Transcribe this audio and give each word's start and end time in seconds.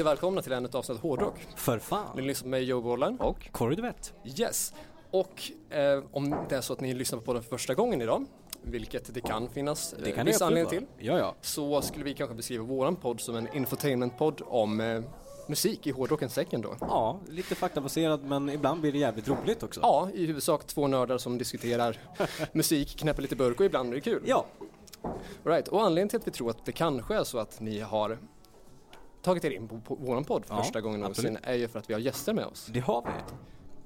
Hej 0.00 0.04
och 0.04 0.10
välkomna 0.10 0.42
till 0.42 0.52
ännu 0.52 0.68
ett 0.68 0.74
avsnitt 0.74 0.98
av 0.98 1.02
Hårdrock. 1.02 1.46
För 1.56 1.74
Ni 1.74 1.80
fan. 1.80 2.16
lyssnar 2.16 2.42
på 2.44 2.48
mig 2.48 2.62
Joe 2.62 2.80
Borland. 2.80 3.20
Och 3.20 3.48
Corey 3.52 3.76
Duvett. 3.76 4.12
Yes. 4.38 4.74
Och 5.10 5.50
eh, 5.70 6.02
om 6.12 6.36
det 6.48 6.56
är 6.56 6.60
så 6.60 6.72
att 6.72 6.80
ni 6.80 6.94
lyssnar 6.94 7.20
på 7.20 7.32
den 7.32 7.42
för 7.42 7.50
första 7.50 7.74
gången 7.74 8.02
idag, 8.02 8.24
vilket 8.62 9.14
det 9.14 9.20
kan 9.20 9.48
finnas 9.48 9.94
Det 10.02 10.10
eh, 10.10 10.14
kan 10.16 10.26
det 10.26 10.32
viss 10.32 10.42
anledning 10.42 10.70
till, 10.70 10.86
Ja, 10.98 11.18
ja. 11.18 11.34
så 11.40 11.82
skulle 11.82 12.04
vi 12.04 12.14
kanske 12.14 12.34
beskriva 12.36 12.64
våran 12.64 12.96
podd 12.96 13.20
som 13.20 13.36
en 13.36 13.48
infotainmentpodd 13.56 14.42
om 14.46 14.80
eh, 14.80 15.02
musik 15.48 15.86
i 15.86 15.90
hårdrockens 15.90 16.34
tecken 16.34 16.60
då. 16.60 16.76
Ja, 16.80 17.20
lite 17.28 17.54
faktabaserad 17.54 18.24
men 18.24 18.48
ibland 18.48 18.80
blir 18.80 18.92
det 18.92 18.98
jävligt 18.98 19.28
roligt 19.28 19.62
också. 19.62 19.80
Ja, 19.82 20.08
i 20.14 20.26
huvudsak 20.26 20.66
två 20.66 20.86
nördar 20.86 21.18
som 21.18 21.38
diskuterar 21.38 21.96
musik, 22.52 22.98
knäpper 22.98 23.22
lite 23.22 23.36
burk 23.36 23.60
och 23.60 23.66
ibland 23.66 23.90
är 23.90 23.94
det 23.94 24.00
kul. 24.00 24.22
Ja, 24.26 24.46
Right. 25.44 25.68
Och 25.68 25.82
anledningen 25.82 26.08
till 26.08 26.18
att 26.18 26.26
vi 26.26 26.30
tror 26.30 26.50
att 26.50 26.64
det 26.66 26.72
kanske 26.72 27.14
är 27.14 27.24
så 27.24 27.38
att 27.38 27.60
ni 27.60 27.80
har 27.80 28.18
tagit 29.22 29.44
er 29.44 29.50
in 29.50 29.68
på, 29.68 29.80
på 29.80 29.94
våran 29.94 30.24
podd 30.24 30.44
för 30.44 30.54
Ja, 30.54 30.62
första 30.62 30.80
gången 30.80 31.00
någonsin 31.00 31.38
är 31.42 31.54
ju 31.54 31.68
för 31.68 31.78
att 31.78 31.90
vi 31.90 31.94
har 31.94 32.00
gäster 32.00 32.32
med 32.34 32.44
oss. 32.46 32.66
det 32.72 32.80
har 32.80 33.02
vi. 33.02 33.08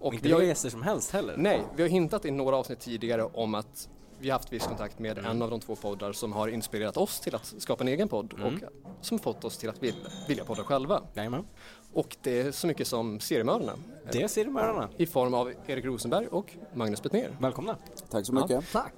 Och 0.01 0.15
inte 0.15 0.29
vi 0.29 0.35
har, 0.35 0.43
gäster 0.43 0.71
som 0.71 0.83
helst 0.83 1.11
heller. 1.11 1.35
nej, 1.37 1.63
vi 1.77 1.83
har 1.83 1.89
hintat 1.89 2.25
i 2.25 2.31
några 2.31 2.57
avsnitt 2.57 2.81
tidigare 2.81 3.23
om 3.25 3.55
att 3.55 3.89
vi 4.19 4.31
har 4.31 4.39
haft 4.39 4.53
viss 4.53 4.67
kontakt 4.67 4.99
med 4.99 5.19
Mm. 5.19 5.31
en 5.31 5.43
av 5.43 5.51
de 5.51 5.61
två 5.61 5.77
poddar 5.77 6.13
som 6.13 6.33
har 6.33 6.49
inspirerat 6.49 6.97
oss 6.97 7.21
till 7.21 7.35
att 7.35 7.55
skapa 7.59 7.85
en 7.85 7.89
egen 7.89 8.09
podd 8.09 8.33
Mm. 8.33 8.47
och 8.55 8.61
som 9.01 9.19
fått 9.19 9.45
oss 9.45 9.57
till 9.59 9.69
att 9.69 9.83
vilja, 9.83 10.01
vilja 10.29 10.45
podda 10.45 10.65
själva. 10.65 11.03
Jajamän. 11.15 11.45
Och 11.93 12.17
det 12.23 12.41
är 12.41 12.53
så 12.53 12.67
mycket 12.67 12.87
som 12.87 13.21
seriemördarna 13.21 13.73
Det 14.13 14.29
ser 14.29 14.45
de 14.45 14.57
här. 14.57 14.89
i 14.97 15.07
form 15.07 15.35
av 15.35 15.53
Erik 15.67 15.85
Rosenberg 15.85 16.27
och 16.27 16.53
Magnus 16.75 17.03
Betnér. 17.03 17.37
Välkomna. 17.41 17.77
Tack 18.11 18.27
så 18.27 18.33
mycket. 18.35 18.73
Tack! 18.73 18.95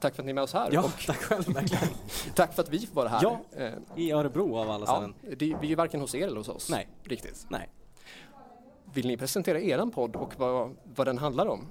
Tack 0.00 0.14
för 0.14 0.22
att 0.22 0.26
ni 0.26 0.30
är 0.30 0.34
med 0.34 0.44
oss 0.44 0.52
här 0.52 0.68
Ja, 0.72 0.80
och 0.84 1.06
tack 1.06 1.16
själv 1.16 1.54
verkligen. 1.54 1.88
tack 2.34 2.54
för 2.54 2.62
att 2.62 2.68
vi 2.68 2.86
får 2.86 2.94
vara 2.94 3.08
här. 3.08 3.20
Ja. 3.22 3.40
Eh, 3.56 3.72
I 3.96 4.12
Örebro 4.12 4.56
av 4.56 4.70
alla 4.70 4.86
ja, 4.86 4.92
ställen. 4.92 5.14
det, 5.22 5.36
vi 5.36 5.52
är 5.54 5.64
ju 5.64 5.74
varken 5.74 6.00
hos 6.00 6.14
er 6.14 6.26
eller 6.26 6.36
hos 6.36 6.48
oss. 6.48 6.70
Nej. 6.70 6.88
Riktigt. 7.04 7.46
Nej. 7.48 7.68
Vill 8.92 9.06
ni 9.06 9.16
presentera 9.16 9.60
eran 9.60 9.90
podd 9.90 10.16
och 10.16 10.32
vad, 10.36 10.76
vad 10.94 11.06
den 11.06 11.18
handlar 11.18 11.46
om? 11.46 11.66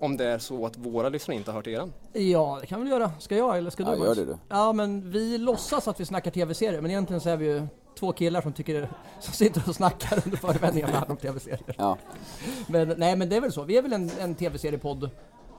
Om 0.00 0.16
det 0.16 0.24
är 0.24 0.38
så 0.38 0.66
att 0.66 0.76
våra 0.76 1.08
lyssnare 1.08 1.36
inte 1.38 1.50
har 1.50 1.56
hört 1.56 1.66
eran. 1.66 1.92
Ja, 2.12 2.58
det 2.60 2.66
kan 2.66 2.84
vi 2.84 2.90
göra. 2.90 3.12
Ska 3.18 3.36
jag 3.36 3.58
eller 3.58 3.70
ska 3.70 3.84
du? 3.84 3.90
Ja, 3.90 4.04
gör 4.04 4.14
det 4.14 4.24
du. 4.24 4.36
Ja, 4.48 4.72
men 4.72 5.10
vi 5.10 5.38
låtsas 5.38 5.88
att 5.88 6.00
vi 6.00 6.06
snackar 6.06 6.30
tv-serier, 6.30 6.80
men 6.80 6.90
egentligen 6.90 7.20
så 7.20 7.28
är 7.28 7.36
vi 7.36 7.46
ju 7.46 7.66
två 7.98 8.12
killar 8.12 8.40
som 8.40 8.52
tycker 8.52 8.90
som 9.20 9.34
sitter 9.34 9.62
och 9.68 9.74
snackar 9.74 10.22
under 10.24 10.38
förevändning 10.38 10.84
om 11.08 11.16
tv-serier. 11.16 11.74
Ja, 11.78 11.98
Men 12.68 12.94
nej, 12.96 13.16
men 13.16 13.28
det 13.28 13.36
är 13.36 13.40
väl 13.40 13.52
så. 13.52 13.62
Vi 13.62 13.76
är 13.76 13.82
väl 13.82 13.92
en, 13.92 14.10
en 14.20 14.34
tv-seriepodd 14.34 15.10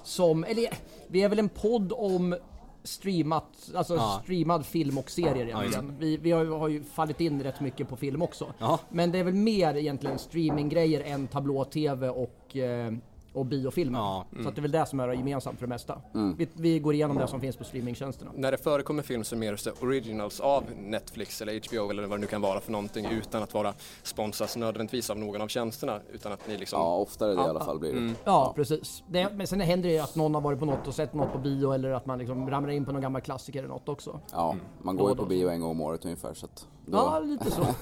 som, 0.03 0.43
eller 0.43 0.65
vi 1.07 1.21
är 1.23 1.29
väl 1.29 1.39
en 1.39 1.49
podd 1.49 1.93
om 1.95 2.35
streamat, 2.83 3.69
alltså 3.75 3.95
Ja. 3.95 4.19
streamad 4.23 4.65
film 4.65 4.97
och 4.97 5.11
serier 5.11 5.45
egentligen. 5.45 5.95
vi 5.99 6.17
vi 6.17 6.31
har, 6.31 6.45
har 6.45 6.67
ju 6.67 6.83
fallit 6.83 7.21
in 7.21 7.43
rätt 7.43 7.59
mycket 7.59 7.89
på 7.89 7.95
film 7.95 8.21
också. 8.21 8.53
Ja. 8.59 8.79
Men 8.89 9.11
det 9.11 9.19
är 9.19 9.23
väl 9.23 9.33
mer 9.33 9.75
egentligen 9.77 10.19
streaminggrejer 10.19 11.01
än 11.01 11.27
tablå-tv 11.27 12.09
och, 12.09 12.57
eh, 12.57 12.91
och 13.33 13.45
biofilmer. 13.45 13.99
Ja. 13.99 14.25
Så 14.43 14.49
att 14.49 14.55
det 14.55 14.59
är 14.59 14.61
väl 14.61 14.71
det 14.71 14.85
som 14.85 14.99
är 14.99 15.13
gemensamt 15.13 15.59
för 15.59 15.65
det 15.67 15.69
mesta. 15.69 16.01
Vi, 16.37 16.47
vi 16.53 16.79
går 16.79 16.93
igenom 16.93 17.17
det 17.17 17.27
som 17.27 17.41
finns 17.41 17.55
på 17.55 17.63
streamingtjänsterna. 17.63 18.31
När 18.35 18.51
det 18.51 18.57
förekommer 18.57 19.03
film 19.03 19.23
så 19.23 19.35
är 19.35 19.83
originals 19.83 20.39
av 20.39 20.63
Netflix 20.77 21.41
eller 21.41 21.67
HBO 21.67 21.89
eller 21.89 22.03
vad 22.03 22.17
det 22.17 22.21
nu 22.21 22.27
kan 22.27 22.41
vara 22.41 22.59
för 22.59 22.71
någonting 22.71 23.05
utan 23.05 23.43
att 23.43 23.53
vara 23.53 23.73
sponsras 24.03 24.57
nödvändigtvis 24.57 25.09
av 25.09 25.17
någon 25.17 25.41
av 25.41 25.47
tjänsterna 25.47 25.99
utan 26.13 26.31
att 26.31 26.47
ni 26.47 26.57
liksom 26.57 26.79
ja 26.79 26.95
oftare 26.95 27.35
det 27.35 27.41
i 27.41 27.45
alla 27.45 27.59
fall 27.59 27.79
blir 27.79 27.93
det. 27.93 28.13
Ja, 28.23 28.53
precis. 28.55 29.03
Det, 29.07 29.29
men 29.35 29.47
sen 29.47 29.61
händer 29.61 29.89
det 29.89 29.95
ju 29.95 30.01
att 30.01 30.15
någon 30.15 30.33
har 30.33 30.41
varit 30.41 30.59
på 30.59 30.65
något 30.65 30.87
och 30.87 30.95
sett 30.95 31.13
något 31.13 31.33
på 31.33 31.37
bio 31.37 31.71
eller 31.71 31.91
att 31.91 32.05
man 32.05 32.19
liksom 32.19 32.49
ramlar 32.49 32.71
in 32.71 32.85
på 32.85 32.91
någon 32.91 33.01
gammal 33.01 33.21
klassiker 33.21 33.59
eller 33.59 33.69
något 33.69 33.89
också. 33.89 34.19
Ja, 34.31 34.55
man 34.81 34.95
går 34.95 35.09
ju 35.09 35.15
på 35.15 35.25
bio 35.25 35.49
en 35.49 35.61
gång 35.61 35.71
om 35.71 35.81
året 35.81 36.05
ungefär 36.05 36.33
så 36.33 36.45
att 36.45 36.67
då, 36.85 36.97
Ja, 36.97 37.19
lite 37.19 37.51
så. 37.51 37.65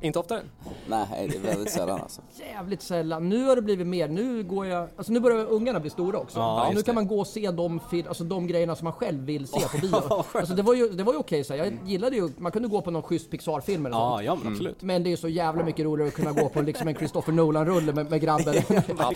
Inte 0.00 0.18
oftare. 0.18 0.42
Nej, 0.88 1.28
det 1.30 1.36
är 1.36 1.40
väldigt 1.40 1.72
sällan 1.72 2.00
alltså. 2.00 2.22
Jävligt 2.54 2.82
sällan. 2.82 3.28
Nu 3.28 3.44
har 3.46 3.56
det 3.56 3.62
blivit 3.62 3.86
mer. 3.86 4.08
Nu 4.08 4.42
går 4.42 4.66
jag... 4.66 4.88
Alltså 4.96 5.12
nu 5.12 5.20
börjar 5.20 5.44
ungarna 5.46 5.80
bli 5.80 5.90
stora 5.90 6.18
också. 6.18 6.38
Ja, 6.38 6.66
nu 6.68 6.74
just 6.74 6.86
kan 6.86 6.94
det. 6.94 7.00
man 7.00 7.08
gå 7.08 7.20
och 7.20 7.26
se 7.26 7.50
de, 7.50 7.80
alltså 8.08 8.24
de 8.24 8.46
grejerna 8.46 8.76
som 8.76 8.84
man 8.84 8.92
själv 8.92 9.24
vill 9.24 9.46
se 9.48 9.60
på 9.60 9.78
bio. 9.78 9.96
alltså 10.34 10.54
det 10.54 10.62
var 10.62 10.74
ju, 10.74 10.88
det 10.88 11.02
var 11.02 11.12
ju 11.12 11.18
okej 11.18 11.44
så 11.44 11.52
här. 11.56 11.64
Jag 11.64 11.78
gillade 11.84 12.16
ju, 12.16 12.28
man 12.36 12.52
kunde 12.52 12.68
gå 12.68 12.80
på 12.80 12.90
någon 12.90 13.02
schysst 13.02 13.30
Pixar-film 13.30 13.86
eller 13.86 13.96
Ja, 13.96 14.10
sånt. 14.10 14.24
ja 14.24 14.34
men 14.42 14.52
absolut. 14.52 14.82
Men 14.82 15.02
det 15.02 15.12
är 15.12 15.16
så 15.16 15.28
jävla 15.28 15.64
mycket 15.64 15.84
roligare 15.84 16.08
att 16.08 16.14
kunna 16.14 16.32
gå 16.32 16.48
på 16.48 16.60
liksom 16.62 16.88
en 16.88 16.94
Christopher 16.94 17.32
Nolan-rulle 17.32 17.92
med, 17.92 18.10
med 18.10 18.20
grabben. 18.20 18.54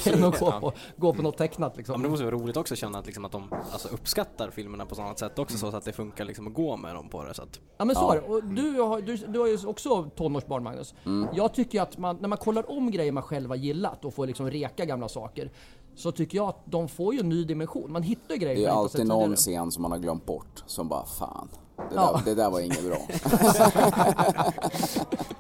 än 0.07 0.25
att 0.25 0.41
gå 0.41 0.51
på, 0.61 0.73
gå 0.97 1.15
på 1.15 1.23
något 1.23 1.39
tecknat 1.39 1.73
Ja, 1.75 1.79
liksom. 1.79 1.93
men 1.93 2.03
det 2.03 2.09
måste 2.09 2.25
vara 2.25 2.35
roligt 2.35 2.57
också 2.57 2.75
att 2.75 2.79
känna 2.79 2.99
att, 2.99 3.07
liksom, 3.07 3.25
att 3.25 3.33
de 3.33 3.49
alltså, 3.73 3.89
uppskattar 3.89 4.51
filmerna 4.51 4.87
på 4.87 4.95
sådant 4.95 5.19
sätt 5.19 5.39
också 5.39 5.59
så 5.59 5.77
att 5.77 5.85
det 5.85 5.93
funkar 5.93 6.25
liksom, 6.25 6.47
att 6.47 6.55
gå 6.55 6.77
med 6.77 6.95
dem 6.95 7.09
på 7.09 7.25
det. 7.25 7.35
Så 7.35 7.43
att, 7.43 7.61
Ja 7.79 7.85
men 7.85 7.97
så 7.97 8.11
är 8.11 8.15
det. 8.15 8.21
Och 8.27 8.45
du 8.45 8.81
har, 8.81 9.01
du, 9.03 9.17
du 9.17 9.39
har 9.39 9.47
ju 9.47 9.67
också 9.67 10.11
tonårsbarn 10.17 10.63
Magnus. 10.63 10.95
Mm. 11.05 11.29
Jag 11.35 11.55
tycker 11.55 11.83
att 11.83 11.99
man, 11.99 12.17
när 12.21 12.29
man 12.29 12.39
kollar 12.39 12.71
om 12.71 12.91
grejer 12.91 13.13
man 13.13 13.23
själv 13.23 13.49
har 13.49 13.57
gillat 13.57 14.05
och 14.05 14.15
får 14.15 14.27
liksom 14.27 14.51
reka 14.51 14.85
gamla 14.85 15.09
saker. 15.09 15.51
Så 15.95 16.13
tycker 16.13 16.39
jag 16.39 16.49
att 16.49 16.63
de 16.65 16.89
får 16.89 17.15
ju 17.15 17.21
en 17.21 17.29
ny 17.29 17.45
dimension. 17.45 17.93
Man 17.93 18.03
hittar 18.03 18.37
grejer 18.37 18.57
Det 18.57 18.65
är 18.65 18.71
alltid 18.79 19.07
någon 19.07 19.37
scen 19.37 19.71
som 19.71 19.83
man 19.83 19.91
har 19.93 19.99
glömt 19.99 20.27
bort 20.27 20.63
som 20.67 20.89
bara 20.89 21.07
fan. 21.07 21.49
Det, 21.77 21.83
Ja. 21.95 22.21
där, 22.25 22.35
det 22.35 22.43
där 22.43 22.51
var 22.51 22.61
inget 22.61 22.85
bra. 22.85 22.99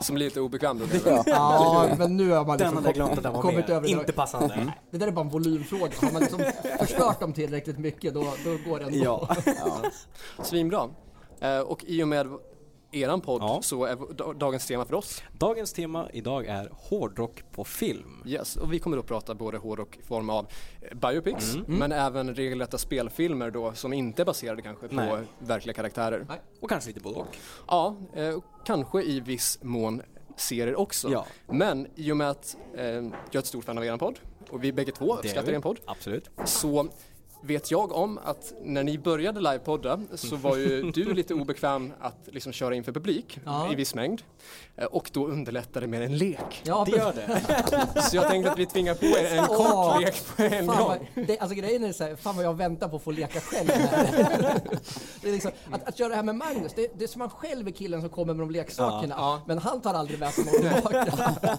Som 0.00 0.16
lite 0.16 0.40
obekväm 0.40 0.78
då. 0.78 0.86
kanske. 0.86 1.10
Ja. 1.10 1.22
Ja, 1.26 1.88
men 1.98 2.16
nu 2.16 2.30
har 2.30 2.44
man 2.46 2.58
den 2.58 2.58
liksom 2.58 2.76
hade 2.76 2.88
jag 2.88 2.94
glömt 2.94 3.12
att 3.12 3.22
den 3.22 3.32
var 3.32 3.42
kommit 3.42 3.68
över 3.70 3.88
Inte 3.88 4.04
det. 4.04 4.12
passande. 4.12 4.72
Det 4.90 4.98
där 4.98 5.06
är 5.06 5.10
bara 5.10 5.20
en 5.24 5.28
volymfråga. 5.30 5.92
Har 6.00 6.12
man 6.12 6.22
liksom 6.22 6.40
förstört 6.78 7.20
dem 7.20 7.32
tillräckligt 7.32 7.78
mycket 7.78 8.14
då, 8.14 8.20
då 8.20 8.70
går 8.70 8.78
det 8.78 8.84
ändå. 8.84 8.98
Ja. 9.04 9.28
Svinbra. 10.44 10.88
Eh, 11.40 11.58
och 11.60 11.84
i 11.84 12.02
och 12.02 12.08
med 12.08 12.26
eran 12.92 13.20
podd 13.20 13.42
Ja. 13.42 13.62
så 13.62 13.84
är 13.84 14.34
dagens 14.34 14.66
tema 14.66 14.84
för 14.84 14.94
oss 14.94 15.22
Dagens 15.38 15.72
tema 15.72 16.08
idag 16.12 16.46
är 16.46 16.68
hårdrock 16.72 17.42
på 17.52 17.64
film. 17.64 18.22
Yes, 18.26 18.56
och 18.56 18.72
vi 18.72 18.78
kommer 18.78 18.96
då 18.96 19.02
prata 19.02 19.34
både 19.34 19.58
hårdrock 19.58 19.96
i 19.96 20.02
form 20.02 20.30
av 20.30 20.46
eh, 20.80 20.96
biopics 20.98 21.56
men 21.66 21.92
även 21.92 22.34
regelrätta 22.34 22.78
spelfilmer 22.78 23.50
då 23.50 23.72
som 23.72 23.92
inte 23.92 24.22
är 24.22 24.26
baserade 24.26 24.62
kanske 24.62 24.88
på 24.88 24.94
Nej. 24.94 25.24
verkliga 25.38 25.74
karaktärer. 25.74 26.26
Nej. 26.28 26.40
Och 26.60 26.68
kanske 26.68 26.88
lite 26.88 27.00
både 27.00 27.16
och. 27.16 27.36
Ja, 27.66 27.96
eh, 28.14 28.38
kanske 28.64 29.02
i 29.02 29.20
viss 29.20 29.58
mån 29.62 30.02
serier 30.36 30.76
också. 30.76 31.10
Ja. 31.10 31.26
Men 31.46 31.86
i 31.94 32.12
och 32.12 32.16
med 32.16 32.30
att 32.30 32.56
eh, 32.76 32.84
jag 32.84 33.04
är 33.34 33.38
ett 33.38 33.46
stort 33.46 33.64
fan 33.64 33.78
av 33.78 33.84
er 33.84 33.96
podd 33.96 34.18
och 34.50 34.64
vi 34.64 34.72
bägge 34.72 34.92
två 34.92 35.16
uppskattar 35.16 35.52
er 35.52 35.60
podd 35.60 35.80
Absolut. 35.84 36.30
så 36.44 36.88
vet 37.42 37.70
jag 37.70 37.92
om 37.92 38.18
att 38.24 38.52
när 38.62 38.84
ni 38.84 38.98
började 38.98 39.40
livepodda 39.40 40.00
så 40.14 40.36
var 40.36 40.56
ju 40.56 40.82
du 40.94 41.14
lite 41.14 41.34
obekväm 41.34 41.92
att 42.00 42.16
liksom 42.26 42.52
köra 42.52 42.74
inför 42.74 42.92
publik 42.92 43.40
Ja. 43.44 43.72
i 43.72 43.74
viss 43.74 43.94
mängd 43.94 44.22
eh, 44.76 44.84
och 44.84 45.10
då 45.12 45.26
underlättade 45.26 45.86
med 45.86 46.02
en 46.02 46.18
lek. 46.18 46.62
Ja, 46.64 46.86
Det 46.90 46.96
gör 46.96 47.12
det. 47.12 48.02
Så 48.02 48.16
jag 48.16 48.28
tänkte 48.28 48.52
att 48.52 48.58
vi 48.58 48.66
tvingar 48.66 48.94
på 48.94 49.04
er 49.06 49.38
en 49.38 49.46
kort 49.46 50.00
lek 50.00 50.36
på 50.36 50.42
en 50.42 50.66
gång. 50.66 50.76
vad, 50.76 50.98
det, 51.26 51.38
alltså 51.38 51.54
grejen 51.56 51.84
är 51.84 51.92
så 51.92 52.04
här, 52.04 52.16
fan 52.16 52.36
vad 52.36 52.44
jag 52.44 52.56
väntar 52.56 52.88
på 52.88 52.96
att 52.96 53.02
få 53.02 53.10
leka 53.10 53.40
själv 53.40 53.66
det 55.22 55.28
är 55.28 55.32
liksom, 55.32 55.50
att, 55.72 55.88
att 55.88 55.98
göra 55.98 56.08
det 56.08 56.16
här 56.16 56.22
med 56.22 56.34
Magnus, 56.34 56.72
det, 56.76 56.98
det 56.98 57.04
är 57.04 57.08
som 57.08 57.18
man 57.18 57.30
själv 57.30 57.66
är 57.68 57.72
killen 57.72 58.00
som 58.00 58.10
kommer 58.10 58.34
med 58.34 58.42
de 58.46 58.50
leksakerna. 58.50 59.14
Ja. 59.18 59.42
Men 59.46 59.58
han 59.58 59.80
tar 59.80 59.94
aldrig 59.94 60.18
med 60.20 60.32
sig 60.34 60.44
något 60.44 60.52
tillbaka. 60.54 61.58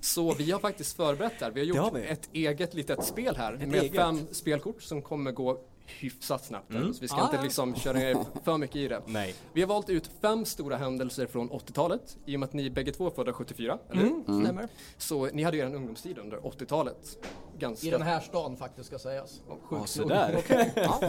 Så 0.00 0.34
vi 0.34 0.50
har 0.50 0.60
faktiskt 0.60 0.96
förberett 0.96 1.32
här. 1.40 1.50
Vi 1.50 1.60
har 1.60 1.74
Det 1.74 1.80
har 1.80 1.86
gjort 1.90 1.98
vi. 1.98 2.06
ett 2.06 2.28
eget 2.32 2.74
litet 2.74 3.04
spel 3.04 3.36
här 3.36 3.52
med 3.52 3.74
eget. 3.82 3.94
fem 3.96 4.26
spelkort 4.32 4.82
som 4.82 5.02
kommer 5.02 5.32
gå 5.32 5.60
hyfsat 5.90 6.44
snabbt. 6.44 6.72
här. 6.74 6.92
Så 6.92 7.00
vi 7.00 7.08
ska 7.08 7.16
Ja, 7.16 7.24
inte 7.24 7.36
ja. 7.36 7.42
liksom 7.42 7.74
köra 7.74 7.92
ner 7.98 8.16
för 8.44 8.58
mycket 8.58 8.76
i 8.76 8.88
det. 8.88 9.02
Nej. 9.06 9.34
Vi 9.52 9.60
har 9.60 9.68
valt 9.68 9.88
ut 9.90 10.10
fem 10.22 10.44
stora 10.44 10.76
händelser 10.76 11.26
från 11.26 11.50
80-talet 11.50 12.16
i 12.26 12.36
och 12.36 12.40
med 12.40 12.46
att 12.46 12.52
ni 12.52 12.70
bägge 12.70 12.92
två 12.92 13.06
är 13.06 13.10
födda 13.10 13.32
74, 13.32 13.78
eller? 13.90 14.02
Mm, 14.02 14.44
stämmer. 14.44 14.68
Så 14.96 15.26
ni 15.26 15.42
hade 15.42 15.56
ju 15.56 15.62
en 15.62 15.74
ungdomstid 15.74 16.18
under 16.18 16.36
80-talet. 16.38 17.18
Ganska... 17.58 17.86
I 17.86 17.90
den 17.90 18.02
här 18.02 18.20
stan 18.20 18.56
faktiskt 18.56 18.86
ska 18.86 18.98
sägas. 18.98 19.40
Ja, 19.70 19.86
sådär. 19.86 20.42
Ja, 20.76 21.00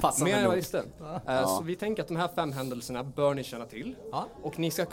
Passande 0.00 0.30
mer 0.30 0.36
än 0.36 0.42
jag 0.42 0.48
nog. 0.48 0.56
visste. 0.56 0.84
Eh, 1.26 1.46
Så 1.56 1.62
vi 1.62 1.76
tänker 1.76 2.02
att 2.02 2.08
de 2.08 2.16
här 2.16 2.28
fem 2.34 2.52
händelserna 2.52 3.04
bör 3.04 3.34
ni 3.34 3.44
känna 3.44 3.66
till. 3.66 3.96
Ja. 4.12 4.26
Och 4.42 4.58
ni 4.58 4.70
ska 4.70 4.86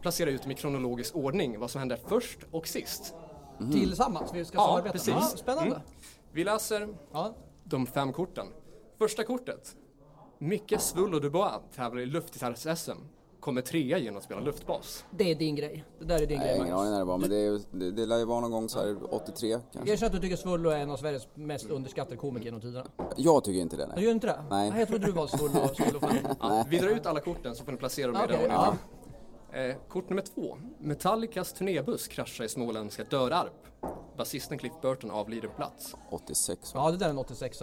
placera 0.00 0.30
ut 0.30 0.42
dem 0.42 0.50
i 0.50 0.54
kronologisk 0.54 1.16
ordning, 1.16 1.58
vad 1.60 1.70
som 1.70 1.78
hände 1.78 1.98
först 2.08 2.38
och 2.50 2.66
sist. 2.68 3.14
Tillsammans, 3.72 4.30
vi 4.34 4.44
ska 4.44 4.58
Ja, 4.58 4.66
samarbeta. 4.66 4.92
precis. 4.92 5.14
Ja, 5.14 5.20
spännande. 5.20 5.70
Mm. 5.70 5.80
Vi 6.32 6.44
läser 6.44 6.88
Ja. 7.12 7.34
de 7.64 7.86
fem 7.86 8.12
korten. 8.12 8.46
Första 8.98 9.24
kortet. 9.24 9.76
Micke 10.38 10.80
Svullo 10.80 11.18
Dubois 11.18 11.52
tävlar 11.74 12.02
i 12.02 12.06
luftgitarrs-SM. 12.06 12.96
Kommer 13.40 13.60
trea 13.62 13.98
genom 13.98 14.16
att 14.18 14.24
spela 14.24 14.40
luftbas. 14.40 15.04
Det 15.10 15.30
är 15.30 15.34
din 15.34 15.54
grej. 15.56 15.84
Det 15.98 16.04
där 16.04 16.22
är 16.22 16.26
din 16.26 16.40
Jag 16.40 16.46
har 16.46 16.46
grej 16.48 16.60
ingen 16.60 16.74
aning 16.78 16.90
när 16.90 16.98
det 16.98 17.04
var 17.04 17.18
men 17.18 17.30
det, 17.30 17.36
är, 17.36 17.50
ju- 17.50 17.60
det, 17.70 17.90
det 17.90 18.06
lär 18.06 18.18
ju 18.18 18.24
vara 18.24 18.40
någon 18.40 18.50
gång 18.50 18.68
så 18.68 18.78
här 18.78 19.14
83 19.14 19.58
kanske. 19.72 19.92
Erkänn 19.92 20.06
att 20.06 20.12
du 20.12 20.20
tycker 20.20 20.36
Svullo 20.36 20.70
är 20.70 20.78
en 20.78 20.90
av 20.90 20.96
Sveriges 20.96 21.28
mest 21.34 21.70
underskattade 21.70 22.16
komiker 22.16 22.44
genom 22.44 22.60
tiderna. 22.60 22.86
Jag 23.16 23.44
tycker 23.44 23.60
inte 23.60 23.76
det 23.76 23.86
Du 23.86 23.92
nej. 23.94 24.04
gör 24.04 24.12
inte 24.12 24.26
det? 24.26 24.44
Nej. 24.50 24.72
Jag 24.78 24.88
trodde 24.88 25.06
du 25.06 25.12
var 25.12 25.26
Svullo. 25.26 25.68
Svullo 25.74 26.00
fan. 26.00 26.16
Ja, 26.40 26.66
vi 26.70 26.78
drar 26.78 26.88
ut 26.88 27.06
alla 27.06 27.20
korten 27.20 27.54
så 27.56 27.64
får 27.64 27.72
ni 27.72 27.78
placera 27.78 28.12
dem 28.12 28.22
i 28.24 28.26
den 28.26 28.40
ja. 28.50 28.68
ordningen. 28.68 29.70
Eh, 29.70 29.76
kort 29.88 30.08
nummer 30.08 30.22
två. 30.22 30.58
Metallicas 30.78 31.52
turnébuss 31.52 32.08
kraschar 32.08 32.44
i 32.44 32.48
småländska 32.48 33.04
Dörarp. 33.04 33.52
Basisten 34.16 34.58
Cliff 34.58 34.72
Burton 34.82 35.10
avlider 35.10 35.48
på 35.48 35.54
plats. 35.54 35.94
86 36.10 36.74
va? 36.74 36.80
ja, 36.84 36.90
det 36.90 36.96
där 36.96 37.06
är 37.06 37.10
en 37.10 37.18
86 37.18 37.60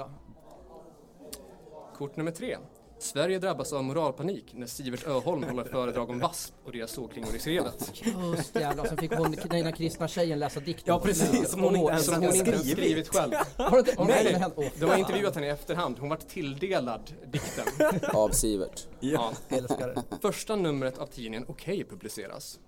Kort 1.97 2.15
nummer 2.17 2.31
tre. 2.31 2.57
Sverige 2.99 3.39
drabbas 3.39 3.73
av 3.73 3.83
moralpanik 3.83 4.53
när 4.53 4.67
Sivert 4.67 5.07
Öholm 5.07 5.43
håller 5.43 5.63
föredrag 5.63 6.09
om 6.09 6.19
VASP 6.19 6.53
och 6.65 6.71
deras 6.71 6.91
sågklingor 6.91 7.35
i 7.35 7.39
skrevet. 7.39 7.91
Just 8.35 8.55
jävlar, 8.55 8.85
sen 8.85 8.97
fick 8.97 9.13
hon 9.13 9.35
den 9.49 9.73
kristna 9.73 10.07
tjejen 10.07 10.39
läsa 10.39 10.59
dikten. 10.59 10.83
Ja, 10.93 10.99
precis, 10.99 11.49
som 11.49 11.61
hon 11.61 11.75
inte 11.75 11.91
ens 11.91 12.05
Som 12.05 12.15
hon 12.15 12.35
inte 12.35 12.49
ens 12.49 12.61
skrivit. 12.61 12.77
skrivit 12.77 13.07
själv. 13.07 13.33
Har 13.57 13.71
du 13.71 13.79
inte, 13.79 13.93
har 13.97 14.05
du 14.05 14.13
Nej? 14.13 14.43
Åh, 14.55 14.65
de 14.79 14.85
har 14.85 14.97
intervjuat 14.97 15.35
henne 15.35 15.47
i 15.47 15.49
efterhand. 15.49 15.99
Hon 15.99 16.09
vart 16.09 16.27
tilldelad 16.27 17.13
dikten. 17.27 17.65
Av 18.13 18.29
Sivert. 18.29 18.87
Ja. 18.99 19.31
älskar 19.49 19.87
det. 19.87 20.03
Första 20.21 20.55
numret 20.55 20.97
av 20.97 21.05
tidningen 21.05 21.45
Okej 21.47 21.85
publiceras. 21.89 22.59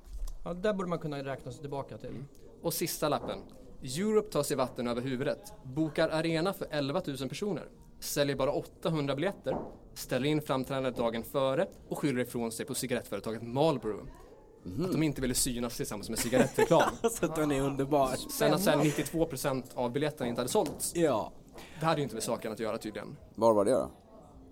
Ja, 0.45 0.53
där 0.53 0.73
borde 0.73 0.89
man 0.89 0.99
kunna 0.99 1.23
räkna 1.23 1.51
sig 1.51 1.61
tillbaka 1.61 1.97
till. 1.97 2.23
Och 2.61 2.73
sista 2.73 3.09
lappen. 3.09 3.39
Europe 3.83 4.31
tar 4.31 4.43
sig 4.43 4.57
vatten 4.57 4.87
över 4.87 5.01
huvudet. 5.01 5.53
Bokar 5.63 6.09
arena 6.09 6.53
för 6.53 6.67
11 6.71 7.01
000 7.05 7.29
personer. 7.29 7.63
Säljer 7.99 8.35
bara 8.35 8.51
800 8.51 9.15
biljetter. 9.15 9.57
Ställer 9.93 10.27
in 10.27 10.41
framträdandet 10.41 10.95
dagen 10.97 11.23
före 11.23 11.67
och 11.89 11.97
skyller 11.99 12.21
ifrån 12.21 12.51
sig 12.51 12.65
på 12.65 12.73
cigarettföretaget 12.75 13.41
Marlboro. 13.43 14.07
Att 14.85 14.91
de 14.91 15.03
inte 15.03 15.21
ville 15.21 15.33
synas 15.35 15.77
tillsammans 15.77 16.09
med 16.09 16.19
cigarettreklam. 16.19 16.89
Så 17.11 17.25
att 17.25 17.35
den 17.35 17.51
är 17.51 17.61
underbar. 17.61 18.15
Sen 18.31 18.53
att 18.53 18.61
sen 18.61 18.79
92% 18.81 19.63
av 19.75 19.91
biljetterna 19.91 20.27
inte 20.29 20.41
hade 20.41 20.51
sålts. 20.51 20.95
Ja. 20.95 21.31
Det 21.79 21.85
hade 21.85 21.97
ju 21.97 22.03
inte 22.03 22.15
med 22.15 22.23
saken 22.23 22.51
att 22.51 22.59
göra 22.59 22.77
tydligen. 22.77 23.17
Var 23.35 23.53
var 23.53 23.65
det 23.65 23.71
då? 23.71 23.89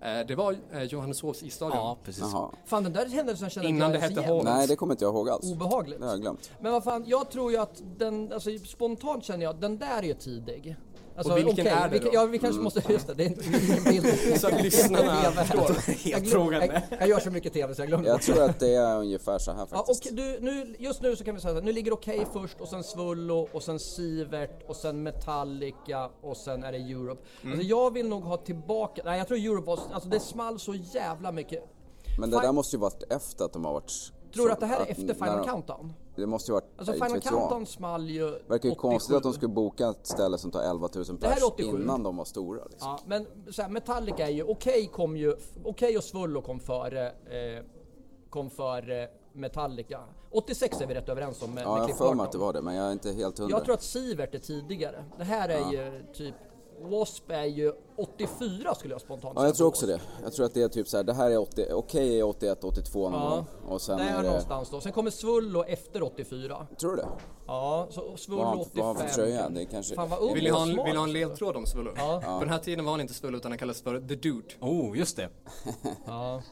Eh, 0.06 0.26
Det 0.26 0.34
var 0.34 0.56
eh, 0.72 0.82
Johanneshovs 0.82 1.42
isstadion. 1.42 1.76
Ja, 1.78 1.98
precis. 2.04 2.22
Jaha. 2.32 2.50
Fan 2.66 2.82
den 2.84 2.92
där 2.92 3.06
händelsen 3.06 3.50
känner 3.50 3.68
Innan 3.68 3.92
jag 3.92 4.00
det 4.02 4.06
hette 4.06 4.20
Hollands. 4.20 4.44
Nej, 4.58 4.66
det 4.68 4.76
kommer 4.76 4.94
inte 4.94 5.04
jag 5.04 5.14
ihåg 5.14 5.28
alls. 5.28 5.52
Obehagligt. 5.52 5.98
Det 6.00 6.04
har 6.06 6.12
jag 6.12 6.20
glömt. 6.20 6.50
Men 6.60 6.72
vad 6.72 6.84
fan, 6.84 7.04
jag 7.06 7.30
tror 7.30 7.52
ju 7.52 7.58
att 7.58 7.82
den, 7.98 8.32
alltså 8.32 8.50
spontant 8.58 9.24
känner 9.24 9.44
jag, 9.44 9.56
den 9.60 9.78
där 9.78 9.98
är 9.98 10.02
ju 10.02 10.14
tidig. 10.14 10.76
Alltså, 11.16 11.32
Och 11.32 11.38
vilken 11.38 11.52
okej, 11.52 11.66
är 11.68 11.88
det 11.88 11.98
då? 11.98 12.08
Ja, 12.12 12.26
vi 12.26 12.38
kanske 12.38 12.62
måste, 12.62 12.92
just 12.92 13.06
det, 13.06 13.14
det 13.14 13.24
är 13.24 13.26
inte 13.26 13.44
ingen 13.44 13.84
bild. 13.84 14.06
Så 14.40 14.46
att 14.46 14.62
lyssnarna 14.62 15.14
förstår. 15.22 15.76
Jag, 16.04 16.22
glöm, 16.22 16.32
frågande. 16.32 16.82
jag, 16.90 17.00
jag 17.00 17.08
gör 17.08 17.20
så 17.20 17.30
mycket 17.30 17.52
TV 17.52 17.74
så 17.74 17.80
jag 17.82 17.88
glömmer. 17.88 18.06
Jag 18.08 18.22
tror 18.22 18.42
att 18.42 18.60
det 18.60 18.74
är 18.74 18.98
ungefär 18.98 19.38
så 19.38 19.52
här 19.52 19.58
Ja, 19.60 19.66
faktiskt. 19.66 20.10
och 20.10 20.16
du, 20.16 20.38
nu, 20.40 20.74
just 20.78 21.02
nu 21.02 21.16
så 21.16 21.24
kan 21.24 21.34
vi 21.34 21.40
säga 21.40 21.52
så 21.54 21.58
här, 21.58 21.66
nu 21.66 21.72
ligger 21.72 21.92
Okej 21.92 22.26
först 22.32 22.60
och 22.60 22.68
sen 22.68 22.84
Svullo 22.84 23.48
och 23.52 23.62
sen 23.62 23.78
Sivert 23.78 24.62
och 24.68 24.76
sen 24.76 25.02
Metallica 25.02 26.10
och 26.22 26.36
sen 26.36 26.64
är 26.64 26.72
det 26.72 26.78
Europe. 26.78 27.22
Mm. 27.42 27.52
Alltså 27.52 27.68
jag 27.68 27.92
vill 27.92 28.08
nog 28.08 28.22
ha 28.22 28.36
tillbaka, 28.36 29.02
nej 29.04 29.18
jag 29.18 29.28
tror 29.28 29.38
Europe 29.38 29.66
var, 29.66 29.78
alltså 29.92 30.08
det 30.08 30.20
small 30.20 30.58
så 30.58 30.74
jävla 30.74 31.32
mycket. 31.32 31.62
Men 32.20 32.30
det 32.30 32.36
Fi- 32.36 32.42
där 32.46 32.52
måste 32.52 32.76
ju 32.76 32.80
varit 32.80 33.02
efter 33.12 33.44
att 33.44 33.52
de 33.52 33.64
har 33.64 33.72
varit... 33.72 33.92
Tror 34.34 34.46
du 34.46 34.52
att 34.52 34.60
det 34.60 34.66
här 34.66 34.80
är 34.80 34.90
efter 34.90 35.14
Final 35.14 35.44
Countdown? 35.44 35.92
Det 36.16 36.26
måste 36.26 36.50
ju 36.50 36.54
varit... 36.54 36.64
Alltså 36.76 36.92
Final. 36.92 37.20
Countdown 37.20 37.66
small 37.66 38.10
ju 38.10 38.30
Verkar 38.30 38.48
ju 38.48 38.56
87. 38.56 38.74
konstigt 38.74 39.16
att 39.16 39.22
de 39.22 39.32
skulle 39.32 39.52
boka 39.52 39.88
ett 39.88 40.06
ställe 40.06 40.38
som 40.38 40.50
tar 40.50 40.62
11 40.62 40.88
000 40.94 41.04
Det 41.20 41.26
här 41.26 41.32
är 41.32 41.34
pers 41.36 41.44
87. 41.44 41.68
innan 41.82 42.02
de 42.02 42.16
var 42.16 42.24
stora. 42.24 42.64
Liksom. 42.70 42.88
Ja, 42.88 42.98
men 43.06 43.26
så 43.52 43.62
här, 43.62 43.68
Metallica 43.68 44.26
är 44.28 44.32
ju, 44.32 44.42
Okej 44.42 44.86
kom 44.86 45.16
ju, 45.16 45.36
Okej 45.64 45.96
och 45.96 46.04
Svullo 46.04 46.42
kom 46.42 46.60
före, 46.60 47.06
eh, 47.08 47.64
kom 48.30 48.50
före 48.50 49.08
Metallica. 49.32 50.00
86 50.30 50.80
är 50.80 50.86
vi 50.86 50.94
rätt 50.94 51.08
överens 51.08 51.42
om 51.42 51.50
med, 51.54 51.64
Ja, 51.64 51.74
med 51.74 51.82
jag 51.82 51.88
har 51.88 51.94
för 51.94 52.14
mig 52.14 52.24
att 52.24 52.32
det 52.32 52.38
var 52.38 52.52
det, 52.52 52.62
men 52.62 52.74
jag 52.74 52.88
är 52.88 52.92
inte 52.92 53.12
helt 53.12 53.38
hundra. 53.38 53.56
Jag 53.56 53.64
tror 53.64 53.74
att 53.74 53.82
Sivert 53.82 54.34
är 54.34 54.38
tidigare. 54.38 55.04
Det 55.18 55.24
här 55.24 55.48
är 55.48 55.72
ju 55.72 56.04
typ, 56.14 56.34
W.A.S.P 56.82 57.34
är 57.34 57.44
ju 57.44 57.72
84 57.96 58.74
skulle 58.74 58.94
jag 58.94 59.00
spontant 59.00 59.32
Ja, 59.36 59.42
jag 59.46 59.56
säga 59.56 59.56
tror 59.56 59.68
också 59.68 59.86
det. 59.86 60.00
Jag 60.22 60.32
tror 60.32 60.46
att 60.46 60.54
det 60.54 60.62
är 60.62 60.68
typ 60.68 60.88
så 60.88 60.96
här, 60.96 61.04
det 61.04 61.14
här 61.14 61.30
är 61.30 61.38
80, 61.38 61.66
okej 61.72 62.18
är 62.20 62.24
81, 62.24 62.64
82 62.64 63.10
någon 63.10 63.20
Ja. 63.22 63.44
Och 63.68 63.80
sen 63.82 63.98
Där 63.98 64.04
är 64.06 64.16
det... 64.16 64.22
någonstans 64.22 64.70
då. 64.70 64.80
Sen 64.80 64.92
kommer 64.92 65.10
Svullo 65.10 65.64
efter 65.64 66.02
84. 66.02 66.66
Tror 66.80 66.90
du 66.90 66.96
det? 66.96 67.08
Ja, 67.46 67.86
så 67.90 68.16
Svullo 68.16 68.38
Vad 68.38 68.46
har 68.46 68.52
han- 68.52 68.60
85. 68.60 68.78
vad 68.86 68.86
har 68.86 68.94
han 69.02 69.08
för 69.08 69.14
tröja? 69.14 69.48
Det 69.48 69.60
är 69.62 69.64
kanske- 69.64 69.94
Fan 69.94 70.08
vad 70.08 70.18
ung 70.18 70.34
Vill 70.34 70.44
ni 70.44 70.50
ha 70.50 70.62
en, 70.62 70.84
vill 70.84 70.96
ha 70.96 71.04
en 71.04 71.12
ledtråd 71.12 71.56
om 71.56 71.66
Svullo? 71.66 71.92
Ja. 71.96 72.22
På 72.24 72.40
den 72.40 72.48
här 72.48 72.58
tiden 72.58 72.84
var 72.84 72.92
han 72.92 73.00
inte 73.00 73.14
Svullo 73.14 73.36
utan 73.38 73.50
han 73.52 73.58
kallades 73.58 73.82
för 73.82 74.00
The 74.00 74.14
Dude. 74.14 74.48
Oh, 74.60 74.98
just 74.98 75.16
det. 75.16 75.28
Ja. 76.06 76.42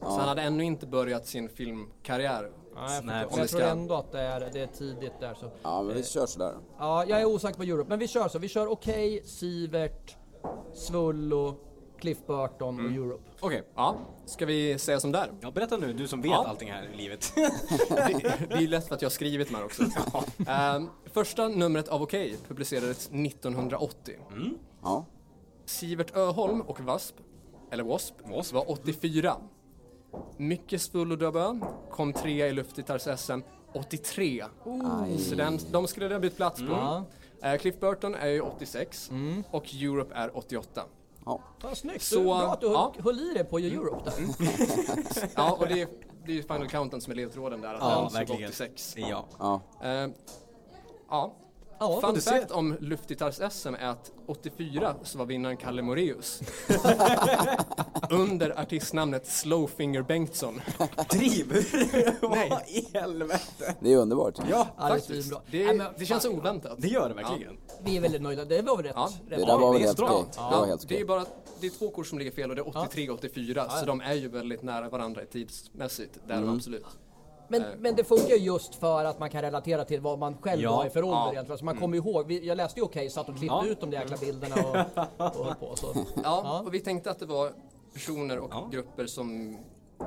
Så 0.00 0.08
han 0.08 0.28
hade 0.28 0.42
ännu 0.42 0.64
inte 0.64 0.86
börjat 0.86 1.26
sin 1.26 1.48
filmkarriär. 1.48 2.50
Nej, 2.74 2.94
jag, 2.94 3.04
Nej, 3.04 3.26
jag 3.30 3.42
vi 3.42 3.48
tror 3.48 3.62
ändå 3.62 3.94
att 3.94 4.12
det 4.12 4.20
är, 4.20 4.50
det 4.52 4.60
är 4.60 4.66
tidigt 4.66 5.12
där 5.20 5.34
så. 5.34 5.50
Ja, 5.62 5.82
men 5.82 5.94
vi 5.96 6.02
kör 6.04 6.26
sådär. 6.26 6.54
Ja, 6.78 7.04
jag 7.04 7.20
är 7.20 7.24
osäker 7.24 7.56
på 7.56 7.62
Europe, 7.62 7.88
men 7.88 7.98
vi 7.98 8.08
kör 8.08 8.28
så. 8.28 8.38
Vi 8.38 8.48
kör 8.48 8.66
Okej, 8.66 9.22
Sivert, 9.24 10.16
Svullo, 10.74 11.54
Cliff 11.98 12.18
Burton 12.26 12.78
Mm. 12.78 12.86
och 12.86 12.92
Europe. 13.06 13.22
Okej. 13.40 13.62
Ja, 13.74 13.96
ska 14.26 14.46
vi 14.46 14.78
säga 14.78 15.00
som 15.00 15.12
där? 15.12 15.30
Ja, 15.40 15.50
berätta 15.50 15.76
nu, 15.76 15.92
du 15.92 16.08
som 16.08 16.22
vet 16.22 16.30
Ja. 16.30 16.46
allting 16.48 16.70
här 16.72 16.90
i 16.94 16.96
livet. 16.96 17.32
Det, 17.34 17.50
det 18.48 18.54
är 18.54 18.60
ju 18.60 18.66
lätt 18.68 18.88
för 18.88 18.94
att 18.94 19.02
jag 19.02 19.06
har 19.06 19.12
skrivit 19.12 19.48
de 19.48 19.54
här 19.54 19.64
också. 19.64 19.82
Ehm, 20.46 20.88
första 21.12 21.48
numret 21.48 21.88
av 21.88 22.02
Okej 22.02 22.36
publicerades 22.48 23.08
1980. 23.08 24.14
Ja. 24.82 25.04
Sivert 25.64 26.16
Öholm 26.16 26.60
och 26.60 26.80
Wasp, 26.80 27.14
eller 27.70 27.82
W.A.S.P, 27.84 28.54
var 28.56 28.70
84. 28.70 29.36
Micke 30.36 30.78
Svullodöbö 30.78 31.58
kom 31.90 32.12
trea 32.12 32.48
i 32.48 32.52
luftgitarrs-SM 32.52 33.42
83. 33.72 34.44
Så 35.18 35.34
den, 35.34 35.58
de 35.70 35.86
skulle 35.86 36.08
det 36.08 36.14
ha 36.14 36.20
bytt 36.20 36.36
plats 36.36 36.60
på. 36.60 36.66
Ja. 36.66 37.04
Eh, 37.42 37.58
Cliff 37.58 37.80
Burton 37.80 38.14
är 38.14 38.28
ju 38.28 38.40
86 38.40 39.10
och 39.50 39.74
Europe 39.74 40.14
är 40.14 40.36
88. 40.36 40.82
ja. 41.24 41.40
Fan, 41.58 41.76
snyggt! 41.76 42.02
Så, 42.02 42.22
Bra 42.22 42.52
att 42.52 42.60
du 42.60 42.66
ja. 42.66 42.94
höll 42.98 43.20
i 43.20 43.34
dig 43.34 43.44
på 43.44 43.58
Europe 43.58 44.10
där. 44.10 44.26
Ja, 45.36 45.52
och 45.52 45.66
det 45.68 45.82
är, 45.82 45.88
det 46.26 46.38
är 46.38 46.42
Final 46.42 46.68
Countdown 46.68 47.00
som 47.00 47.10
är 47.10 47.16
ledtråden 47.16 47.60
där, 47.60 47.74
att 47.74 47.80
Ja, 47.80 48.00
den 48.00 48.10
såg 48.10 48.18
verkligen. 48.18 48.48
86. 48.50 48.94
ja. 48.96 49.24
ja. 49.38 49.60
Eh, 49.82 50.10
ja. 51.10 51.34
Ja, 51.82 52.00
Fun 52.00 52.20
fact 52.20 52.50
om 52.50 52.76
luftgitarrs-SM 52.80 53.74
är 53.78 53.86
att 53.88 54.12
84 54.26 54.94
så 55.02 55.18
var 55.18 55.26
vinnaren 55.26 55.56
Kalle 55.56 55.82
Moreus. 55.82 56.40
Under 58.10 58.60
artistnamnet 58.60 59.26
Slowfinger 59.26 60.02
Bengtsson. 60.02 60.60
Nej. 61.14 61.44
Vad 62.50 62.62
i 62.68 62.88
helvete? 62.94 63.74
Det 63.80 63.92
är 63.92 63.96
underbart. 63.96 64.34
Ja, 64.50 64.66
det 64.76 64.82
Faktiskt. 64.88 65.06
svinbra. 65.08 65.40
Det, 65.50 65.64
Nej, 65.66 65.76
men 65.76 65.86
det 65.98 66.06
känns 66.06 66.22
fan, 66.22 66.32
oväntat. 66.38 66.74
det 66.78 66.88
gör 66.88 67.08
det 67.08 67.14
verkligen. 67.14 67.56
Vi 67.84 67.96
är 67.96 68.00
väldigt 68.00 68.22
nöjda. 68.22 68.44
Det 68.44 68.62
var 68.62 68.76
väl 68.76 68.86
rätt? 68.86 68.92
Ja. 68.96 69.10
Det 69.28 69.36
där 69.36 69.46
var 69.46 69.58
det 69.66 69.72
väl 69.72 69.82
är 69.82 69.86
helt 69.86 69.96
bra. 69.98 70.08
okej. 70.10 70.26
Det 70.50 70.56
var 70.56 70.66
helt 70.66 70.88
det 70.88 71.00
är 71.00 71.04
bara 71.04 71.24
det 71.60 71.66
är 71.66 71.70
två 71.70 71.90
kort 71.90 72.06
som 72.06 72.18
ligger 72.18 72.30
fel 72.30 72.50
och 72.50 72.56
det 72.56 72.62
är 72.62 72.68
83 72.68 73.10
och 73.10 73.18
84 73.18 73.68
så 73.70 73.86
de 73.86 74.00
är 74.00 74.14
ju 74.14 74.28
väldigt 74.28 74.62
nära 74.62 74.88
varandra 74.88 75.22
tidsmässigt. 75.32 76.18
Det 76.26 76.32
är 76.34 76.38
Mm. 76.38 76.54
absolut. 76.54 76.86
Men, 77.52 77.62
Eh. 77.62 77.68
men 77.78 77.94
det 77.96 78.04
funkar 78.04 78.34
ju 78.36 78.36
just 78.44 78.74
för 78.74 79.04
att 79.04 79.18
man 79.18 79.30
kan 79.30 79.42
relatera 79.42 79.84
till 79.84 80.00
vad 80.00 80.18
man 80.18 80.36
själv 80.40 80.62
Ja. 80.62 80.76
var 80.76 80.86
i 80.86 80.90
för 80.90 81.02
ålder 81.02 81.16
Ja. 81.18 81.32
egentligen. 81.32 81.58
Så 81.58 81.64
man 81.64 81.76
kommer 81.76 81.96
ju 81.96 82.02
ihåg, 82.02 82.26
vi, 82.26 82.46
jag 82.46 82.56
läste 82.56 82.80
ju 82.80 82.84
Okej, 82.84 83.10
satt 83.10 83.28
och 83.28 83.36
klippte 83.36 83.56
Ja. 83.56 83.66
ut 83.66 83.80
de 83.80 83.90
där 83.90 84.00
jäkla 84.00 84.16
bilderna 84.16 84.54
och, 84.56 85.36
och 85.40 85.44
höll 85.46 85.54
på 85.54 85.76
så. 85.76 85.94
Ja, 86.24 86.62
och 86.66 86.74
vi 86.74 86.80
tänkte 86.80 87.10
att 87.10 87.18
det 87.18 87.26
var 87.26 87.52
personer 87.94 88.38
och 88.38 88.50
Ja. 88.52 88.68
grupper 88.72 89.06
som 89.06 89.58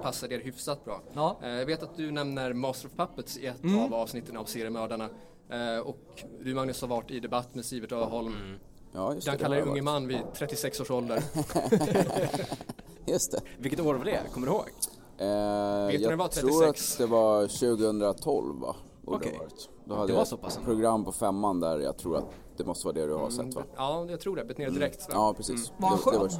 passade 0.01 0.35
er 0.35 0.39
hyfsat 0.39 0.85
bra. 0.85 1.01
Ja. 1.13 1.37
Eh, 1.43 1.49
Jag 1.49 1.65
vet 1.65 1.83
att 1.83 1.97
du 1.97 2.11
nämner 2.11 2.53
Master 2.53 2.87
of 2.87 2.93
Puppets 2.95 3.37
i 3.37 3.45
ett 3.47 3.63
Mm. 3.63 3.79
av 3.83 3.93
avsnitten 3.93 4.37
av 4.37 4.45
seriemördarna. 4.45 5.09
Eh, 5.49 5.79
Och 5.79 6.23
du 6.43 6.53
Magnus 6.55 6.81
har 6.81 6.87
varit 6.87 7.11
i 7.11 7.19
debatt 7.19 7.55
med 7.55 7.65
Sivert 7.65 7.91
Öholm. 7.91 8.27
Mm. 8.35 8.59
Ja, 8.93 9.13
just 9.13 9.27
Han 9.27 9.37
kallar 9.37 9.55
dig 9.55 9.65
unge 9.65 9.81
man 9.81 10.07
vid 10.07 10.19
36 10.33 10.79
års 10.81 10.91
ålder. 10.91 11.23
Just 13.07 13.31
det. 13.31 13.39
Vilket 13.57 13.79
år 13.79 13.93
var 13.93 14.05
det? 14.05 14.19
Kommer 14.33 14.47
du 14.47 14.53
ihåg? 14.53 14.69
Eh, 15.17 15.27
jag 15.27 16.01
det 16.11 16.15
var 16.15 16.27
tror 16.27 16.61
36? 16.61 16.91
att 16.93 16.97
det 16.97 17.05
var 17.05 17.41
2012 17.47 18.59
va? 18.61 18.75
Okej. 19.05 19.31
det 19.33 19.39
varit. 19.39 19.69
Då 19.85 19.95
hade 19.95 20.13
var 20.13 20.25
så 20.25 20.37
pass 20.37 20.57
ett 20.57 20.63
program 20.63 21.05
på 21.05 21.11
femman 21.11 21.59
där 21.59 21.79
jag 21.79 21.97
tror 21.97 22.17
att 22.17 22.25
det 22.57 22.65
måste 22.65 22.87
vara 22.87 22.93
det 22.95 23.05
du 23.07 23.13
har 23.13 23.29
sett 23.29 23.55
va? 23.55 23.61
Ja, 23.75 24.05
jag 24.09 24.19
tror 24.19 24.35
det. 24.35 24.45
Bytt 24.45 24.57
ner 24.57 24.69
direkt. 24.69 24.99
va? 25.01 25.13
Ja, 25.13 25.33
precis. 25.37 25.71
Var 25.77 25.89
han 25.89 25.97
Det- 26.05 26.11
det 26.11 26.17
skön? 26.29 26.39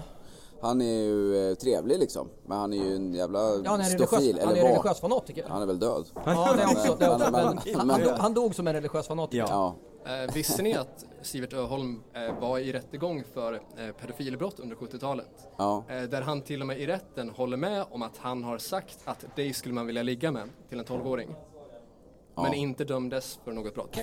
Han 0.61 0.81
är 0.81 1.03
ju 1.03 1.49
eh, 1.49 1.55
trevlig 1.55 1.99
liksom. 1.99 2.27
Men 2.45 2.57
han 2.57 2.73
är 2.73 2.77
ju 2.77 2.95
en 2.95 3.13
jävla 3.13 3.39
Ja, 3.39 3.61
han 3.65 3.79
är 3.79 3.83
stofil. 3.83 4.19
religiös, 4.19 4.45
han 4.45 4.55
är 4.57 4.61
var. 4.61 4.69
religiös 4.69 4.99
fanatiker. 4.99 5.45
Han 5.49 5.61
är 5.61 5.65
väl 5.65 5.79
död? 5.79 6.05
Ja, 6.25 6.53
det 6.57 6.61
är. 6.61 6.97
Det. 6.99 7.17
Men, 7.19 7.31
Men- 7.31 7.43
han, 7.45 7.87
men- 7.87 7.89
han, 7.89 8.01
dog, 8.01 8.11
han 8.17 8.33
dog 8.33 8.55
som 8.55 8.67
en 8.67 8.73
religiös 8.73 9.07
fanatiker. 9.07 9.45
Ja. 9.49 9.75
Ja. 10.05 10.23
Eh, 10.23 10.33
visste 10.33 10.61
ni 10.63 10.73
att 10.75 11.05
Sivert 11.21 11.53
Öholm 11.53 12.03
eh, 12.13 12.39
var 12.39 12.59
i 12.59 12.73
rättegång 12.73 13.23
för 13.33 13.53
eh, 13.53 13.91
pedofilbrott 14.01 14.59
under 14.59 14.75
70-talet? 14.75 15.47
Ja. 15.57 15.83
Eh, 15.89 16.03
där 16.03 16.21
han 16.21 16.41
till 16.41 16.61
och 16.61 16.67
med 16.67 16.79
i 16.79 16.87
rätten 16.87 17.29
håller 17.29 17.57
med 17.57 17.85
om 17.91 18.01
att 18.01 18.17
han 18.17 18.43
har 18.43 18.57
sagt 18.57 18.99
att 19.05 19.35
dig 19.35 19.53
skulle 19.53 19.73
man 19.73 19.85
vilja 19.87 20.03
ligga 20.03 20.31
med 20.31 20.49
till 20.69 20.79
en 20.79 20.85
12-åring. 20.85 21.35
Men 22.35 22.53
inte 22.53 22.83
dömdes 22.83 23.39
för 23.43 23.51
något 23.51 23.73
brott. 23.73 23.97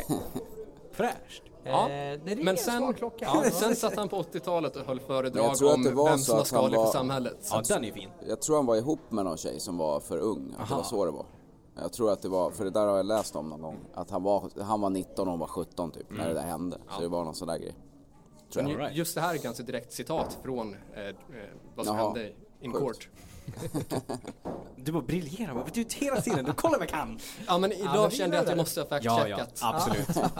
Fräscht. 0.92 1.42
Ja. 1.64 1.88
Men 1.88 2.49
en 2.49 2.56
sen, 2.56 2.94
ja, 3.18 3.44
sen 3.52 3.76
satt 3.76 3.97
han 3.97 4.09
på 4.09 4.23
80-talet 4.23 4.76
och 4.76 4.87
höll 4.87 5.00
föredrag 5.00 5.44
jag 5.44 5.56
tror 5.56 5.73
att 5.73 5.82
det 5.82 5.88
om 5.90 5.97
var 5.97 6.09
vem 6.11 6.18
som 6.18 6.37
var 6.37 6.44
skadlig 6.44 6.78
var- 6.78 6.85
för 6.87 6.92
samhället. 6.92 7.49
Ja, 7.50 7.62
den 7.68 7.85
är 7.85 7.92
fin. 7.92 8.09
Jag 8.28 8.42
tror 8.42 8.56
han 8.56 8.66
var 8.66 8.76
ihop 8.76 9.00
med 9.09 9.25
någon 9.25 9.37
tjej 9.37 9.61
som 9.61 9.78
var 9.78 10.00
för 10.00 10.18
ung. 10.18 10.54
Att 10.59 10.68
det 10.68 10.75
var 10.75 10.82
så 10.82 11.04
det 11.04 11.11
var. 11.11 11.26
Jag 11.74 11.92
tror 11.92 12.12
att 12.12 12.22
det 12.22 12.28
var, 12.28 12.50
för 12.50 12.64
det 12.64 12.70
där 12.70 12.86
har 12.86 12.96
jag 12.96 13.06
läst 13.06 13.36
om 13.36 13.48
någon 13.48 13.60
gång. 13.62 13.78
Att 13.94 14.10
han 14.10 14.22
var, 14.22 14.62
han 14.62 14.80
var 14.80 14.90
19 14.90 15.26
och 15.26 15.30
hon 15.32 15.40
var 15.40 15.46
17 15.46 15.90
typ 15.90 16.06
när 16.10 16.28
det 16.28 16.34
där 16.34 16.42
hände. 16.42 16.78
Så 16.90 17.00
det 17.00 17.08
var 17.08 17.24
någon 17.24 17.34
sån 17.34 17.48
där 17.48 17.58
grej. 17.58 17.74
Tror 18.52 18.62
Men 18.62 18.72
jag. 18.72 18.80
right. 18.80 18.96
just 18.96 19.14
det 19.14 19.20
här 19.20 19.34
är 19.34 19.38
ganska 19.38 19.62
direkt 19.62 19.92
citat 19.92 20.38
från 20.42 20.76
eh, 20.94 21.02
eh, 21.06 21.14
vad 21.74 21.86
som 21.86 21.96
Jaha. 21.96 22.06
hände 22.06 22.32
in 22.60 22.72
Sjukt. 22.72 22.84
court. 22.84 23.08
Du 24.76 24.92
bara 24.92 25.02
briljerar 25.02 25.54
bara. 25.54 25.64
Du 25.72 25.84
hela 25.94 26.20
tiden. 26.20 26.44
Du 26.44 26.52
kollar 26.52 26.78
vad 26.78 26.82
jag 26.82 26.88
kan. 26.94 27.18
Ja 27.46 27.58
men 27.58 27.72
idag 27.72 27.92
men 27.94 28.10
vi 28.10 28.16
kände 28.16 28.36
jag 28.36 28.42
att 28.42 28.48
jag 28.48 28.56
det. 28.58 28.62
måste 28.62 28.80
ha 28.80 28.86
Ja, 28.90 29.28
ja. 29.28 29.36
fact-checkat. 29.36 29.58
Absolut. 29.62 30.32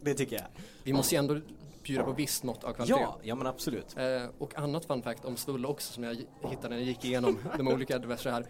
Det 0.00 0.14
tycker 0.14 0.36
jag. 0.36 0.44
Vi 0.82 0.92
måste 0.92 1.14
ju 1.14 1.18
ändå 1.18 1.40
bjuda 1.82 2.02
på 2.04 2.12
visst 2.12 2.44
mått 2.44 2.64
av 2.64 2.72
kvalitet. 2.72 3.00
Ja, 3.00 3.18
ja 3.22 3.34
men 3.34 3.46
absolut. 3.46 3.96
Eh, 3.96 4.30
och 4.38 4.58
annat 4.58 4.84
fun 4.84 5.02
fact 5.02 5.24
om 5.24 5.36
Svulla 5.36 5.68
också 5.68 5.92
som 5.92 6.04
jag 6.04 6.14
hittade 6.42 6.68
när 6.68 6.76
jag 6.76 6.84
gick 6.84 7.04
igenom 7.04 7.38
de 7.56 7.68
olika 7.68 7.98
diverse 7.98 8.30
här 8.30 8.46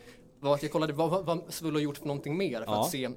var 0.46 0.54
att 0.54 0.62
jag 0.62 0.72
kollade 0.72 0.92
vad, 0.92 1.24
vad, 1.26 1.40
Svulla 1.48 1.76
har 1.76 1.82
gjort 1.82 1.98
för 1.98 2.06
någonting 2.06 2.36
mer 2.36 2.64
för 2.64 2.72
Ja. 2.72 2.80
att 2.80 2.90
se 2.90 3.08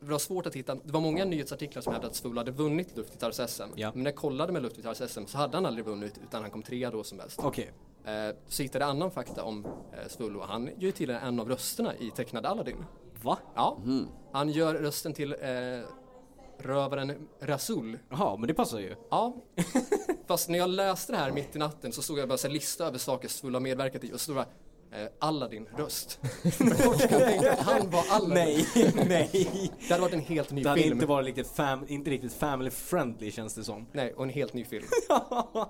det 0.00 0.10
var 0.10 0.18
svårt 0.18 0.46
att 0.46 0.54
hitta, 0.54 0.74
det 0.74 0.92
var 0.92 1.00
många 1.00 1.24
nyhetsartiklar 1.24 1.82
som 1.82 1.92
hävdade 1.92 2.10
att 2.10 2.16
Svulla 2.16 2.40
hade 2.40 2.50
vunnit 2.50 2.96
luftgitarrs-SM. 2.96 3.68
Ja. 3.74 3.90
Men 3.94 4.02
när 4.02 4.10
jag 4.10 4.16
kollade 4.16 4.52
med 4.52 4.62
luftgitarrs-SM 4.62 5.26
så 5.26 5.38
hade 5.38 5.56
han 5.56 5.66
aldrig 5.66 5.84
vunnit 5.84 6.18
utan 6.22 6.42
han 6.42 6.50
kom 6.50 6.62
trea 6.62 6.90
då 6.90 7.04
som 7.04 7.18
bäst. 7.18 7.40
Okej. 7.42 7.72
Eh, 8.04 8.36
så 8.48 8.62
hittade 8.62 8.84
jag 8.84 8.90
annan 8.90 9.10
fakta 9.10 9.44
om 9.44 9.64
eh, 9.64 10.08
Svullo. 10.08 10.40
Han 10.40 10.68
är 10.68 10.74
ju 10.78 10.92
tydligen 10.92 11.22
en 11.22 11.40
av 11.40 11.48
rösterna 11.48 11.96
i 11.96 12.10
tecknad 12.10 12.46
Aladdin. 12.46 12.84
Va? 13.22 13.38
Ja, 13.54 13.78
han 14.32 14.48
gör 14.50 14.74
rösten 14.74 15.12
till 15.12 15.32
eh, 15.32 15.38
rövaren 16.58 17.28
Rasul. 17.40 17.98
Jaha, 18.10 18.36
men 18.36 18.48
det 18.48 18.54
passar 18.54 18.78
ju. 18.78 18.94
Ja, 19.10 19.36
fast 20.26 20.48
när 20.48 20.58
jag 20.58 20.70
läste 20.70 21.12
det 21.12 21.18
här 21.18 21.32
mitt 21.32 21.56
i 21.56 21.58
natten 21.58 21.92
så 21.92 22.02
såg 22.02 22.18
jag 22.18 22.28
bara 22.28 22.38
en 22.44 22.52
lista 22.52 22.86
över 22.86 22.98
saker 22.98 23.28
Svullo 23.28 23.56
har 23.56 23.60
medverkat 23.60 24.04
i 24.04 24.08
och 24.12 24.12
så 24.12 24.18
stod 24.18 24.36
det 24.36 24.46
eh, 24.92 25.06
Aladdin 25.18 25.68
röst. 25.76 26.18
Folk 26.58 27.08
kan 27.08 27.20
tänka 27.20 27.52
att 27.52 27.58
han 27.58 27.90
var 27.90 28.04
Aladdin. 28.10 28.64
Nej, 28.94 29.06
nej. 29.08 29.70
Det 29.80 29.88
hade 29.90 30.00
varit 30.02 30.14
en 30.14 30.20
helt 30.20 30.50
ny 30.50 30.62
Det 30.62 30.68
hade 30.68 30.82
film. 30.82 30.92
inte 30.94 31.06
varit 31.06 31.26
riktigt, 31.26 31.48
fam 31.48 31.84
inte 31.88 32.10
riktigt 32.10 32.32
family 32.32 32.70
friendly 32.70 33.30
känns 33.30 33.54
det 33.54 33.64
som. 33.64 33.86
Nej, 33.92 34.12
och 34.12 34.22
en 34.22 34.30
helt 34.30 34.54
ny 34.54 34.64
film. 34.64 34.84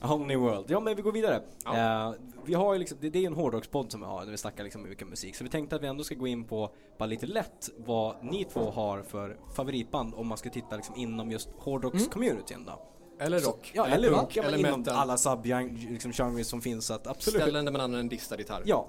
A 0.00 0.06
whole 0.08 0.26
new 0.26 0.40
world. 0.40 0.64
Ja 0.68 0.80
men 0.80 0.96
vi 0.96 1.02
går 1.02 1.12
vidare. 1.12 1.42
Ja. 1.64 2.08
Eh, 2.08 2.14
vi 2.44 2.54
har 2.54 2.72
ju 2.72 2.78
liksom, 2.78 2.98
det, 3.00 3.10
det 3.10 3.18
är 3.22 3.26
en 3.26 3.34
hårdrockspodd 3.34 3.92
som 3.92 4.00
vi 4.00 4.06
har 4.06 4.24
där 4.24 4.30
vi 4.30 4.36
snackar 4.36 4.64
liksom 4.64 4.82
mycket 4.82 5.08
musik. 5.08 5.36
Så 5.36 5.44
vi 5.44 5.50
tänkte 5.50 5.76
att 5.76 5.82
vi 5.82 5.86
ändå 5.86 6.04
ska 6.04 6.14
gå 6.14 6.26
in 6.26 6.44
på, 6.44 6.70
bara 6.98 7.06
lite 7.06 7.26
lätt, 7.26 7.68
vad 7.76 8.16
ni 8.22 8.44
två 8.44 8.70
har 8.70 9.02
för 9.02 9.36
favoritband 9.56 10.14
om 10.14 10.26
man 10.26 10.38
ska 10.38 10.50
titta 10.50 10.76
liksom 10.76 10.94
inom 10.96 11.30
just 11.30 11.48
hårdrocks-communityn 11.58 12.66
då. 12.66 12.82
Eller 13.18 13.40
rock. 13.40 13.72
Ja, 13.74 13.86
eller 13.86 14.10
punk, 14.10 14.36
eller 14.36 14.58
inom 14.58 14.80
metal. 14.80 14.94
alla 14.96 15.16
sub-genres 15.16 15.90
liksom, 15.90 16.44
som 16.44 16.60
finns. 16.60 16.86
Så 16.86 16.94
att 16.94 17.06
absolut. 17.06 17.42
Ställen 17.42 17.64
där 17.64 17.72
man 17.72 17.80
använder 17.80 18.00
en 18.00 18.08
distad 18.08 18.36
gitarr. 18.38 18.62
Ja, 18.64 18.88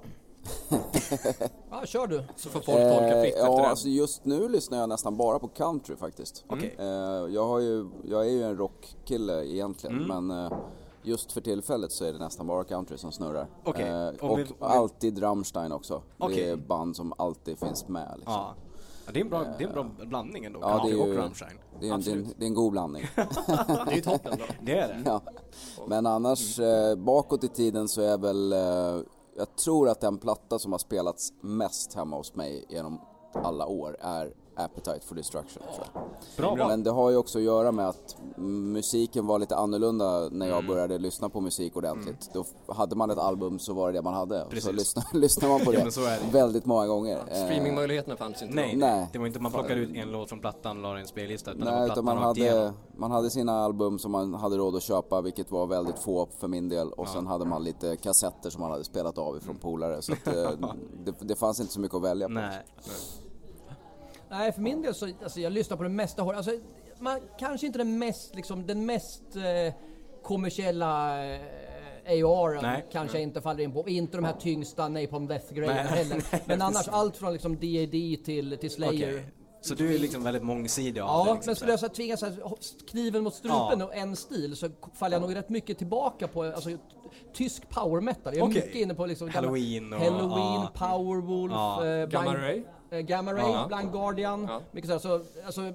Ja, 1.72 1.86
kör 1.86 2.08
du. 2.08 2.24
Så 2.36 2.50
får 2.50 2.60
folk 2.60 2.78
tolka 2.78 3.00
fritt 3.22 3.36
Eh, 3.36 3.40
efter 3.40 3.40
ja, 3.40 3.58
det. 3.58 3.68
alltså 3.68 3.88
just 3.88 4.26
nu 4.26 4.50
lyssnar 4.50 4.78
jag 4.78 4.90
nästan 4.90 5.18
bara 5.18 5.40
på 5.40 5.48
country 5.48 5.96
faktiskt. 5.96 6.44
Okej. 6.48 6.76
Eh, 6.80 6.86
jag, 7.34 7.48
har 7.48 7.60
ju, 7.60 7.90
jag 8.10 8.26
är 8.26 8.30
ju 8.30 8.44
en 8.44 8.58
rockkille 8.58 9.46
egentligen, 9.46 10.04
Mm. 10.06 10.26
men 10.28 10.46
eh, 10.46 10.52
just 11.04 11.32
för 11.32 11.42
tillfället 11.42 11.92
så 11.92 12.06
är 12.06 12.14
det 12.14 12.20
nästan 12.20 12.48
bara 12.48 12.64
country 12.64 12.98
som 12.98 13.12
snurrar. 13.12 13.48
Okej, 13.64 13.88
Eh, 13.88 14.08
om 14.22 14.30
och 14.30 14.40
vi- 14.40 14.44
vi- 14.44 14.54
alltid 14.60 15.24
Rammstein 15.24 15.72
också. 15.72 16.02
Okej. 16.18 16.36
Det 16.38 16.50
är 16.50 16.56
band 16.56 16.96
som 16.96 17.14
alltid 17.18 17.60
finns 17.60 17.88
med. 17.88 18.14
Liksom. 18.16 18.34
ja. 18.34 18.56
Ja 19.10 19.14
det, 19.14 19.20
är 19.20 19.24
en 19.24 19.30
bra, 19.30 19.46
det 19.58 19.64
är 19.64 19.68
en 19.68 19.74
bra 19.74 20.06
blandning 20.06 20.46
ändå. 20.46 20.60
Ja, 20.62 20.68
det 20.68 20.74
country 20.74 20.92
är 21.02 21.06
ju- 21.06 21.12
och 21.12 21.18
Rammstein. 21.18 21.58
Det 21.80 21.90
är, 21.90 21.94
en, 21.94 22.02
det, 22.02 22.12
är 22.12 22.16
en, 22.16 22.34
det 22.38 22.46
är 22.46 22.48
en 22.48 22.54
god 22.54 22.72
blandning. 22.72 23.06
Det 23.16 23.94
är 23.98 24.02
toppen 24.02 24.38
då. 24.40 24.46
Det 24.62 24.78
är 24.80 24.88
det. 24.88 25.02
ja. 25.06 25.22
Men 25.88 26.06
annars, 26.06 26.60
eh, 26.60 26.96
bakåt 26.96 27.44
i 27.44 27.48
tiden 27.48 27.88
så 27.88 28.02
är 28.02 28.18
väl, 28.18 28.54
eh, 28.54 29.04
jag 29.38 29.56
tror 29.64 29.90
att 29.90 30.02
den 30.02 30.18
platta 30.18 30.60
som 30.60 30.72
har 30.72 30.80
spelats 30.80 31.34
mest 31.42 31.94
hemma 31.94 32.18
hos 32.18 32.36
mig 32.36 32.66
genom 32.70 33.02
alla 33.34 33.66
år 33.66 33.98
är 34.02 34.34
Appetite 34.60 35.00
for 35.06 35.16
Destruction. 35.16 35.64
Tror 35.76 35.88
jag. 35.94 36.58
Bra. 36.58 36.68
Men 36.68 36.84
det 36.84 36.92
har 36.92 37.10
ju 37.10 37.18
också 37.18 37.38
att 37.38 37.44
göra 37.44 37.72
med 37.72 37.90
att 37.90 38.16
musiken 38.38 39.28
var 39.28 39.40
lite 39.40 39.56
annorlunda 39.56 40.20
när 40.20 40.28
Mm. 40.28 40.50
jag 40.50 40.68
började 40.68 40.98
lyssna 40.98 41.30
på 41.30 41.42
musik 41.42 41.78
ordentligt. 41.78 42.30
Då 42.34 42.42
f- 42.42 42.76
hade 42.76 42.96
man 42.96 43.10
ett 43.10 43.18
album 43.18 43.60
så 43.60 43.74
var 43.74 43.92
det 43.92 43.98
det 43.98 44.02
man 44.02 44.14
hade. 44.14 44.36
Och 44.44 44.46
Så 44.46 44.50
Precis. 44.56 44.72
lyssnade, 44.72 45.08
lyssnade 45.14 45.54
man 45.54 45.66
på 45.66 45.74
Ja, 45.74 45.80
det 45.80 45.98
är 45.98 46.20
det. 46.26 46.32
väldigt 46.32 46.66
många 46.66 46.88
gånger. 46.88 47.18
Eh, 47.18 47.24
Streamingmöjligheterna 47.46 48.16
fanns 48.18 48.42
inte 48.42 48.56
Nej, 48.56 48.72
då. 48.74 48.80
Nej. 48.80 49.08
det 49.14 49.20
var 49.20 49.28
inte 49.28 49.40
man 49.40 49.52
plockade 49.52 49.74
ut 49.80 49.96
en 49.96 50.12
låt 50.12 50.30
från 50.30 50.40
plattan 50.40 50.78
och 50.78 50.84
la 50.94 51.00
en 51.00 51.08
spellista. 51.08 51.52
Utan 51.52 51.74
Nej, 51.74 51.86
utan 51.92 52.06
man 52.06 52.38
igenom. 52.38 52.58
hade, 52.62 52.74
man 52.98 53.12
hade 53.12 53.30
sina 53.30 53.64
album 53.64 54.00
som 54.00 54.12
man 54.12 54.34
hade 54.34 54.58
råd 54.58 54.76
att 54.76 54.84
köpa, 54.84 55.22
vilket 55.22 55.52
var 55.52 55.68
väldigt 55.68 56.00
få 56.00 56.28
för 56.40 56.48
min 56.48 56.70
del. 56.70 56.92
Och 56.92 57.08
sen 57.08 57.28
hade 57.28 57.46
man 57.46 57.64
lite 57.64 57.96
kassetter 57.96 58.50
som 58.50 58.62
man 58.62 58.72
hade 58.72 58.84
spelat 58.84 59.18
av 59.18 59.38
ifrån 59.38 59.56
polare. 59.56 60.02
Så 60.02 60.14
att, 60.14 60.28
eh, 60.28 60.34
det, 61.06 61.14
det 61.20 61.36
fanns 61.36 61.60
inte 61.60 61.74
så 61.74 61.80
mycket 61.80 61.96
att 61.96 62.04
välja 62.04 62.28
på. 62.28 62.34
Nej. 62.34 62.66
Nej, 64.30 64.52
för 64.52 64.62
min 64.62 64.82
del 64.82 64.94
så, 64.96 65.08
alltså 65.24 65.40
jag 65.40 65.52
lyssnar 65.52 65.78
på 65.78 65.84
det 65.84 65.90
mesta 65.90 66.22
hårt. 66.22 66.36
Alltså, 66.36 66.52
man, 67.00 67.20
kanske 67.40 67.68
inte 67.68 67.78
den 67.80 68.00
mest, 68.00 68.36
liksom, 68.36 68.68
den 68.68 68.86
mest 68.86 69.36
eh, 69.36 69.74
kommersiella 70.24 71.24
eh, 71.34 71.42
AOR 72.08 72.62
Nej. 72.62 72.86
kanske 72.92 73.18
jag 73.18 73.24
inte 73.24 73.42
faller 73.42 73.64
in 73.64 73.72
på. 73.74 73.90
Inte 73.90 74.18
de 74.18 74.24
här 74.26 74.34
tyngsta 74.40 74.88
Napalm 74.88 75.28
Death-grejerna 75.28 75.74
Nej. 75.74 75.86
heller. 76.04 76.24
Nej, 76.32 76.42
Men 76.46 76.62
annars 76.62 76.88
allt 76.88 77.18
från 77.18 77.34
liksom 77.34 77.56
D.A.D. 77.60 78.18
till, 78.26 78.58
till 78.58 78.72
Slayer. 78.72 79.10
Okej. 79.10 79.26
Så 79.62 79.74
du 79.76 79.96
är 79.96 80.00
liksom 80.00 80.24
väldigt 80.24 80.44
mångsidig 80.44 81.02
av 81.02 81.08
det, 81.26 81.30
Ja, 81.30 81.34
liksom, 81.36 81.50
men 81.50 81.56
skulle 81.56 81.72
jag 81.72 81.80
så 81.80 81.90
tvingas 81.90 82.24
kniven 82.92 83.24
mot 83.24 83.34
strupen 83.34 83.80
Ja. 83.80 83.86
och 83.86 83.96
en 83.96 84.16
stil 84.16 84.56
så 84.56 84.70
faller 84.94 85.16
jag 85.16 85.22
nog 85.22 85.36
rätt 85.36 85.50
mycket 85.50 85.78
tillbaka 85.78 86.28
på 86.28 86.44
alltså, 86.44 86.70
tysk 87.34 87.70
power 87.70 88.02
metal. 88.02 88.34
Jag 88.38 88.46
är 88.48 88.52
Okej. 88.52 88.62
mycket 88.66 88.76
inne 88.82 88.94
på 88.96 89.06
liksom 89.06 89.30
Halloween 89.30 89.94
och- 89.94 90.00
Halloween, 90.00 90.62
ja. 90.62 90.72
Powerwolf, 90.74 91.52
Ja. 91.54 91.86
eh, 91.88 92.08
Gamma 92.08 92.36
Ray. 92.38 92.64
Eh, 92.90 93.00
Gamma 93.00 93.34
Ray, 93.34 93.52
Ja. 93.52 93.68
Blind 93.68 93.92
Guardian. 93.92 94.46
Ja. 94.50 94.62
Mycket 94.72 94.88
så, 94.88 94.94
här, 94.94 95.00
så 95.00 95.22
alltså, 95.46 95.74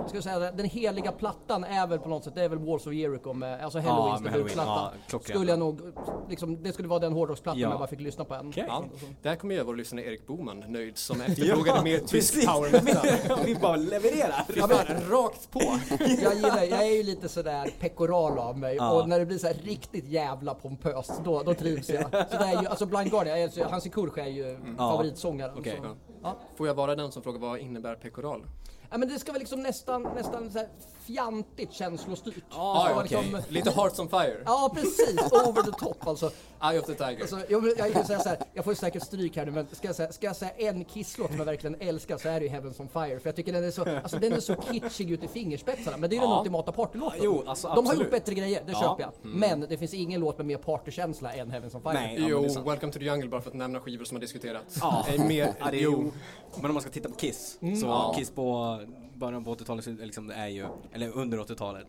jag 0.00 0.08
skulle 0.08 0.22
säga 0.22 0.38
den 0.52 0.66
heliga 0.66 1.12
plattan 1.12 1.64
är 1.64 1.86
väl 1.86 1.98
på 1.98 2.08
något 2.08 2.24
sätt, 2.24 2.34
det 2.34 2.42
är 2.44 2.48
väl 2.48 2.58
Walls 2.58 2.86
of 2.86 2.92
Jericho 2.92 3.32
med, 3.32 3.64
alltså 3.64 3.78
Halloweens 3.78 4.20
med 4.22 4.32
Halloween. 4.32 4.56
debutplatta. 4.56 4.92
Ja, 5.12 5.18
skulle 5.18 5.50
jag 5.52 5.58
nog, 5.58 5.80
liksom, 6.28 6.62
det 6.62 6.72
skulle 6.72 6.88
vara 6.88 6.98
den 7.00 7.12
hårdrocksplattan 7.12 7.60
Ja. 7.60 7.66
om 7.66 7.70
jag 7.72 7.80
bara 7.80 7.88
fick 7.88 8.00
lyssna 8.00 8.24
på 8.24 8.34
en. 8.34 8.48
Okej. 8.48 8.64
Ja, 8.68 8.84
där 9.22 9.36
kommer 9.36 9.54
ju 9.54 9.62
vår 9.62 9.74
lyssnare 9.76 10.04
Erik 10.06 10.26
Boman 10.26 10.64
nöjd 10.68 10.98
som 10.98 11.20
efterfrågade 11.26 11.82
mer 11.82 11.98
tysk 11.98 12.46
power 12.46 12.72
metal. 12.84 13.38
Vi 13.46 13.54
bara 13.54 13.76
levererar. 13.76 14.44
Ja, 14.56 14.66
men, 14.66 15.10
rakt 15.10 15.50
på. 15.50 15.60
Jag 16.22 16.34
gillar, 16.34 16.62
jag 16.62 16.86
är 16.86 16.96
ju 16.96 17.02
lite 17.02 17.28
sådär 17.28 17.70
pekoral 17.80 18.38
av 18.38 18.58
mig 18.58 18.76
Ja. 18.76 18.90
och 18.92 19.08
när 19.08 19.18
det 19.18 19.26
blir 19.26 19.38
så 19.38 19.46
här 19.46 19.54
riktigt 19.54 20.08
jävla 20.08 20.54
pompöst 20.54 21.20
då, 21.24 21.42
då 21.42 21.54
trivs 21.54 21.88
jag. 21.90 22.02
Så 22.02 22.36
det 22.38 22.44
är 22.44 22.62
ju, 22.62 22.68
alltså 22.68 22.86
Blind 22.86 23.10
Guardian, 23.10 23.40
jag 23.40 23.58
är- 23.58 23.64
Hansi 23.64 23.90
Kursch 23.90 24.18
är 24.18 24.26
ju 24.26 24.58
favoritsångaren. 24.76 25.54
Okej. 25.58 25.78
så. 25.82 25.86
Ja. 25.88 25.94
Ja. 26.22 26.36
Får 26.56 26.66
jag 26.66 26.74
vara 26.74 26.94
den 26.96 27.12
som 27.12 27.22
frågar 27.22 27.40
vad 27.40 27.58
innebär 27.58 27.94
pekoral? 27.94 28.42
Ja, 28.90 28.98
men 28.98 29.08
det 29.08 29.18
ska 29.18 29.32
vara 29.32 29.38
liksom 29.38 29.62
nästan, 29.62 30.02
nästan 30.02 30.50
så 30.50 30.58
här 30.58 30.68
fjantigt 31.14 31.72
känslostyrt. 31.72 32.44
Ah, 32.50 32.74
vara 32.74 33.04
okej. 33.04 33.18
liksom- 33.22 33.40
Lite 33.48 33.70
Hearts 33.70 33.98
on 33.98 34.08
Fire. 34.08 34.36
Ja 34.44 34.70
precis, 34.74 35.20
over 35.32 35.62
the 35.62 35.70
top 35.70 36.06
alltså. 36.06 36.30
Eye 36.62 36.80
of 36.80 36.86
the 36.86 36.94
Tiger. 36.94 37.20
alltså 37.20 37.38
jag, 37.48 37.78
jag, 37.78 37.92
kan 37.92 38.04
säga 38.04 38.18
så 38.20 38.28
här, 38.28 38.38
jag 38.54 38.64
får 38.64 38.74
säkert 38.74 39.02
stryk 39.02 39.36
här 39.36 39.44
nu 39.46 39.50
men 39.52 39.66
ska 39.72 39.86
jag 39.88 39.96
säga, 39.96 40.12
ska 40.12 40.26
jag 40.26 40.36
säga 40.36 40.50
en 40.50 40.84
kisslåt 40.84 41.28
som 41.28 41.38
jag 41.38 41.44
verkligen 41.44 41.76
älskar 41.80 42.18
så 42.18 42.28
är 42.28 42.40
det 42.40 42.46
ju 42.46 42.52
Heavens 42.52 42.80
on 42.80 42.88
Fire. 42.88 43.20
För 43.20 43.28
jag 43.28 43.36
tycker 43.36 43.52
den 43.52 43.64
är 43.64 43.70
så, 43.70 43.84
alltså 44.02 44.18
den 44.18 44.32
är 44.32 44.40
så 44.40 44.54
kitschig 44.54 45.10
ut 45.10 45.24
i 45.24 45.28
fingerspetsarna. 45.28 45.96
Men 45.96 46.10
det 46.10 46.14
är 46.14 46.16
ju 46.16 46.20
den 46.20 46.30
Ja. 46.30 46.38
ultimata 46.38 46.72
partylåten. 46.72 47.20
Jo, 47.22 47.42
alltså, 47.46 47.68
De 47.74 47.86
har 47.86 47.94
gjort 47.94 48.10
bättre 48.10 48.34
grejer, 48.34 48.62
det 48.66 48.72
Ja. 48.72 48.80
köper 48.80 49.02
jag. 49.02 49.12
Men 49.22 49.60
det 49.60 49.76
finns 49.78 49.94
ingen 49.94 50.20
låt 50.20 50.36
med 50.36 50.46
mer 50.46 50.56
partykänsla 50.56 51.32
än 51.32 51.50
Heavens 51.50 51.74
on 51.74 51.82
Fire. 51.82 51.92
Nej. 51.92 52.16
Jo. 52.28 52.42
Welcome 52.42 52.92
to 52.92 52.98
the 52.98 53.04
Jungle 53.04 53.28
bara 53.28 53.40
för 53.40 53.50
att 53.50 53.56
nämna 53.56 53.80
skivor 53.80 54.04
som 54.04 54.14
har 54.16 54.20
diskuterats. 54.20 54.76
Ja. 54.80 55.04
Mer, 55.28 55.54
Ja, 55.60 55.66
det 55.70 55.76
är, 55.76 55.80
jo. 55.82 56.12
Men 56.56 56.66
om 56.70 56.74
man 56.74 56.82
ska 56.82 56.90
titta 56.90 57.08
på 57.08 57.14
Kiss, 57.14 57.58
så 57.60 57.86
Ja. 57.86 58.14
Kiss 58.18 58.30
på 58.30 58.78
början 59.20 59.44
på 59.44 59.54
80-talet, 59.54 59.84
så 59.84 59.90
liksom 59.90 60.30
är 60.30 60.48
ju, 60.48 60.66
eller 60.92 61.08
under 61.16 61.38
80-talet, 61.38 61.86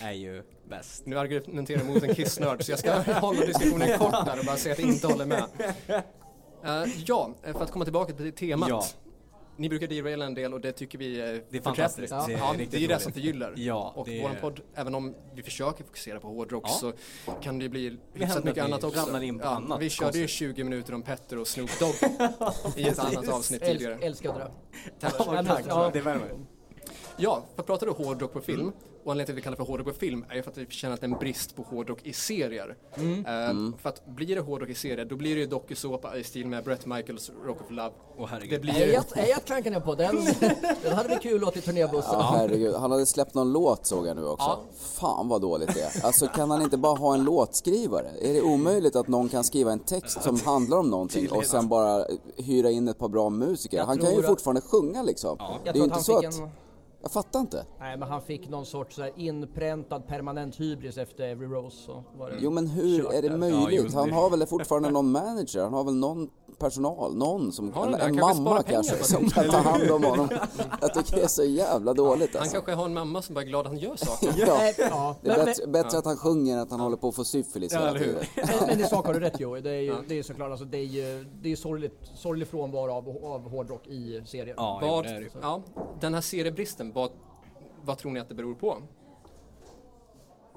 är 0.00 0.12
ju 0.12 0.42
bäst. 0.68 1.06
Nu 1.06 1.18
argumenterar 1.18 1.78
jag 1.78 1.86
mot 1.94 2.02
en 2.02 2.14
kissnörd 2.14 2.64
så 2.64 2.72
jag 2.72 2.78
ska 2.78 2.92
hålla 3.12 3.40
diskussionen 3.40 3.98
kort 3.98 4.26
där 4.26 4.38
och 4.38 4.44
bara 4.44 4.56
säga 4.56 4.72
att 4.72 4.78
jag 4.78 4.88
inte 4.88 5.06
håller 5.06 5.26
med. 5.26 5.44
Eh, 6.64 6.84
ja, 7.06 7.30
för 7.42 7.62
att 7.62 7.70
komma 7.70 7.84
tillbaka 7.84 8.12
till 8.12 8.32
temat. 8.32 8.68
Ja. 8.68 8.84
Ni 9.58 9.68
brukar 9.68 9.86
deraila 9.86 10.24
en 10.24 10.34
del 10.34 10.54
och 10.54 10.60
det 10.60 10.72
tycker 10.72 10.98
vi 10.98 11.20
är 11.20 11.42
Det 11.50 11.56
är 11.56 11.62
fantastiskt. 11.62 12.08
förträffligt. 12.08 12.38
Det 12.38 12.44
är 12.44 12.46
Ja, 12.46 12.54
det 12.58 12.76
är 12.76 12.80
ju 12.80 12.86
det 12.86 12.92
roligt. 12.94 13.02
som 13.02 13.12
förgyller. 13.12 13.52
Ja, 13.56 13.92
och 13.96 14.06
det 14.06 14.18
är- 14.18 14.22
våran 14.22 14.36
podd, 14.40 14.60
även 14.74 14.94
om 14.94 15.14
vi 15.34 15.42
försöker 15.42 15.84
fokusera 15.84 16.20
på 16.20 16.28
hårdrock 16.28 16.64
Ja. 16.66 16.72
så 16.72 16.92
kan 17.42 17.58
det 17.58 17.62
ju 17.62 17.68
bli 17.68 17.96
hyfsat 18.14 18.44
mycket 18.44 18.64
annat 18.64 18.84
också. 18.84 19.22
in 19.22 19.38
på 19.38 19.48
annat 19.48 19.80
vi 19.80 19.90
körde 19.90 20.18
ju 20.18 20.24
konstigt. 20.24 20.30
20 20.38 20.64
minuter 20.64 20.94
om 20.94 21.02
Petter 21.02 21.38
och 21.38 21.48
Snoop 21.48 21.70
Dogg 21.80 21.94
i 22.76 22.88
ett 22.88 22.98
annat 22.98 23.28
avsnitt 23.28 23.64
tidigare. 23.64 23.98
älskar 24.00 24.30
att 24.30 24.36
dra. 24.36 24.50
Tack. 25.00 25.14
Ja, 25.18 25.42
Tack, 25.46 25.64
ja. 25.68 25.90
det 25.92 26.00
värmer. 26.00 26.30
Ja, 27.18 27.42
för 27.54 27.60
att 27.62 27.66
prata 27.66 27.86
då 27.86 27.92
hårdrock 27.92 28.32
på 28.32 28.40
film, 28.40 28.72
och 29.04 29.12
anledningen 29.12 29.26
till 29.26 29.32
att 29.32 29.36
vi 29.38 29.42
kallar 29.42 29.56
det 29.56 29.64
för 29.64 29.70
hårdrock 29.72 29.86
på 29.88 29.94
film 30.00 30.24
är 30.28 30.34
ju 30.36 30.42
för 30.42 30.50
att 30.50 30.58
vi 30.58 30.66
känner 30.70 30.94
att 30.94 31.00
det 31.00 31.06
är 31.06 31.10
en 31.12 31.18
brist 31.18 31.56
på 31.56 31.62
hårdrock 31.62 31.98
i 32.02 32.12
serier. 32.12 32.76
Eh, 32.94 33.02
För 33.82 33.88
att 33.88 34.06
blir 34.06 34.34
det 34.36 34.40
hårdrock 34.40 34.68
i 34.68 34.74
serier, 34.74 35.04
då 35.04 35.16
blir 35.16 35.34
det 35.34 35.40
ju 35.40 35.46
dokusåpa 35.46 36.16
i 36.16 36.24
stil 36.24 36.46
med 36.46 36.64
Brett 36.64 36.86
Michaels 36.86 37.30
Rock 37.46 37.60
of 37.60 37.70
Love. 37.70 37.90
Åh 38.18 38.26
herregud. 38.30 38.50
Det 38.52 38.58
blir 38.62 38.74
Ejat, 38.74 39.16
Ejat 39.16 39.44
klankar 39.44 39.70
jag 39.72 39.84
på, 39.84 39.94
den, 39.94 40.16
den 40.82 40.92
hade 40.92 41.08
vi 41.08 41.16
kul 41.16 41.44
åt 41.44 41.56
i 41.56 41.60
turnébussen. 41.60 42.12
Ja, 42.12 42.34
herregud. 42.36 42.74
Han 42.74 42.90
hade 42.90 43.06
släppt 43.06 43.34
någon 43.34 43.52
låt 43.52 43.86
såg 43.86 44.06
jag 44.06 44.16
nu 44.16 44.26
också. 44.26 44.46
Ja. 44.46 44.60
Fan 44.78 45.28
vad 45.28 45.40
dåligt 45.40 45.74
det 45.74 45.80
är. 45.80 46.06
Alltså 46.06 46.26
kan 46.26 46.50
han 46.50 46.62
inte 46.62 46.76
bara 46.76 46.94
ha 46.98 47.14
en 47.14 47.24
låtskrivare? 47.24 48.10
Är 48.22 48.32
det 48.32 48.42
omöjligt 48.42 48.96
att 48.96 49.08
någon 49.08 49.28
kan 49.28 49.44
skriva 49.44 49.72
en 49.72 49.78
text 49.78 50.22
som 50.22 50.40
handlar 50.40 50.78
om 50.78 50.90
någonting 50.90 51.30
och 51.30 51.44
sen 51.44 51.68
bara 51.68 52.04
hyra 52.36 52.70
in 52.70 52.88
ett 52.88 52.98
par 52.98 53.08
bra 53.08 53.30
musiker? 53.30 53.76
Jag 53.78 53.84
Han 53.86 53.98
kan 53.98 54.12
ju 54.12 54.18
att- 54.20 54.26
fortfarande 54.26 54.60
sjunga 54.60 55.02
liksom. 55.02 55.36
Jag 55.40 55.58
Det 55.64 55.70
är 55.70 55.74
ju 55.80 55.84
inte 55.84 56.02
så 56.02 56.18
att... 56.18 56.24
en... 56.24 56.48
Jag 57.06 57.12
fattar 57.12 57.40
inte. 57.40 57.66
Nej 57.80 57.96
men 57.96 58.08
han 58.08 58.22
fick 58.22 58.48
någon 58.48 58.66
sorts 58.66 58.96
så 58.96 59.02
här 59.02 59.12
inpräntad 59.16 60.06
permanent 60.06 60.60
hybris 60.60 60.98
efter 60.98 61.24
Every 61.24 61.46
Rose. 61.46 61.76
Så 61.76 62.04
var 62.18 62.30
det 62.30 62.36
Jo 62.40 62.50
men 62.50 62.66
hur 62.66 63.12
är 63.12 63.22
det 63.22 63.36
möjligt? 63.36 63.94
Han 63.94 64.12
har 64.12 64.30
väl 64.30 64.46
fortfarande 64.46 64.90
någon 64.90 65.12
manager? 65.12 65.62
Han 65.62 65.72
har 65.72 65.84
väl 65.84 65.94
någon 65.94 66.30
personal, 66.58 67.16
någon 67.16 67.52
som, 67.52 67.66
en, 67.66 67.72
han 67.74 67.94
en 67.94 68.00
Han 68.00 68.16
kanske 68.16 68.42
mamma 68.42 68.62
kanske, 68.62 69.04
som 69.04 69.30
kan 69.30 69.50
ta 69.50 69.56
hand 69.56 69.90
om 69.90 70.04
honom. 70.04 70.28
Jag 70.80 70.94
tycker 70.94 71.16
det 71.16 71.22
är 71.22 71.28
så 71.28 71.44
jävla 71.44 71.94
dåligt 71.94 72.32
Han 72.34 72.40
alltså. 72.40 72.54
kanske 72.56 72.72
har 72.72 72.84
en 72.84 72.94
mamma 72.94 73.22
som 73.22 73.34
bara 73.34 73.40
är 73.40 73.46
glad 73.46 73.60
att 73.60 73.72
han 73.72 73.78
gör 73.78 73.96
saker. 73.96 74.34
Ja, 74.36 75.16
det 75.22 75.30
är 75.30 75.44
bättre, 75.44 75.66
bättre 75.66 75.98
att 75.98 76.04
han 76.04 76.16
sjunger 76.16 76.54
än 76.54 76.60
att 76.62 76.70
han 76.70 76.80
håller 76.80 76.96
på 76.96 77.08
att 77.08 77.14
få 77.14 77.24
syfilis 77.24 77.72
Ja, 77.72 77.78
hela 77.78 77.98
tiden. 77.98 78.24
Men, 78.36 78.46
men 78.66 78.80
i 78.80 78.84
sak 78.84 79.06
har 79.06 79.14
du 79.14 79.20
rätt 79.20 79.40
Joey. 79.40 79.60
Det 79.60 79.70
är 79.70 79.80
ju 79.80 79.86
Ja. 79.86 79.96
det 80.08 80.18
är 80.18 80.22
såklart 80.22 80.50
alltså, 80.50 80.64
det 80.64 80.78
är 80.78 80.84
ju 80.84 81.24
det 81.42 81.52
är 81.52 81.56
sorgligt, 81.56 82.10
sorglig 82.14 82.48
frånvaro 82.48 82.92
av, 82.92 83.08
av 83.24 83.50
hårdrock 83.50 83.86
i 83.86 84.22
serier. 84.26 84.54
Ja, 84.56 84.78
Vad, 84.82 85.06
ja, 85.42 85.62
den 86.00 86.14
här 86.14 86.20
seriebristen, 86.20 86.92
vad, 86.92 87.10
vad 87.84 87.98
tror 87.98 88.12
ni 88.12 88.20
att 88.20 88.28
det 88.28 88.34
beror 88.34 88.54
på? 88.54 88.76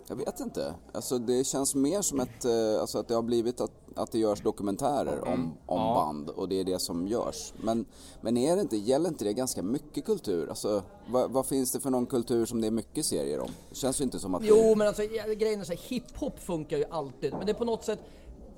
Jag 0.10 0.16
vet 0.16 0.39
inte. 0.39 0.74
Alltså 0.92 1.18
det 1.18 1.44
känns 1.48 1.75
mer 1.75 2.01
som 2.01 2.20
ett, 2.20 2.46
eh, 2.46 2.82
alltså 2.82 2.98
att 3.00 3.08
det 3.08 3.16
har 3.16 3.22
blivit 3.22 3.62
att, 3.62 3.72
att 3.96 4.12
det 4.12 4.20
görs 4.20 4.42
dokumentärer 4.42 5.22
om, 5.28 5.54
om 5.66 5.80
Ja. 5.82 5.94
band 5.96 6.30
och 6.30 6.50
det 6.50 6.60
är 6.60 6.63
det 6.63 6.80
som 6.80 7.08
görs. 7.08 7.54
Men, 7.63 7.86
men 8.22 8.38
är 8.38 8.56
det 8.56 8.62
inte, 8.62 8.78
gäller 8.78 9.10
inte 9.10 9.24
det 9.25 9.34
ganska 9.34 9.62
mycket 9.63 10.06
kultur? 10.06 10.50
Alltså 10.50 10.84
vad, 11.10 11.32
vad 11.32 11.46
finns 11.46 11.72
det 11.72 11.80
för 11.80 11.89
någon 11.89 12.06
kultur 12.06 12.46
som 12.46 12.62
det 12.62 12.68
är 12.68 12.72
mycket 12.72 13.06
serier 13.06 13.39
om? 13.39 13.50
Det 13.70 13.75
känns 13.75 14.00
ju 14.00 14.04
inte 14.04 14.20
som 14.20 14.36
att 14.36 14.42
Jo, 14.46 14.56
det... 14.56 14.75
men 14.75 14.88
alltså 14.88 15.04
grejen 15.38 15.60
är 15.60 15.63
så 15.63 15.72
här, 15.74 15.80
hiphop 15.88 16.39
funkar 16.39 16.78
ju 16.78 16.86
alltid. 16.92 17.34
Men 17.34 17.46
det 17.46 17.51
är 17.51 17.54
på 17.58 17.66
något 17.66 17.84
sätt, 17.86 18.00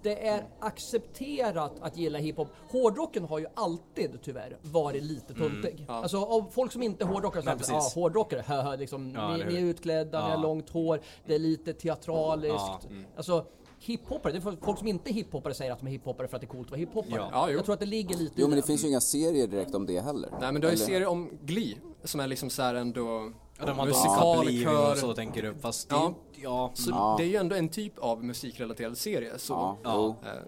det 0.04 0.28
är 0.28 0.44
accepterat 0.60 1.72
att 1.82 1.98
gilla 1.98 2.20
hiphop. 2.20 2.48
Hårdrocken 2.70 3.24
har 3.24 3.40
ju 3.40 3.46
alltid 3.54 4.20
tyvärr 4.22 4.58
varit 4.62 5.04
lite 5.04 5.34
tuntig. 5.34 5.86
ja. 5.88 5.94
Alltså 5.94 6.18
av 6.18 6.50
folk 6.52 6.72
som 6.72 6.84
inte 6.84 7.04
är 7.04 7.08
hårdrockare, 7.08 7.44
så 7.44 7.50
ja 7.50 7.56
precis. 7.56 7.94
hårdrockare, 7.96 8.44
haha, 8.48 8.76
liksom, 8.76 9.12
Ja, 9.16 9.38
ni, 9.38 9.44
ni 9.44 9.56
är 9.56 9.62
utklädda, 9.66 10.24
ni 10.26 10.30
Ja. 10.30 10.36
har 10.36 10.42
långt 10.44 10.70
hår, 10.70 11.02
det 11.26 11.36
är 11.36 11.40
lite 11.40 11.74
teatraliskt. 11.74 12.56
Ja, 12.56 12.80
Alltså 13.16 13.46
hiphoppare, 13.80 14.32
det 14.34 14.38
är 14.40 14.58
folk 14.66 14.78
som 14.80 14.88
inte 14.88 15.10
är 15.12 15.14
hiphoppare 15.14 15.54
säger 15.54 15.72
att 15.72 15.80
de 15.80 15.88
är 15.88 15.92
hiphoppare 15.92 16.28
för 16.28 16.36
att 16.36 16.42
det 16.42 16.46
är 16.46 16.50
coolt 16.50 16.68
att 16.68 16.72
vara 16.72 16.80
hiphoppare. 16.80 17.14
Ja. 17.16 17.30
Ja. 17.32 17.52
Jag 17.52 17.66
tror 17.66 17.74
att 17.74 17.80
det 17.80 17.86
ligger 17.86 18.18
lite 18.18 18.34
Jo 18.38 18.48
men 18.48 18.56
det 18.56 18.64
finns 18.64 18.84
ju 18.84 18.88
inga 18.88 19.02
serier 19.02 19.48
direkt 19.48 19.76
om 19.76 19.86
det 19.86 20.00
heller. 20.00 20.30
Nej 20.42 20.52
men 20.52 20.62
du 20.62 20.68
har 20.68 20.72
ju 20.72 20.78
serier 20.78 21.08
om 21.08 21.30
Glee 21.42 21.76
som 22.04 22.20
är 22.20 22.28
liksom 22.28 22.50
så 22.50 22.62
här 22.62 22.76
ändå 22.76 23.32
Ja, 23.62 23.68
de 23.68 23.80
har 23.80 23.86
musikal, 23.86 24.46
musikal, 24.46 24.74
kör. 24.74 24.92
och 24.92 24.98
så 24.98 25.14
tänker 25.14 25.42
du. 25.42 25.54
Fast 25.54 25.90
det 25.90 25.96
är 25.96 26.00
Ja. 26.00 26.14
ja. 26.42 26.72
Så 26.74 26.90
Ja. 26.92 27.16
det 27.18 27.24
är 27.24 27.28
ju 27.28 27.36
ändå 27.36 27.56
en 27.56 27.70
typ 27.70 27.98
av 28.00 28.24
musikrelaterad 28.24 28.98
serie. 28.98 29.38
Så, 29.38 29.54
Ja, 29.54 29.78
Ja. 29.84 30.30
eh, 30.30 30.40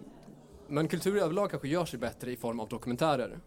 men 0.68 0.88
kultur 0.88 1.18
överlag 1.18 1.50
kanske 1.50 1.68
gör 1.68 1.86
sig 1.86 2.00
bättre 2.00 2.32
i 2.32 2.36
form 2.36 2.60
av 2.60 2.68
dokumentärer. 2.68 3.40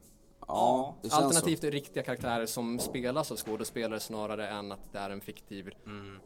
ja 0.49 0.95
Alternativt 1.11 1.65
är 1.65 1.71
riktiga 1.71 2.03
karaktärer 2.03 2.47
som 2.47 2.79
spelas 2.79 3.31
av 3.33 3.37
skådespelare 3.37 4.01
snarare 4.01 4.49
än 4.49 4.73
att 4.73 4.93
det 4.93 4.99
är 4.99 5.11
en 5.11 5.21
fiktiv 5.21 5.71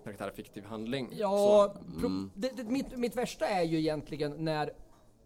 karaktär, 0.04 0.32
fiktiv 0.36 0.64
handling. 0.64 1.08
Ja, 1.12 1.74
Mm. 1.98 2.30
det, 2.34 2.56
det, 2.56 2.64
mitt, 2.64 2.96
mitt 2.96 3.16
värsta 3.16 3.46
är 3.48 3.62
ju 3.62 3.78
egentligen 3.78 4.44
när 4.44 4.72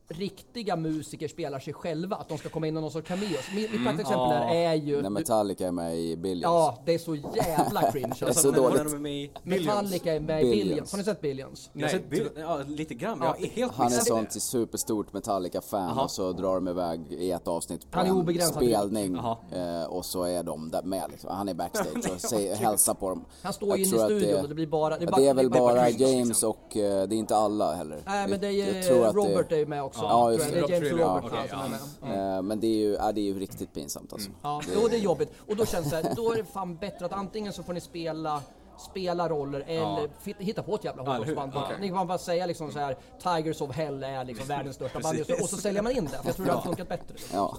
riktiga 0.08 0.76
musiker 0.76 1.28
spelar 1.28 1.58
sig 1.58 1.73
själva, 1.75 2.16
att 2.16 2.28
de 2.28 2.38
ska 2.38 2.49
komma 2.49 2.66
in 2.66 2.76
i 2.76 2.80
någon 2.80 2.90
sorts 2.90 3.08
cameos. 3.08 3.30
Mitt, 3.54 3.73
mitt 3.73 3.84
praktexempel 3.84 4.18
Ja. 4.30 4.54
är 4.54 4.75
ju... 4.75 5.02
När 5.02 5.11
Metallica 5.11 5.66
är 5.66 5.73
med 5.73 5.99
i 6.00 6.16
Billions. 6.16 6.42
Ja, 6.42 6.78
det 6.84 6.94
är 6.94 6.99
så 6.99 7.14
jävla 7.14 7.82
cringe. 7.92 8.12
Det 8.18 8.25
är 8.25 8.26
Alltså, 8.26 8.42
så 8.42 8.50
dåligt. 8.50 8.80
är 8.80 8.99
med 8.99 9.28
Metallica 9.42 10.12
är 10.14 10.20
med 10.20 10.40
i 10.40 10.44
Billions. 10.44 10.64
Billions. 10.68 10.90
Har 10.92 10.99
ni 10.99 11.04
sett 11.04 11.20
Billions? 11.20 11.70
Nej, 11.73 11.90
sett 11.90 12.11
bild, 12.11 12.30
ja, 12.37 12.61
lite 12.66 12.94
grann. 12.94 13.23
är 13.23 13.46
helt 13.50 13.73
Han 13.75 13.87
är 13.87 13.90
sånt 13.90 14.32
superstort 14.42 15.12
Metallica-fan 15.12 15.99
och 15.99 16.11
så 16.11 16.32
drar 16.32 16.54
de 16.54 16.68
iväg 16.68 17.00
i 17.12 17.30
ett 17.30 17.49
avsnitt 17.49 17.90
på 17.90 17.99
Han 17.99 18.28
är 18.28 18.40
en 18.40 18.46
spelning 18.49 19.14
eh, 19.52 19.84
och 19.88 20.04
så 20.04 20.23
är 20.23 20.42
de 20.42 20.70
där 20.70 20.82
med 20.82 21.11
liksom. 21.11 21.30
Han 21.30 21.49
är 21.49 21.54
backstage 21.54 22.11
och 22.14 22.20
säger, 22.30 22.56
hälsar 22.56 22.94
på 22.94 23.08
dem. 23.08 23.25
Han 23.42 23.52
står 23.52 23.76
ju 23.76 23.84
inne 23.84 23.96
i 23.96 23.99
studion 24.00 24.20
det- 24.30 24.42
och 24.42 24.49
det 24.49 24.54
blir 24.54 24.66
bara... 24.66 25.00
Ja, 25.00 25.11
det 25.16 25.28
är 25.28 25.34
väl 25.34 25.50
bara 25.50 25.88
James 25.90 26.28
liksom. 26.28 26.50
och 26.50 26.76
eh, 26.76 27.08
det 27.08 27.14
är 27.14 27.18
inte 27.18 27.37
alla 27.37 27.73
heller. 27.75 28.02
Nej 28.06 28.28
men 28.28 28.40
det 28.40 28.46
är 28.49 29.12
Robert 29.12 29.52
är 29.52 29.56
ju 29.56 29.66
med 29.66 29.82
också. 29.84 29.93
Ja, 30.02 30.32
just 30.32 30.50
det 30.52 30.58
är 30.58 30.62
det. 30.66 30.74
James 30.74 30.92
och 30.92 30.98
Rob 30.98 31.08
Robert 31.08 31.30
Trujillo, 31.30 31.76
ja, 32.02 32.08
är 32.08 32.36
eh, 32.36 32.42
Men 32.42 32.60
det 32.60 32.66
är 32.66 32.76
ju, 32.78 32.92
ja, 32.94 33.12
det 33.12 33.20
är 33.20 33.24
ju 33.24 33.38
riktigt 33.38 33.72
pinsamt 33.74 34.12
alltså. 34.12 34.30
Ja, 34.42 34.60
jo 34.74 34.88
det 34.88 34.96
är 34.96 35.00
jobbigt. 35.00 35.32
Och 35.48 35.56
då 35.56 35.66
känns 35.66 35.90
det 35.90 35.96
här, 35.96 36.14
då 36.16 36.32
är 36.32 36.36
det 36.36 36.44
fan 36.44 36.76
bättre 36.76 37.06
att 37.06 37.12
antingen 37.12 37.52
så 37.52 37.62
får 37.62 37.72
ni 37.72 37.80
spela 37.80 38.42
spela 38.90 39.28
roller 39.28 39.61
eller 39.66 40.09
fit- 40.24 40.37
hitta 40.38 40.62
på 40.62 40.74
ett 40.74 40.85
jävla 40.85 41.02
hårdrocksband. 41.02 41.52
Okej. 41.57 41.76
Ni 41.80 41.88
kan 41.88 42.07
bara 42.07 42.18
säga 42.18 42.46
liksom 42.46 42.72
så 42.72 42.78
här 42.78 42.96
Tigers 43.22 43.61
of 43.61 43.76
Hell 43.76 44.02
är 44.02 44.24
liksom 44.24 44.46
världens 44.46 44.76
största 44.76 45.00
band 45.00 45.18
just 45.18 45.30
och 45.42 45.48
så 45.48 45.57
säljer 45.57 45.83
man 45.83 45.92
in 45.92 46.04
det. 46.04 46.11
För 46.11 46.26
jag 46.26 46.37
tror 46.37 46.46
det 46.46 46.52
hade 46.52 46.62
funkat 46.64 46.88
bättre. 46.88 47.14
Ja. 47.33 47.57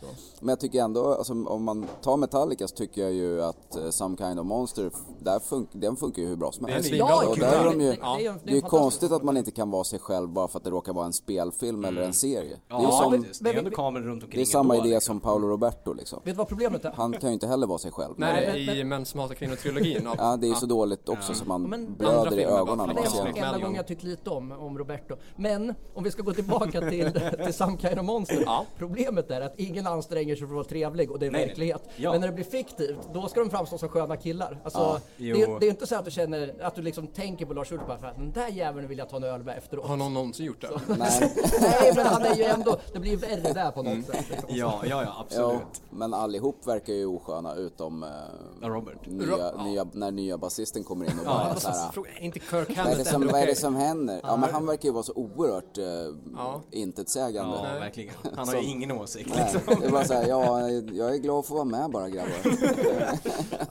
Ja. 0.00 0.08
Men 0.40 0.48
jag 0.48 0.60
tycker 0.60 0.82
ändå, 0.82 1.14
alltså, 1.14 1.32
om 1.32 1.64
man 1.64 1.86
tar 2.02 2.16
Metallica 2.16 2.68
så 2.68 2.74
tycker 2.76 3.02
jag 3.02 3.12
ju 3.12 3.42
att 3.42 3.76
eh, 3.76 3.90
Some 3.90 4.16
Kind 4.16 4.40
of 4.40 4.46
Monster, 4.46 4.90
där 5.22 5.38
fun- 5.38 5.66
den 5.72 5.96
funkar 5.96 6.22
ju 6.22 6.28
hur 6.28 6.36
bra 6.36 6.52
som 6.52 6.66
Det 6.66 6.72
är 6.72 6.74
helst. 6.74 6.88
svinbra 6.88 7.16
och 7.28 7.38
där 7.38 7.60
är 7.60 7.64
de 7.64 7.80
ju, 7.80 7.90
det, 7.90 7.96
det, 8.44 8.50
är 8.50 8.54
ju- 8.54 8.60
konstigt 8.60 9.12
att 9.12 9.22
man 9.22 9.36
inte 9.36 9.50
kan 9.50 9.70
vara 9.70 9.84
sig 9.84 9.98
själv 9.98 10.28
bara 10.28 10.48
för 10.48 10.58
att 10.58 10.64
det 10.64 10.70
råkar 10.70 10.92
vara 10.92 11.06
en 11.06 11.12
spelfilm 11.12 11.84
eller 11.84 12.02
en 12.02 12.12
serie. 12.14 12.56
Det 12.68 12.74
är 12.74 12.82
Ja, 12.82 12.90
som. 13.02 13.24
Det 13.40 13.50
är 13.50 13.54
ändå 13.58 13.70
kameror 13.70 14.04
runt 14.04 14.22
omkring 14.22 14.38
det 14.38 14.42
är 14.42 14.46
samma 14.46 14.76
idé 14.76 14.88
liksom. 14.88 15.00
som 15.14 15.20
Paolo 15.20 15.48
Roberto 15.48 15.92
liksom. 15.92 16.18
Vet 16.24 16.34
du 16.34 16.38
vad 16.38 16.48
problemet 16.48 16.84
är? 16.84 16.90
Han 16.92 17.12
kan 17.12 17.30
ju 17.30 17.34
inte 17.34 17.46
heller 17.46 17.66
vara 17.66 17.78
sig 17.78 17.90
själv. 17.92 18.14
Nej, 18.16 18.64
men- 18.66 18.76
i 18.76 18.84
Män 18.84 19.04
som 19.06 19.20
hatar 19.20 19.34
kvinnor-trilogin. 19.34 20.08
Ja, 20.18 20.36
det 20.36 20.46
är 20.46 20.48
ju 20.48 20.54
så 20.54 20.66
dåligt 20.66 21.08
också 21.08 21.34
så 21.34 21.44
man 21.44 21.62
Men- 21.62 21.94
blöder 21.94 22.38
i 22.38 22.44
ögonen 22.44 22.88
Det 22.88 23.02
är 23.02 23.24
den 23.24 23.44
enda 23.44 23.58
gången 23.58 23.74
jag 23.74 23.86
tyckt 23.86 24.02
lite 24.02 24.30
om, 24.30 24.52
om 24.52 24.78
Roberto. 24.78 25.16
Men 25.36 25.74
om 25.94 26.04
vi 26.04 26.10
ska 26.10 26.22
gå 26.22 26.32
tillbaka 26.34 26.80
till, 26.90 27.12
till 27.44 27.54
Some 27.54 27.78
Kind 27.78 27.98
of 27.98 28.04
Monster. 28.04 28.42
Ja. 28.46 28.64
Problemet 28.78 29.30
är 29.30 29.40
att 29.40 29.54
ingen 29.58 29.86
anstränger 29.88 30.36
sig 30.36 30.46
för 30.46 30.52
att 30.54 30.56
vara 30.56 30.64
trevlig 30.64 31.10
och 31.10 31.18
det 31.18 31.26
är 31.26 31.30
Nej, 31.30 31.40
nej. 31.40 31.48
verklighet. 31.48 31.82
Ja. 31.96 32.12
Men 32.12 32.20
när 32.20 32.28
det 32.28 32.34
blir 32.34 32.44
fiktivt, 32.44 32.98
då 33.14 33.28
ska 33.28 33.40
de 33.40 33.50
framstå 33.50 33.78
som 33.78 33.88
sköna 33.88 34.16
killar. 34.16 34.60
Alltså, 34.64 34.78
Ja, 35.16 35.34
det, 35.34 35.58
det 35.60 35.66
är 35.66 35.70
inte 35.70 35.86
så 35.86 35.96
att 35.96 36.04
du 36.04 36.10
känner 36.10 36.54
att 36.62 36.74
du 36.74 36.82
liksom 36.82 37.06
tänker 37.06 37.46
på 37.46 37.54
Lars 37.54 37.72
Ulrich 37.72 37.86
bara 37.86 37.98
för 37.98 38.06
att 38.06 38.16
den 38.16 38.32
där 38.32 38.48
jäveln 38.48 38.88
vill 38.88 38.98
jag 38.98 39.08
ta 39.08 39.16
en 39.16 39.24
öl 39.24 39.42
med 39.42 39.58
efteråt. 39.58 39.86
Har 39.86 39.96
någon 39.96 40.14
någonsin 40.14 40.46
gjort 40.46 40.60
det? 40.60 40.68
Nej, 40.98 40.98
Nej 41.60 41.92
men 41.96 42.06
han 42.06 42.22
är 42.22 42.34
ju 42.34 42.44
ändå, 42.44 42.76
det 42.92 42.98
blir 42.98 43.10
ju 43.10 43.16
värre 43.16 43.52
där 43.52 43.70
på 43.70 43.82
något 43.82 44.06
sätt. 44.06 44.24
Liksom. 44.30 44.48
Ja, 44.48 44.80
ja, 44.82 44.88
ja, 44.88 45.02
ja, 45.02 45.14
absolut. 45.20 45.82
men 45.90 46.14
allihop 46.14 46.66
verkar 46.66 46.92
ju 46.92 47.06
osköna 47.06 47.54
utom 47.54 48.02
eh, 48.02 48.08
Ja, 48.62 48.68
Robert. 48.68 49.06
nya, 49.06 49.64
nya, 49.64 49.86
när 49.92 50.10
nya 50.10 50.38
basisten 50.38 50.84
kommer 50.84 51.04
in 51.04 51.18
och 51.18 51.24
bara 51.24 51.44
är 51.50 51.54
så 51.54 51.68
här, 51.68 51.92
Fråga, 51.92 52.10
är 52.10 52.22
inte 52.24 52.38
Kirk 52.40 52.50
vad 52.52 52.60
är, 52.70 52.74
det 52.74 52.74
Hammett 52.90 53.06
som, 53.06 53.26
vad 53.26 53.40
är 53.40 53.46
det 53.46 53.54
som 53.54 53.76
händer? 53.76 54.20
Ja 54.22 54.36
men 54.36 54.50
han 54.52 54.66
verkar 54.66 54.84
ju 54.88 54.92
vara 54.92 55.02
så 55.02 55.12
oerhört 55.12 55.78
eh, 55.78 55.84
Ja. 56.36 56.62
intetsägande. 56.70 57.56
Ja, 57.56 57.78
verkligen. 57.80 58.14
Han 58.36 58.48
har 58.48 58.54
ju 58.54 58.62
ingen 58.62 58.92
åsikt 58.92 59.30
Nej, 59.36 59.50
liksom. 59.54 59.77
Det 59.80 59.86
är 59.86 59.90
bara 59.90 60.04
såhär, 60.04 60.28
ja, 60.28 60.70
jag 60.70 61.14
är 61.14 61.18
glad 61.18 61.38
att 61.38 61.46
få 61.46 61.54
vara 61.54 61.64
med 61.64 61.90
bara 61.90 62.08
grabbar. 62.08 62.32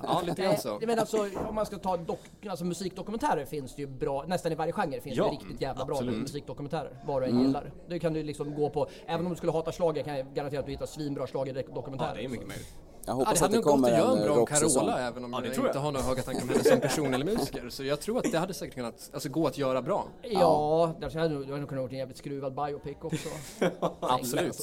Ja, 0.04 0.22
lite 0.26 0.42
grann 0.42 0.58
så. 0.58 0.80
Men 0.88 1.00
alltså 1.00 1.18
om 1.50 1.56
man 1.56 1.66
ska 1.66 1.78
ta 1.78 1.98
dok, 1.98 2.20
alltså, 2.50 2.66
musikdokumentärer 2.66 3.46
finns 3.46 3.76
det 3.76 3.82
ju 3.82 3.88
bra, 3.88 4.26
nästan 4.28 4.52
i 4.52 4.56
varje 4.56 4.72
genre 4.72 5.02
finns 5.02 5.18
Ja, 5.18 5.24
det 5.24 5.32
riktigt 5.32 5.62
jävla 5.62 5.86
bra 5.86 5.96
absolut. 5.96 6.18
musikdokumentärer. 6.22 7.04
Vad 7.06 7.22
du 7.22 7.26
än 7.26 7.32
Mm. 7.32 7.44
gillar. 7.46 7.72
Det 7.90 8.00
kan 8.00 8.14
du 8.14 8.24
liksom 8.24 8.56
gå 8.56 8.70
på, 8.70 8.88
även 9.08 9.26
om 9.26 9.32
du 9.32 9.38
skulle 9.38 9.52
hata 9.52 9.72
schlager 9.72 10.04
kan 10.04 10.18
jag 10.18 10.28
garantera 10.34 10.60
att 10.60 10.66
du 10.66 10.72
hittar 10.72 10.86
svinbra 10.86 11.28
schlagerdokumentärer. 11.28 12.10
Ja, 12.10 12.16
det 12.16 12.26
är 12.26 12.30
mycket 12.30 12.48
möjligt. 12.48 12.68
Jag 13.06 13.14
Ja, 13.14 13.18
hoppas 13.18 13.40
det 13.40 13.46
att 13.46 13.52
hade 13.52 13.54
det 13.54 13.56
nog 13.58 13.64
gått 13.64 13.74
kommer 13.74 13.92
att 13.92 13.98
göra 13.98 14.12
en 14.12 14.18
en 14.18 14.24
bra 14.24 14.36
rocksäsong. 14.36 14.70
Carola 14.88 15.08
även 15.08 15.26
om 15.26 15.34
Ja, 15.34 15.40
det 15.40 15.46
jag 15.46 15.56
tror 15.56 15.68
inte 15.68 15.78
jag. 15.78 15.84
har 15.84 15.92
några 15.92 16.06
höga 16.06 16.22
tankar 16.22 16.42
om 16.44 16.50
henne 16.50 16.64
som 16.64 16.80
person 16.80 17.14
eller 17.14 17.26
musiker. 17.26 17.70
Så 17.70 17.84
jag 17.84 18.00
tror 18.00 18.18
att 18.18 18.32
det 18.32 18.38
hade 18.38 18.54
säkert 18.54 18.76
kunnat 18.76 19.10
alltså, 19.14 19.30
gå 19.30 19.48
att 19.48 19.58
göra 19.58 19.82
bra. 19.82 20.06
Ja, 20.22 20.92
där 21.00 21.10
hade 21.20 21.30
du 21.30 21.46
hade 21.46 21.58
nog 21.60 21.70
kunnat 21.70 21.84
gjort 21.84 21.92
en 21.92 21.98
jävligt 21.98 22.18
skruvad 22.18 22.54
biopic 22.56 22.98
också. 23.02 23.30
Absolut. 24.00 24.58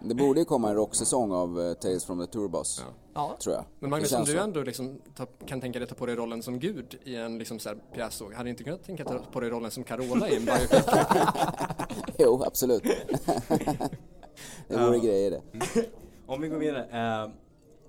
Det 0.00 0.14
borde 0.14 0.40
ju 0.40 0.44
komma 0.44 0.68
en 0.68 0.74
rocksäsong 0.74 1.32
av 1.32 1.60
eh, 1.60 1.72
Tales 1.74 2.04
from 2.04 2.20
the 2.26 2.32
Tourbus, 2.32 2.84
Ja. 3.14 3.36
tror 3.42 3.54
jag. 3.54 3.64
Men 3.80 3.90
Magnus, 3.90 4.12
om 4.12 4.24
du 4.24 4.32
så. 4.32 4.38
ändå 4.38 4.62
liksom 4.62 5.00
ta, 5.16 5.26
kan 5.26 5.60
tänka 5.60 5.78
dig 5.78 5.88
ta 5.88 5.94
på 5.94 6.06
dig 6.06 6.16
rollen 6.16 6.42
som 6.42 6.58
gud 6.58 6.98
i 7.04 7.16
en 7.16 7.38
liksom 7.38 7.58
så 7.58 7.68
här 7.68 7.76
pjäs 7.94 8.14
så, 8.14 8.24
hade 8.32 8.44
du 8.44 8.50
inte 8.50 8.64
kunnat 8.64 8.84
tänka 8.84 9.04
dig 9.04 9.18
ta 9.18 9.30
på 9.32 9.40
dig 9.40 9.50
rollen 9.50 9.70
som 9.70 9.84
Carola 9.84 10.28
i 10.28 10.36
en 10.36 10.44
biopic? 10.44 10.84
Jo, 12.18 12.42
absolut. 12.46 12.82
det 14.68 14.76
vore 14.76 14.98
grejer 14.98 15.30
det. 15.30 15.42
Om 16.26 16.40
vi 16.40 16.48
går 16.48 16.58
vidare. 16.58 16.82
Eh, 17.24 17.30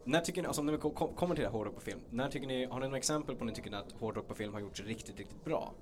när 0.04 0.22
tycker 0.22 0.42
ni, 0.42 0.48
alltså 0.48 0.62
om 0.62 0.68
vi 0.68 0.78
ko- 0.78 0.92
kom- 0.92 1.14
kommer 1.14 1.36
till 1.36 1.44
det 1.44 1.50
här 1.50 1.58
hårdrock 1.58 1.76
på 1.76 1.82
film. 1.82 2.00
När 2.10 2.30
tycker 2.30 2.48
ni, 2.48 2.66
har 2.66 2.80
ni 2.80 2.86
några 2.86 2.98
exempel 2.98 3.36
på 3.36 3.46
när 3.46 3.52
ni 3.52 3.56
tycker 3.56 3.76
att 3.78 3.92
hårdrock 4.00 4.28
på 4.28 4.34
film 4.36 4.54
har 4.54 4.60
gjort 4.62 4.78
sig 4.78 4.86
riktigt, 4.86 5.18
riktigt 5.18 5.46
bra? 5.46 5.74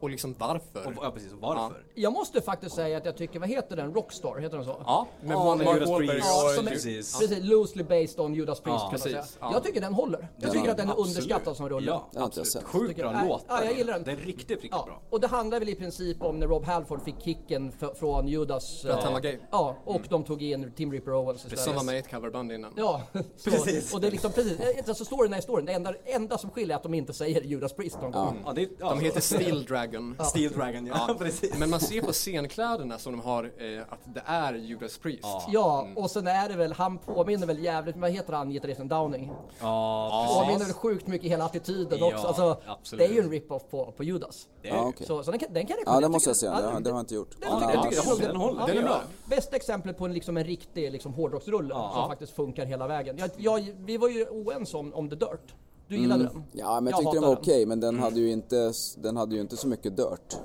Och 0.00 0.10
liksom 0.10 0.34
varför? 0.38 0.86
Och, 0.86 0.92
ja 1.02 1.10
precis, 1.10 1.32
och 1.32 1.38
varför? 1.38 1.84
Jag 1.94 2.12
måste 2.12 2.40
faktiskt 2.40 2.74
säga 2.74 2.96
att 2.96 3.04
jag 3.04 3.16
tycker, 3.16 3.40
vad 3.40 3.48
heter 3.48 3.76
den? 3.76 3.94
Rockstar, 3.94 4.38
heter 4.40 4.56
den 4.56 4.66
så? 4.66 4.82
Ja, 4.86 5.06
med 5.22 5.32
Ja, 5.34 5.44
Mark 5.56 5.74
Judas 5.74 5.88
Wahlberg 5.90 6.08
Priest. 6.08 6.26
Ja, 6.30 6.52
som 6.56 6.66
är, 6.66 6.70
precis. 6.70 7.18
precis. 7.18 7.38
loosely 7.44 7.82
based 7.84 8.20
on 8.20 8.34
Judas 8.34 8.60
Priest 8.60 8.78
Ja, 8.78 8.80
kan 8.80 8.90
man 8.90 8.98
säga. 8.98 9.20
precis. 9.20 9.38
Ja. 9.40 9.50
Jag 9.52 9.64
tycker 9.64 9.80
den 9.80 9.92
håller. 9.94 10.28
Jag 10.36 10.52
tycker 10.52 10.70
att 10.70 10.76
den 10.76 10.88
är 10.88 10.92
absolut. 10.92 11.08
underskattad 11.16 11.56
som 11.56 11.68
rulle. 11.68 11.86
Ja, 11.90 12.08
jag 12.12 12.22
absolut. 12.22 12.64
Sjukt 12.64 12.96
bra 12.96 13.12
nej, 13.12 13.28
låt. 13.28 13.44
ja, 13.48 13.64
jag 13.64 13.76
gillar 13.76 13.92
den. 13.92 14.02
Den 14.02 14.16
är 14.18 14.20
riktigt, 14.20 14.50
riktigt 14.50 14.70
Ja, 14.72 14.84
bra. 14.86 15.02
och 15.10 15.20
det 15.20 15.26
handlar 15.26 15.58
väl 15.58 15.68
i 15.68 15.74
princip 15.74 16.22
om 16.22 16.36
när 16.38 16.46
Rob 16.46 16.64
Halford 16.64 17.02
fick 17.02 17.20
kicken 17.24 17.72
f- 17.80 17.90
från 17.98 18.28
Judas... 18.28 18.82
För 18.82 18.88
att 18.90 18.98
eh, 18.98 19.04
han 19.04 19.12
var 19.12 19.20
gay. 19.20 19.38
Ja, 19.50 19.76
och 19.84 20.02
de 20.08 20.24
tog 20.24 20.42
in 20.42 20.72
Tim 20.76 20.92
Ripper 20.92 21.14
Owens 21.14 21.36
istället. 21.44 21.60
Som 21.60 21.74
var 21.74 21.82
med 21.84 21.94
i 21.94 21.98
ett 21.98 22.10
coverband 22.10 22.52
innan. 22.52 22.72
Ja, 22.76 23.02
Precis. 23.44 23.94
och 23.94 24.00
det 24.00 24.06
är 24.06 24.10
liksom 24.10 24.32
precis, 24.32 24.58
alltså 24.88 25.04
storyn 25.04 25.32
är 25.32 25.40
storyn. 25.40 25.66
Det 25.66 25.72
enda, 25.72 25.94
enda 26.04 26.38
som 26.38 26.50
skiljer 26.50 26.74
är 26.74 26.76
att 26.76 26.82
de 26.82 26.94
inte 26.94 27.12
säger 27.12 27.40
Judas 27.42 27.72
Priest 27.72 28.00
någon 28.02 28.12
gång. 28.12 28.42
Ja, 28.46 28.52
det, 28.52 28.68
ja, 28.80 28.88
De 28.90 29.00
heter 29.00 29.20
Still 29.20 29.61
Steel 29.62 29.76
Dragon. 29.90 30.16
Steel 30.24 30.52
Dragon, 30.52 30.86
ja, 30.86 31.14
precis. 31.18 31.58
Men 31.58 31.70
man 31.70 31.80
ser 31.80 32.00
på 32.02 32.12
scenkläderna 32.12 32.98
som 32.98 33.12
de 33.12 33.20
har 33.20 33.44
eh, 33.44 33.82
att 33.88 34.14
det 34.14 34.22
är 34.26 34.54
Judas 34.54 34.98
Priest. 34.98 35.22
Ja. 35.22 35.44
Ja, 35.48 35.86
och 35.96 36.10
sen 36.10 36.26
är 36.26 36.48
det 36.48 36.56
väl, 36.56 36.72
han 36.72 36.98
påminner 36.98 37.46
väl 37.46 37.58
jävligt, 37.64 37.96
vad 37.96 38.10
heter 38.10 38.32
han 38.32 38.50
gitarristen 38.50 38.88
Downing? 38.88 39.32
Ja, 39.60 40.26
Påminner 40.34 40.52
precis. 40.58 40.68
väl 40.68 40.74
sjukt 40.74 41.06
mycket 41.06 41.26
i 41.26 41.28
hela 41.28 41.44
attityden 41.44 41.98
Ja, 41.98 42.06
också. 42.14 42.26
Alltså, 42.26 42.60
absolut. 42.66 42.98
det 43.08 43.12
är 43.12 43.16
ju 43.16 43.20
en 43.24 43.30
rip-off 43.30 43.62
på, 43.70 43.92
på 43.96 44.04
Judas. 44.04 44.48
Ja, 44.62 44.74
ju- 44.74 44.80
okej. 44.88 45.06
Så, 45.06 45.22
så 45.22 45.30
den, 45.30 45.40
kan, 45.40 45.52
den 45.52 45.66
kan 45.66 45.76
jag 45.84 45.94
Ja, 45.96 46.00
det 46.00 46.08
måste 46.08 46.30
jag 46.30 46.36
se. 46.36 46.46
Det, 46.46 46.52
har- 46.52 46.80
det 46.80 46.90
har 46.90 46.96
jag 46.96 47.00
inte 47.02 47.14
gjort. 47.14 47.36
Den 47.40 47.48
ja, 47.50 47.72
jag- 47.74 47.92
jag 47.94 48.02
håller- 48.02 48.26
den 48.26 48.36
håller. 48.36 48.66
Den 48.66 48.78
är 48.78 48.82
bra. 48.82 49.00
Bästa 49.24 49.56
exemplet 49.56 49.98
på 49.98 50.04
en, 50.04 50.12
liksom, 50.12 50.36
en 50.36 50.44
riktig 50.44 50.92
liksom, 50.92 51.14
hårdrocksrulle 51.14 51.74
som 51.74 52.08
faktiskt 52.08 52.32
funkar 52.36 52.66
hela 52.66 52.86
vägen. 52.86 53.18
Jag, 53.18 53.30
jag, 53.36 53.74
vi 53.78 53.96
var 53.96 54.08
ju 54.08 54.26
oense 54.26 54.76
om, 54.76 54.94
om 54.94 55.08
The 55.10 55.16
Dirt. 55.16 55.54
Du 55.88 55.96
gillade 55.96 56.24
den? 56.24 56.42
Ja, 56.52 56.80
men 56.80 56.90
jag 56.90 56.92
Jag 56.92 56.98
tyckte 57.04 57.16
den 57.16 57.28
var 57.28 57.36
okej, 57.36 57.66
men 57.66 57.80
den 57.80 57.98
hade, 57.98 58.20
ju 58.20 58.30
inte, 58.30 58.72
den 58.96 59.16
hade 59.16 59.34
ju 59.34 59.40
inte 59.40 59.56
så 59.56 59.68
mycket 59.68 59.96
dirt 59.96 60.36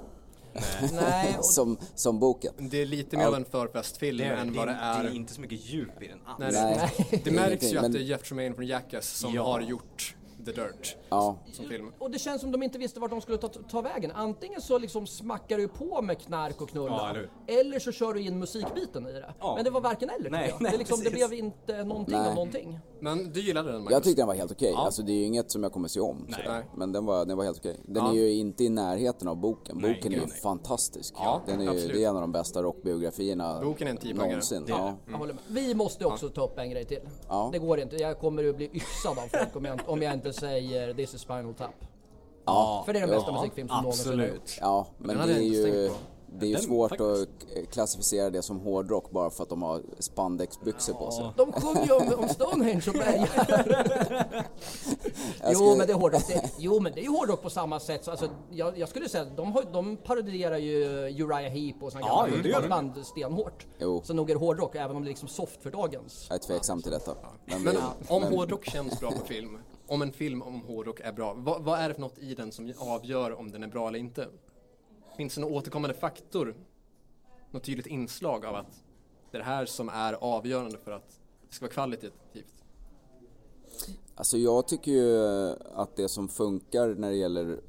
Nej, 0.93 1.37
som, 1.41 1.77
som 1.95 2.19
boken. 2.19 2.53
Det 2.57 2.81
är 2.81 2.85
lite 2.85 3.17
mer 3.17 3.25
av 3.25 3.35
en 3.35 3.45
förfestfilm 3.45 4.17
Det 4.17 4.23
än 4.23 4.51
det, 4.51 4.57
vad 4.57 4.67
det 4.67 4.73
är, 4.81 5.03
det 5.03 5.09
är 5.09 5.13
inte 5.15 5.33
så 5.33 5.41
mycket 5.41 5.65
djup 5.65 6.01
i 6.01 6.07
den 6.07 6.19
alls. 6.25 6.55
Nej, 6.55 6.91
Nej, 7.11 7.21
Det 7.23 7.31
märks 7.31 7.63
ju 7.73 7.77
att 7.77 7.81
men- 7.81 7.91
det 7.91 7.99
är 7.99 8.03
Jeff 8.03 8.23
Tremaine 8.23 8.55
från 8.55 8.65
Jackass 8.67 9.07
som 9.19 9.33
Ja. 9.33 9.43
har 9.43 9.61
gjort 9.61 10.15
The 10.45 10.51
Dirt 10.53 10.95
Ja, 11.09 11.37
som 11.53 11.65
film. 11.69 11.91
och 11.99 12.11
det 12.11 12.19
känns 12.19 12.41
som 12.41 12.51
de 12.51 12.63
inte 12.63 12.77
visste 12.77 12.99
vart 12.99 13.09
de 13.11 13.21
skulle 13.21 13.37
ta, 13.37 13.47
ta 13.47 13.81
vägen. 13.81 14.11
Antingen 14.11 14.61
så 14.61 14.77
liksom 14.77 15.07
smackar 15.07 15.57
du 15.57 15.67
på 15.67 16.01
med 16.01 16.19
knark 16.21 16.61
och 16.61 16.69
knulla. 16.69 16.87
Ja, 16.89 17.09
eller 17.09 17.29
eller 17.61 17.79
så 17.79 17.91
kör 17.91 18.13
du 18.13 18.21
in 18.21 18.39
musikbiten 18.39 19.07
i 19.07 19.11
det. 19.11 19.33
Ja. 19.39 19.53
Men 19.55 19.65
det 19.65 19.69
var 19.71 19.81
varken 19.81 20.09
eller. 20.09 20.29
Nej, 20.29 20.53
nej, 20.59 20.71
det, 20.71 20.77
liksom, 20.77 20.99
det 21.03 21.09
blev 21.11 21.33
inte 21.33 21.83
någonting 21.83 22.17
Nej. 22.17 22.29
av 22.29 22.35
någonting. 22.35 22.79
Men 22.99 23.31
du 23.33 23.41
gillade 23.41 23.71
den 23.71 23.81
Marcus? 23.81 23.93
jag 23.93 24.03
tyckte 24.03 24.21
den 24.21 24.27
var 24.27 24.35
helt 24.35 24.51
okej. 24.51 24.71
Ja. 24.71 24.85
Alltså 24.85 25.01
det 25.01 25.11
är 25.11 25.15
ju 25.15 25.23
inget 25.23 25.51
som 25.51 25.63
jag 25.63 25.71
kommer 25.71 25.87
se 25.87 25.99
om. 25.99 26.25
Nej. 26.29 26.63
Men 26.75 26.91
den 26.91 27.05
var, 27.05 27.25
den 27.25 27.37
var 27.37 27.43
helt 27.43 27.57
okej. 27.57 27.79
Den 27.85 28.03
Ja. 28.05 28.09
är 28.11 28.15
ju 28.15 28.33
inte 28.33 28.63
i 28.63 28.69
närheten 28.69 29.27
av 29.27 29.35
boken. 29.37 29.77
Nej, 29.81 29.93
Boken 29.95 30.11
är 30.13 30.15
ju 30.17 30.25
nej. 30.25 30.39
fantastisk. 30.41 31.13
Ja, 31.17 31.41
den 31.45 31.61
är 31.61 31.73
ju, 31.73 31.87
det 31.87 32.03
är 32.03 32.09
en 32.09 32.15
av 32.15 32.21
de 32.21 32.31
bästa 32.31 32.63
rockbiografierna 32.63 33.61
Boken 33.61 33.87
är 33.87 34.07
en 34.09 34.15
någonsin. 34.17 34.63
Det 34.65 34.71
är 34.71 34.77
Ja. 34.77 34.93
Jag 35.11 35.17
håller 35.17 35.33
med. 35.33 35.43
Vi 35.47 35.75
måste 35.75 36.05
också 36.05 36.29
ta 36.29 36.43
upp 36.45 36.57
en 36.59 36.69
grej 36.69 36.85
till. 36.85 36.99
Ja. 37.27 37.49
Det 37.53 37.59
går 37.59 37.79
inte. 37.79 37.95
Jag 37.95 38.19
kommer 38.19 38.49
att 38.49 38.55
bli 38.57 38.69
yxad 38.73 39.11
av 39.19 39.27
folk 39.39 39.55
om 39.55 39.65
jag, 39.65 39.79
om 39.87 40.01
jag 40.01 40.13
inte 40.13 40.33
säger 40.33 40.93
This 40.93 41.13
is 41.13 41.21
Spinal 41.21 41.53
Tap. 41.53 41.69
Ja. 42.45 42.83
För 42.85 42.93
det 42.93 42.99
är 42.99 43.01
den 43.01 43.09
Ja. 43.09 43.15
bästa 43.17 43.31
musikfilm 43.31 43.67
som 43.67 43.77
någonsin 43.77 44.19
har 44.19 44.27
gjorts. 44.27 44.57
Ja, 44.61 44.87
men 44.97 45.17
Den 45.17 45.27
det 45.27 45.33
är 45.33 45.41
ju, 45.41 45.91
det 46.31 46.45
är 46.45 46.47
ju 46.47 46.53
Den 46.55 46.63
svårt 46.63 46.89
faktiskt. 46.89 47.29
att 47.63 47.71
klassificera 47.73 48.29
det 48.29 48.41
som 48.41 48.59
hårdrock 48.59 49.11
bara 49.11 49.29
för 49.29 49.43
att 49.43 49.49
de 49.49 49.61
har 49.61 49.81
spandexbyxor 49.99 50.93
på 50.93 51.11
sig. 51.11 51.29
De 51.37 51.51
sjunger 51.51 51.85
ju 51.85 51.91
om, 51.91 52.23
om 52.23 52.29
Stonehenge 52.29 52.83
och 52.87 52.93
bergar. 52.93 54.47
Jag 55.41 55.53
Jo 55.53 55.55
skulle- 55.55 55.77
men 55.77 55.87
det 55.87 55.93
är 55.93 55.97
hårdrock. 55.97 56.27
Det, 56.27 56.51
jo 56.57 56.79
men 56.79 56.93
det 56.93 56.99
är 56.99 57.03
ju 57.03 57.09
hårdrock 57.09 57.41
på 57.41 57.49
samma 57.49 57.79
sätt. 57.79 58.03
Så, 58.05 58.11
alltså, 58.11 58.29
jag, 58.51 58.77
jag 58.77 58.89
skulle 58.89 59.09
säga 59.09 59.23
att 59.23 59.37
de, 59.37 59.51
har, 59.51 59.63
de 59.73 59.97
parodierar 59.97 60.57
ju 60.57 60.83
Uriah 61.23 61.39
Heep 61.51 61.75
och 61.83 61.91
sådana 61.91 62.07
Ja, 62.07 62.27
gamla 62.51 62.67
band 62.69 63.05
stenhårt. 63.05 63.65
Jo. 63.79 64.01
Så 64.05 64.13
nog 64.13 64.29
är 64.29 64.33
det 64.33 64.39
hårdrock 64.39 64.75
även 64.75 64.95
om 64.95 65.03
det 65.03 65.07
är 65.07 65.09
liksom 65.09 65.27
soft 65.27 65.61
för 65.63 65.71
dagens. 65.71 66.25
Jag 66.29 66.35
är 66.35 66.39
tveksam 66.39 66.81
till 66.81 66.91
detta. 66.91 67.15
Men, 67.45 67.63
Men 67.63 67.77
om 68.07 68.21
men- 68.21 68.33
hårdrock 68.33 68.65
känns 68.65 68.99
bra 68.99 69.11
på 69.11 69.25
film, 69.25 69.57
om 69.87 70.01
en 70.01 70.11
film 70.11 70.41
om 70.41 70.61
hårdrock 70.61 70.99
är 70.99 71.11
bra, 71.11 71.33
vad, 71.37 71.63
vad 71.63 71.79
är 71.79 71.87
det 71.87 71.93
för 71.93 72.01
något 72.01 72.17
i 72.17 72.35
den 72.35 72.51
som 72.51 72.73
avgör 72.77 73.39
om 73.39 73.51
den 73.51 73.63
är 73.63 73.67
bra 73.67 73.87
eller 73.87 73.99
inte? 73.99 74.27
Finns 75.17 75.35
det 75.35 75.41
någon 75.41 75.51
återkommande 75.53 75.93
faktor? 75.93 76.55
Något 77.51 77.63
tydligt 77.63 77.87
inslag 77.87 78.45
av 78.45 78.55
att 78.55 78.83
det 79.31 79.37
är 79.37 79.39
det 79.39 79.45
här 79.45 79.65
som 79.65 79.89
är 79.89 80.13
avgörande 80.13 80.77
för 80.77 80.91
att 80.91 81.19
det 81.49 81.55
ska 81.55 81.65
vara 81.65 81.73
kvalitativt? 81.73 82.63
Alltså 84.15 84.37
jag 84.37 84.67
tycker 84.67 84.91
ju 84.91 85.17
att 85.73 85.95
det 85.95 86.09
som 86.09 86.27
funkar 86.27 86.95
när 86.95 87.09
det 87.09 87.15
gäller 87.15 87.59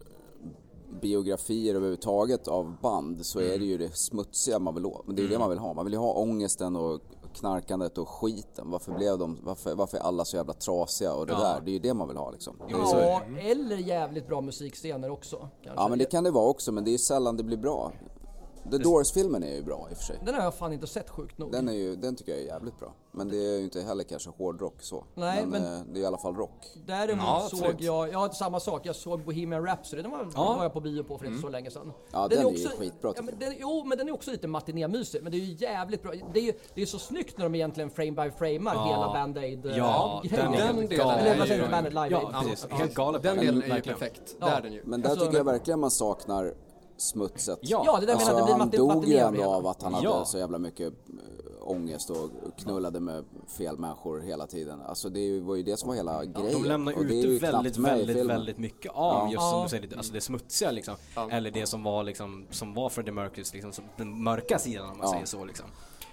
biografier 1.01 1.75
överhuvudtaget 1.75 2.49
av 2.49 2.77
band 2.81 3.27
så 3.27 3.41
är 3.41 3.59
det 3.59 3.65
ju 3.65 3.79
det 3.79 3.97
smutsiga 3.97 4.59
man 4.59 4.75
vill 4.75 4.85
ha. 4.85 5.03
Men 5.07 5.17
det 5.17 5.23
är 5.23 5.25
ju 5.25 5.29
det 5.29 5.39
man 5.39 5.51
vill 5.51 5.59
ha. 5.59 5.75
Man 5.75 5.85
vill 5.85 5.95
ju 5.95 6.01
ha 6.01 6.13
ångesten 6.13 6.77
och 6.77 7.01
knarkandet 7.39 7.99
och 7.99 8.09
skiten. 8.09 8.71
Varför 8.71 8.93
blev 8.93 9.19
de, 9.19 9.39
varför, 9.43 9.75
varför 9.75 9.99
är 9.99 10.03
alla 10.03 10.25
så 10.25 10.37
jävla 10.37 10.53
trasiga 10.53 11.15
och 11.15 11.27
det 11.27 11.33
där. 11.33 11.61
Det 11.65 11.71
är 11.71 11.73
ju 11.73 11.79
det 11.79 11.95
man 11.95 12.09
vill 12.09 12.17
ha 12.17 12.31
liksom. 12.31 12.57
Ja, 12.69 13.23
eller 13.41 13.77
jävligt 13.77 14.27
bra 14.27 14.41
musikscener 14.41 15.11
också. 15.11 15.37
Kanske. 15.37 15.83
Ja 15.83 15.89
men 15.89 15.99
det 15.99 16.05
kan 16.05 16.25
det 16.25 16.31
vara 16.31 16.49
också 16.49 16.73
men 16.73 16.85
det 16.85 16.91
är 16.91 16.93
ju 16.93 16.99
sällan 16.99 17.37
det 17.37 17.43
blir 17.43 17.57
bra. 17.57 17.93
The 18.71 18.79
Doors-filmen 18.79 19.43
är 19.43 19.55
ju 19.55 19.63
bra 19.63 19.89
i 19.91 19.95
och 19.95 19.97
för 19.97 20.05
sig. 20.05 20.19
Den 20.25 20.35
har 20.35 20.43
jag 20.43 20.55
fan 20.55 20.73
inte 20.73 20.87
sett 20.87 21.11
sjukt 21.11 21.39
nog. 21.39 21.53
Den, 21.53 21.69
är 21.69 21.73
ju, 21.73 21.97
den 21.97 22.17
tycker 22.17 22.33
jag 22.33 22.41
är 22.41 22.47
jävligt 22.47 22.79
bra. 22.79 22.93
Men 23.13 23.29
det 23.29 23.37
är 23.37 23.59
ju 23.59 23.65
inte 23.65 23.81
heller 23.81 24.05
kanske 24.05 24.31
hårdrock 24.31 24.75
så. 24.83 25.05
Nej, 25.15 25.47
men, 25.47 25.63
men- 25.63 25.75
eh, 25.75 25.81
det 25.93 25.99
är 25.99 26.03
i 26.03 26.07
alla 26.07 26.19
fall 26.19 26.35
rock. 26.35 26.67
Däremot 26.87 27.25
Ja, 27.27 27.47
såg 27.51 27.59
absolut. 27.61 27.81
jag, 27.81 28.13
ja 28.13 28.31
samma 28.33 28.61
sak, 28.61 28.81
jag 28.87 28.97
såg 28.97 29.25
Bohemian 29.25 29.67
Rhapsody, 29.67 30.03
den 30.03 30.11
var, 30.11 30.29
Ja. 30.35 30.55
var 30.57 30.63
jag 30.63 30.73
på 30.73 30.81
bio 30.81 31.03
på 31.03 31.19
för 31.19 31.27
inte 31.27 31.41
så 31.41 31.49
länge 31.49 31.71
sedan. 31.71 31.93
Ja, 32.13 32.29
den 32.29 32.47
är 32.47 32.51
ju 32.51 32.69
skitbra, 32.69 33.13
ja, 33.17 33.23
men 33.23 33.39
den, 33.39 33.55
Jo 33.59 33.85
men 33.85 33.99
den 33.99 34.09
är 34.09 34.13
också 34.13 34.31
lite 34.31 34.49
matinémysig, 34.49 35.23
men 35.23 35.33
det 35.33 35.39
är 35.39 35.41
ju 35.41 35.55
jävligt 35.67 36.03
bra. 36.03 36.13
Det 36.35 36.41
är 36.41 36.45
ju 36.45 36.53
det 36.75 36.83
är 36.83 36.87
så 36.87 36.99
snyggt 36.99 37.39
när 37.39 37.45
de 37.45 37.55
egentligen 37.55 37.91
frame 37.91 38.11
by 38.11 38.31
framar 38.31 38.75
Ja. 38.75 38.85
hela 38.87 39.13
Band-Aid 39.13 39.67
eh, 39.67 39.77
Ja, 39.77 40.23
den, 40.31 40.53
den 40.53 40.77
den 40.77 40.89
delen 40.89 41.09
är 41.09 41.19
Eller 41.19 41.39
vad 41.39 41.49
ju- 41.49 41.63
du, 41.63 41.69
Bandit 41.69 41.93
Live 41.93 42.09
Ja, 42.11 42.31
Aid? 42.35 42.49
precis. 42.49 42.67
Helt 42.71 42.95
galet. 42.95 43.23
Den 43.23 43.37
delen 43.39 43.63
är 43.63 43.77
ju 43.77 43.83
perfekt, 43.83 44.37
Ja. 44.41 44.47
där 44.47 44.57
är 44.57 44.63
den 44.63 44.73
ju. 44.73 44.83
Men 44.85 45.01
där 45.03 45.11
Alltså, 45.11 45.25
tycker 45.25 45.39
jag 45.39 45.45
verkligen 45.45 45.81
man 45.81 45.91
saknar 45.91 46.55
smutset. 46.99 47.59
Ja. 47.63 47.83
Ja, 47.87 48.01
det 48.01 48.07
där 48.07 48.13
Alltså, 48.13 48.27
menar 48.35 48.49
jag, 48.49 48.59
det 48.59 48.69
blir 48.71 48.79
han 48.89 48.97
dog 49.01 49.05
ju 49.09 49.15
det 49.15 49.19
ändå 49.21 49.45
av 49.45 49.67
att 49.67 49.83
han 49.83 49.95
hade 49.95 50.05
Ja. 50.07 50.25
så 50.25 50.39
jävla 50.39 50.59
mycket 50.59 50.87
äh, 51.09 51.69
ångest 51.69 52.11
och 52.11 52.31
knullade 52.59 53.01
med 53.01 53.25
fel 53.59 53.79
människor 53.79 54.21
hela 54.21 54.47
tiden. 54.47 54.81
Alltså 54.81 55.09
det 55.09 55.41
var 55.41 55.57
ju 55.57 55.63
det 55.63 55.77
som 55.77 55.89
var 55.89 55.97
hela 55.97 56.25
grejen. 56.25 56.63
De 56.63 56.69
lämnar 56.69 56.97
Och 56.97 57.05
det 57.07 57.15
ju 57.15 57.29
ut 57.29 57.43
väldigt, 57.43 57.77
väldigt, 57.77 58.27
väldigt 58.27 58.59
mycket 58.59 58.93
av 58.95 59.33
just 59.33 59.43
som 59.43 59.59
Ja. 59.59 59.63
du 59.63 59.69
säger, 59.69 59.97
alltså 59.97 60.13
det 60.13 60.21
smutsiga 60.21 60.71
liksom. 60.71 60.95
Eller 61.31 61.51
det 61.51 61.67
som 61.67 61.83
var 61.83 62.05
liksom, 62.05 62.47
som 62.51 62.75
var 62.75 62.89
Freddie 62.89 63.13
Mercurys 63.13 63.53
liksom, 63.55 63.73
som 63.73 63.85
den 63.97 64.23
mörka 64.23 64.59
sidan 64.59 64.91
om 64.91 64.99
man 64.99 65.07
Ja. 65.07 65.13
säger 65.13 65.27
så 65.27 65.45
liksom. 65.45 65.67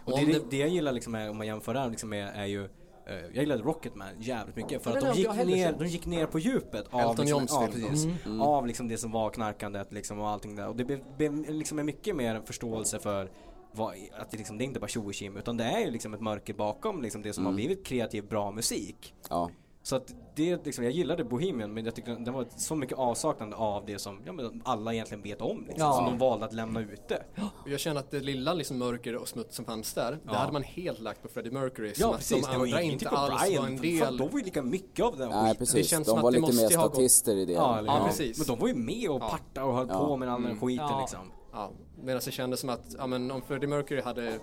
Och 0.05 0.11
det, 0.11 0.25
det, 0.25 0.33
det- 0.33 0.45
det 0.49 0.57
jag 0.57 0.69
gillar 0.69 0.91
liksom 0.91 1.15
är, 1.15 1.29
om 1.29 1.37
man 1.37 1.47
jämför 1.47 1.73
där 1.73 1.89
liksom 1.89 2.13
är, 2.13 2.25
är 2.27 2.45
ju 2.45 2.63
eh, 2.63 2.69
jag 3.07 3.35
gillade 3.35 3.63
Rocketman 3.63 4.07
jävligt 4.19 4.55
mycket 4.55 4.83
för 4.83 4.91
att 4.97 5.01
de 5.01 5.13
gick, 5.13 5.27
ner, 5.45 5.73
de 5.79 5.85
gick 5.87 6.05
ner 6.05 6.25
på 6.25 6.39
djupet 6.39 6.85
av, 6.91 7.17
liksom, 7.19 7.47
film. 7.47 7.71
precis, 7.71 8.25
Mm. 8.25 8.41
av 8.41 8.67
liksom 8.67 8.87
det 8.87 8.97
som 8.97 9.11
var 9.11 9.29
knarkandet 9.29 9.93
liksom 9.93 10.19
och 10.19 10.29
allting 10.29 10.55
där. 10.55 10.67
Och 10.67 10.75
det 10.75 10.85
blev, 10.85 10.99
blev 11.17 11.49
liksom 11.49 11.79
en 11.79 11.85
mycket 11.85 12.15
mer 12.15 12.41
förståelse 12.45 12.99
för 12.99 13.29
vad, 13.71 13.93
att 14.19 14.31
det, 14.31 14.37
liksom, 14.37 14.57
det 14.57 14.63
är 14.63 14.65
inte 14.65 14.79
bara 14.79 14.87
tjo 14.87 15.11
utan 15.37 15.57
det 15.57 15.63
är 15.63 15.79
ju 15.85 15.91
liksom 15.91 16.13
ett 16.13 16.21
mörker 16.21 16.53
bakom 16.53 17.01
liksom 17.01 17.21
det 17.21 17.33
som 17.33 17.41
Mm. 17.43 17.53
har 17.53 17.55
blivit 17.55 17.85
kreativ 17.85 18.27
bra 18.27 18.51
musik. 18.51 19.13
Ja. 19.29 19.49
Så 19.85 19.95
att 19.95 20.13
det 20.35 20.65
liksom, 20.65 20.83
jag 20.83 20.93
gillade 20.93 21.23
Bohemian 21.23 21.73
men 21.73 21.85
jag 21.85 21.95
tyckte 21.95 22.11
den 22.15 22.33
var 22.33 22.45
så 22.57 22.75
mycket 22.75 22.97
avsaknad 22.97 23.53
av 23.53 23.85
det 23.85 23.99
som 23.99 24.19
ja, 24.25 24.31
men 24.33 24.61
alla 24.65 24.93
egentligen 24.93 25.21
vet 25.23 25.41
om 25.41 25.57
liksom. 25.67 25.79
Ja. 25.87 25.93
Som 25.93 26.05
de 26.05 26.17
valde 26.17 26.45
att 26.45 26.53
lämna 26.53 26.79
ute. 26.81 27.23
Jag 27.65 27.79
känner 27.79 27.99
att 27.99 28.11
det 28.11 28.19
lilla 28.19 28.53
liksom 28.53 28.77
mörker 28.77 29.15
och 29.15 29.27
smuts 29.27 29.55
som 29.55 29.65
fanns 29.65 29.93
där, 29.93 30.19
det 30.23 30.31
hade 30.35 30.53
man 30.53 30.63
helt 30.63 30.99
lagt 30.99 31.21
på 31.21 31.27
Freddie 31.27 31.51
Mercury. 31.51 31.93
som 31.95 32.01
Ja 32.01 32.09
att 32.11 32.17
precis, 32.17 32.45
de 32.45 32.51
det 32.51 32.57
var 32.57 32.65
andra 32.65 32.81
inte 32.81 33.05
på 33.05 33.15
alls 33.15 33.41
Brian. 33.43 33.61
var 33.63 33.69
en 33.69 33.77
Fan, 33.77 33.81
del. 33.81 34.17
de 34.17 34.29
var 34.31 34.39
ju 34.39 34.45
lika 34.45 34.61
mycket 34.63 35.05
av 35.05 35.17
den 35.17 35.29
Nej 35.29 35.41
skiten. 35.43 35.55
precis, 35.57 35.87
känns 35.89 36.07
de 36.07 36.11
som 36.11 36.21
var 36.21 36.29
att 36.29 36.33
det 36.35 36.41
lite 36.41 36.53
mer 36.55 36.61
måste 36.63 36.77
ha 36.77 36.83
gått- 36.83 36.93
statister 36.93 37.35
i 37.35 37.45
det. 37.45 37.53
Ja, 37.53 37.81
Ja, 37.85 37.97
ja, 37.99 38.05
precis. 38.07 38.37
Men 38.37 38.47
de 38.47 38.59
var 38.61 38.67
ju 38.67 38.75
med 38.75 39.09
och 39.09 39.21
Ja. 39.21 39.29
partade 39.29 39.67
och 39.67 39.75
höll 39.75 39.87
Ja. 39.89 40.05
på 40.07 40.17
med 40.17 40.33
all 40.33 40.41
den 40.43 40.59
skiten 40.59 40.85
Ja. 40.89 40.99
liksom. 40.99 41.31
Ja, 41.53 41.71
medan 42.03 42.21
det 42.25 42.31
kändes 42.31 42.59
som 42.59 42.69
att 42.69 42.95
ja, 42.97 43.07
men 43.07 43.31
om 43.31 43.41
Freddie 43.41 43.67
Mercury 43.67 44.01
hade 44.01 44.39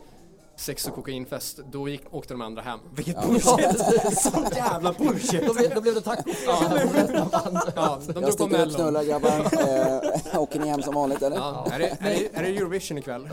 sex 0.56 0.86
och 0.88 0.94
kokainfest, 0.94 1.58
då 1.72 1.88
gick, 1.88 2.02
åkte 2.14 2.34
de 2.34 2.40
andra 2.42 2.62
hem. 2.62 2.78
Vilket 2.94 3.22
bullshit! 3.26 3.78
Sånt 4.18 4.56
jävla 4.56 4.92
bullshit! 4.92 5.46
Då, 5.46 5.54
blev- 5.54 5.74
då 5.74 5.80
blev 5.80 5.94
det 5.94 6.00
taco 6.00 6.22
ja. 6.46 6.62
Ja, 7.76 7.98
de 8.06 8.12
Jag 8.14 8.22
drog 8.22 8.38
på 8.38 8.46
Mellon. 8.46 8.74
knullar 8.74 9.04
grabbar. 9.04 9.32
Eh, 10.32 10.40
åker 10.40 10.60
ni 10.60 10.68
hem 10.68 10.82
som 10.82 10.94
vanligt 10.94 11.22
eller? 11.22 11.36
Ja, 11.36 11.66
är, 11.72 11.78
det, 11.78 11.86
är, 11.86 11.96
det, 12.00 12.36
är 12.38 12.42
det 12.42 12.48
Eurovision 12.56 12.98
ikväll? 12.98 13.28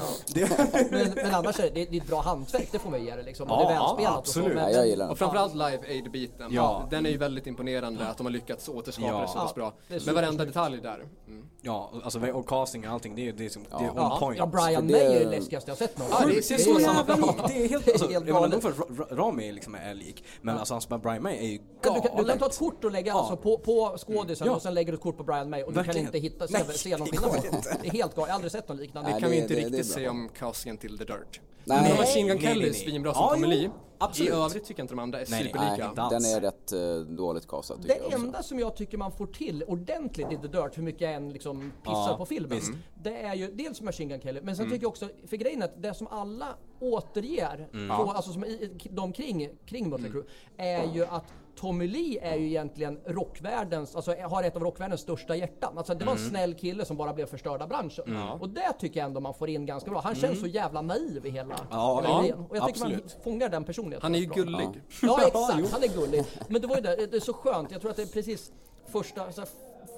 men, 0.92 1.12
men 1.16 1.36
annars 1.36 1.60
är 1.60 1.64
det, 1.64 1.70
det 1.86 1.98
är 1.98 2.02
ett 2.02 2.08
bra 2.08 2.22
hantverk, 2.22 2.68
det 2.72 2.80
får 2.80 2.90
man 2.90 3.06
ge 3.06 3.16
det 3.16 3.24
liksom. 3.24 3.52
Och 3.52 3.58
det 3.58 3.64
är 3.74 3.76
Ja, 3.76 3.96
välspelat 3.96 4.20
och 4.20 4.28
så. 4.28 4.40
absolut. 4.40 4.56
Men, 4.56 4.64
Ja, 4.64 4.78
jag 4.78 4.88
gillar 4.88 5.06
den. 5.06 5.12
Och 5.12 5.18
framförallt 5.18 5.54
Live 5.54 5.80
Aid-biten. 5.88 6.48
Ja. 6.52 6.88
Den 6.90 7.06
är 7.06 7.10
ju 7.10 7.18
väldigt 7.18 7.48
imponerande 7.48 8.08
att 8.08 8.18
de 8.18 8.26
har 8.26 8.32
lyckats 8.32 8.70
återskapa 8.70 9.08
Ja. 9.12 9.22
det 9.22 9.28
så 9.28 9.34
pass 9.34 9.52
Ja, 9.56 9.62
bra. 9.62 9.74
det 9.88 9.96
är 9.96 10.06
Med 10.06 10.16
varenda 10.16 10.46
detalj 10.46 10.82
där. 10.82 11.04
Mm. 11.28 11.46
Ja, 11.62 11.92
alltså 12.04 12.20
och 12.32 12.48
casting 12.48 12.88
och 12.88 12.94
allting, 12.94 13.16
det 13.16 13.28
är, 13.30 13.34
det 13.34 13.46
är, 13.46 13.50
som, 13.50 13.64
det 13.64 13.86
är 13.86 13.90
on 13.90 13.96
ja, 13.96 14.18
point. 14.20 14.38
ja, 14.38 14.46
Brian 14.46 14.88
det- 14.88 14.94
May 14.94 15.02
är 15.16 15.20
det 15.20 15.40
läskigaste 15.40 15.72
jag 15.72 15.78
sett 15.78 15.98
någon 15.98 16.08
Ja, 16.12 16.20
det 16.28 16.34
gång. 16.34 16.42
ser 16.44 16.58
Det 16.58 16.64
så 16.64 16.70
är 16.78 16.80
samma 16.84 16.98
jävla 17.00 17.09
lik. 17.18 17.36
Det 17.48 17.64
är 17.66 17.70
helt, 17.70 17.88
alltså, 17.88 18.10
helt 18.10 18.26
galet. 18.26 18.62
för 18.62 18.72
Ra- 18.72 18.88
Ra- 18.90 19.16
Rami 19.16 19.52
liksom 19.52 19.76
är 19.76 19.94
lik. 19.94 20.24
Men 20.42 20.58
alltså 20.58 20.74
hans 20.74 20.90
Brian 20.90 21.24
May 21.24 21.38
är 21.38 21.42
ju 21.42 21.60
Men 21.60 21.68
Du 21.82 21.90
kan, 21.90 21.94
du 21.94 22.02
kan 22.02 22.12
ta 22.12 22.18
galet. 22.24 22.42
ett 22.52 22.58
kort 22.60 22.84
och 22.86 22.92
lägga 22.92 23.12
Ja. 23.12 23.20
alltså, 23.20 23.38
på, 23.38 23.58
på 23.58 23.98
skådisen 23.98 24.48
Ja. 24.48 24.56
och 24.56 24.62
sen 24.62 24.74
lägger 24.74 24.92
du 24.92 24.96
ett 24.96 25.02
kort 25.04 25.18
på 25.18 25.24
Brian 25.24 25.50
May 25.50 25.64
och 25.64 25.70
du 25.72 25.76
kan 25.76 25.84
Verkligen. 25.86 26.06
inte 26.08 26.18
hitta, 26.20 26.48
se, 26.48 26.54
Nej, 26.68 26.78
se 26.78 26.98
någon 26.98 27.08
det 27.12 27.18
skillnad. 27.18 27.32
på 27.32 27.42
det. 27.70 27.78
Det 27.82 27.88
är 27.88 27.92
helt 27.92 27.94
galet, 27.94 28.14
jag 28.16 28.22
har 28.26 28.34
aldrig 28.34 28.52
sett 28.52 28.70
något 28.70 28.78
liknande. 28.80 29.14
Det 29.14 29.20
kan 29.22 29.32
vi 29.32 29.38
inte 29.42 29.54
riktigt 29.54 29.86
säga 29.86 30.12
om 30.12 30.30
castingen 30.40 30.78
till 30.78 30.98
The 30.98 31.04
Dirt. 31.04 31.42
Nej. 31.66 31.82
Men 31.90 31.98
Machine 31.98 32.28
Gun 32.28 32.40
Kelly 32.40 32.70
är 32.70 32.74
svinbra 32.74 33.14
som 33.14 33.24
Ja, 33.24 33.30
Tommy 33.34 33.48
Lee. 33.48 33.70
Absolut. 34.00 34.30
I 34.32 34.34
övrigt 34.36 34.64
tycker 34.66 34.80
jag 34.80 34.84
inte 34.84 34.94
de 34.94 35.00
andra 35.00 35.22
är 35.22 35.26
Nej, 35.30 35.44
superlika. 35.44 35.76
Nej, 35.78 35.90
inte 35.90 36.02
alls. 36.02 36.24
den 36.26 36.36
är 36.36 36.42
rätt 36.42 36.72
eh, 36.72 37.16
dåligt 37.16 37.48
castad 37.48 37.76
tycker 37.76 37.88
Det 37.88 37.96
jag 37.98 38.06
också. 38.06 38.18
enda 38.18 38.44
som 38.44 38.60
jag 38.60 38.76
tycker 38.76 38.98
man 38.98 39.12
får 39.12 39.28
till 39.28 39.64
ordentligt 39.68 40.32
i 40.32 40.38
The 40.38 40.48
Dirt, 40.48 40.78
hur 40.78 40.84
mycket 40.84 41.02
jag 41.02 41.14
än 41.14 41.30
liksom 41.34 41.72
pissar 41.84 41.92
Ja, 42.10 42.16
på 42.18 42.26
filmen, 42.26 42.60
det 43.04 43.22
är 43.22 43.36
ju 43.36 43.52
dels 43.52 43.82
Machine 43.82 44.10
Gun 44.10 44.22
Kelly, 44.22 44.42
men 44.44 44.56
sen 44.56 44.66
tycker 44.70 44.84
jag 44.84 44.90
också, 44.90 45.10
för 45.28 45.38
grejen 45.38 45.62
är 45.62 45.66
att 45.66 45.82
det 45.82 45.94
som 45.94 46.08
alla 46.08 46.48
återger, 46.80 47.68
på, 47.98 48.12
alltså 48.12 48.32
som 48.32 48.46
i, 48.46 48.72
de 48.90 49.14
kring, 49.14 49.50
kring 49.66 49.90
Mötley 49.90 50.12
Crüe, 50.12 50.24
är 50.58 50.94
ju 50.94 51.06
att 51.06 51.26
Tommy 51.60 51.88
Lee 51.88 52.20
är 52.22 52.36
ju 52.36 52.48
egentligen 52.48 53.00
rockvärldens, 53.06 53.96
alltså 53.96 54.16
har 54.16 54.44
ett 54.44 54.56
av 54.56 54.64
rockvärldens 54.64 55.02
största 55.02 55.36
hjärtan. 55.36 55.78
Alltså 55.78 55.94
det 55.96 56.06
var 56.06 56.12
en 56.14 56.20
snäll 56.20 56.54
kille 56.54 56.86
som 56.86 56.98
bara 56.98 57.14
blev 57.14 57.26
förstörd 57.26 57.62
av 57.62 57.70
branschen. 57.70 58.18
Och 58.40 58.50
det 58.50 58.74
tycker 58.80 59.00
jag 59.00 59.08
ändå 59.08 59.20
man 59.20 59.34
får 59.34 59.50
in 59.50 59.66
ganska 59.66 59.90
bra. 59.90 60.02
Han 60.02 60.16
känns 60.16 60.40
så 60.40 60.48
jävla 60.48 60.82
naiv 60.82 61.26
i 61.26 61.30
hela, 61.30 61.56
Ja, 61.72 62.02
ja, 62.04 62.24
idén. 62.24 62.46
Och 62.50 62.58
jag 62.58 62.68
tycker 62.68 62.80
man 62.80 62.92
absolut. 62.92 63.18
fångar 63.24 63.50
den 63.50 63.64
personligheten. 63.64 64.06
Han 64.06 64.16
är 64.16 64.20
ju 64.20 64.26
gullig. 64.26 64.70
Ja 65.02 65.20
exakt, 65.28 65.72
han 65.72 65.84
är 65.84 66.00
gullig. 66.02 66.26
Men 66.48 66.62
det 66.62 66.68
var 66.68 66.76
ju 66.76 66.82
det, 66.82 67.08
det 67.12 67.18
är 67.18 67.22
så 67.22 67.34
skönt. 67.34 67.72
Jag 67.72 67.82
tror 67.82 67.92
att 67.92 67.98
det 67.98 68.04
är 68.04 68.14
precis 68.14 68.52
första, 68.86 69.22
här, 69.22 69.48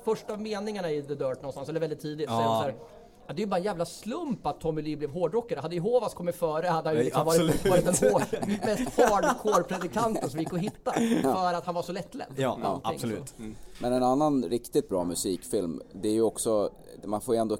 första 0.05 0.37
meningarna 0.37 0.91
i 0.91 1.01
The 1.01 1.15
Dirt 1.15 1.37
någonstans, 1.37 1.69
eller 1.69 1.79
väldigt 1.79 2.01
tidigt. 2.01 2.29
Ja. 2.29 2.65
så 2.65 2.85
Ja, 3.31 3.35
det 3.35 3.41
är 3.41 3.45
ju 3.45 3.49
bara 3.49 3.57
en 3.57 3.63
jävla 3.63 3.85
slump 3.85 4.45
att 4.45 4.59
Tommy 4.61 4.81
Lee 4.81 4.97
blev 4.97 5.11
hårdrockare. 5.11 5.59
Hade 5.59 5.75
Jehovas 5.75 6.13
kommit 6.13 6.35
före 6.35 6.67
hade 6.67 6.89
han 6.89 6.97
ju 6.97 7.03
liksom 7.03 7.25
varit, 7.25 7.69
varit 7.69 7.85
den 7.85 8.11
hår, 8.11 8.23
mest 8.65 8.99
hardcore 8.99 9.63
predikanten 9.63 10.29
som 10.29 10.39
gick 10.39 10.53
att 10.53 10.59
hitta. 10.59 10.91
För 11.21 11.53
att 11.53 11.65
han 11.65 11.75
var 11.75 11.81
så 11.81 11.91
lättledd. 11.91 12.27
Ja, 12.35 12.57
Allting, 12.63 12.95
absolut. 12.95 13.29
så. 13.29 13.43
Men 13.81 13.93
en 13.93 14.03
annan 14.03 14.43
riktigt 14.43 14.89
bra 14.89 15.03
musikfilm, 15.03 15.81
det 15.93 16.07
är 16.07 16.13
ju 16.13 16.21
också, 16.21 16.69
man 17.03 17.21
får 17.21 17.35
ju 17.35 17.41
ändå 17.41 17.57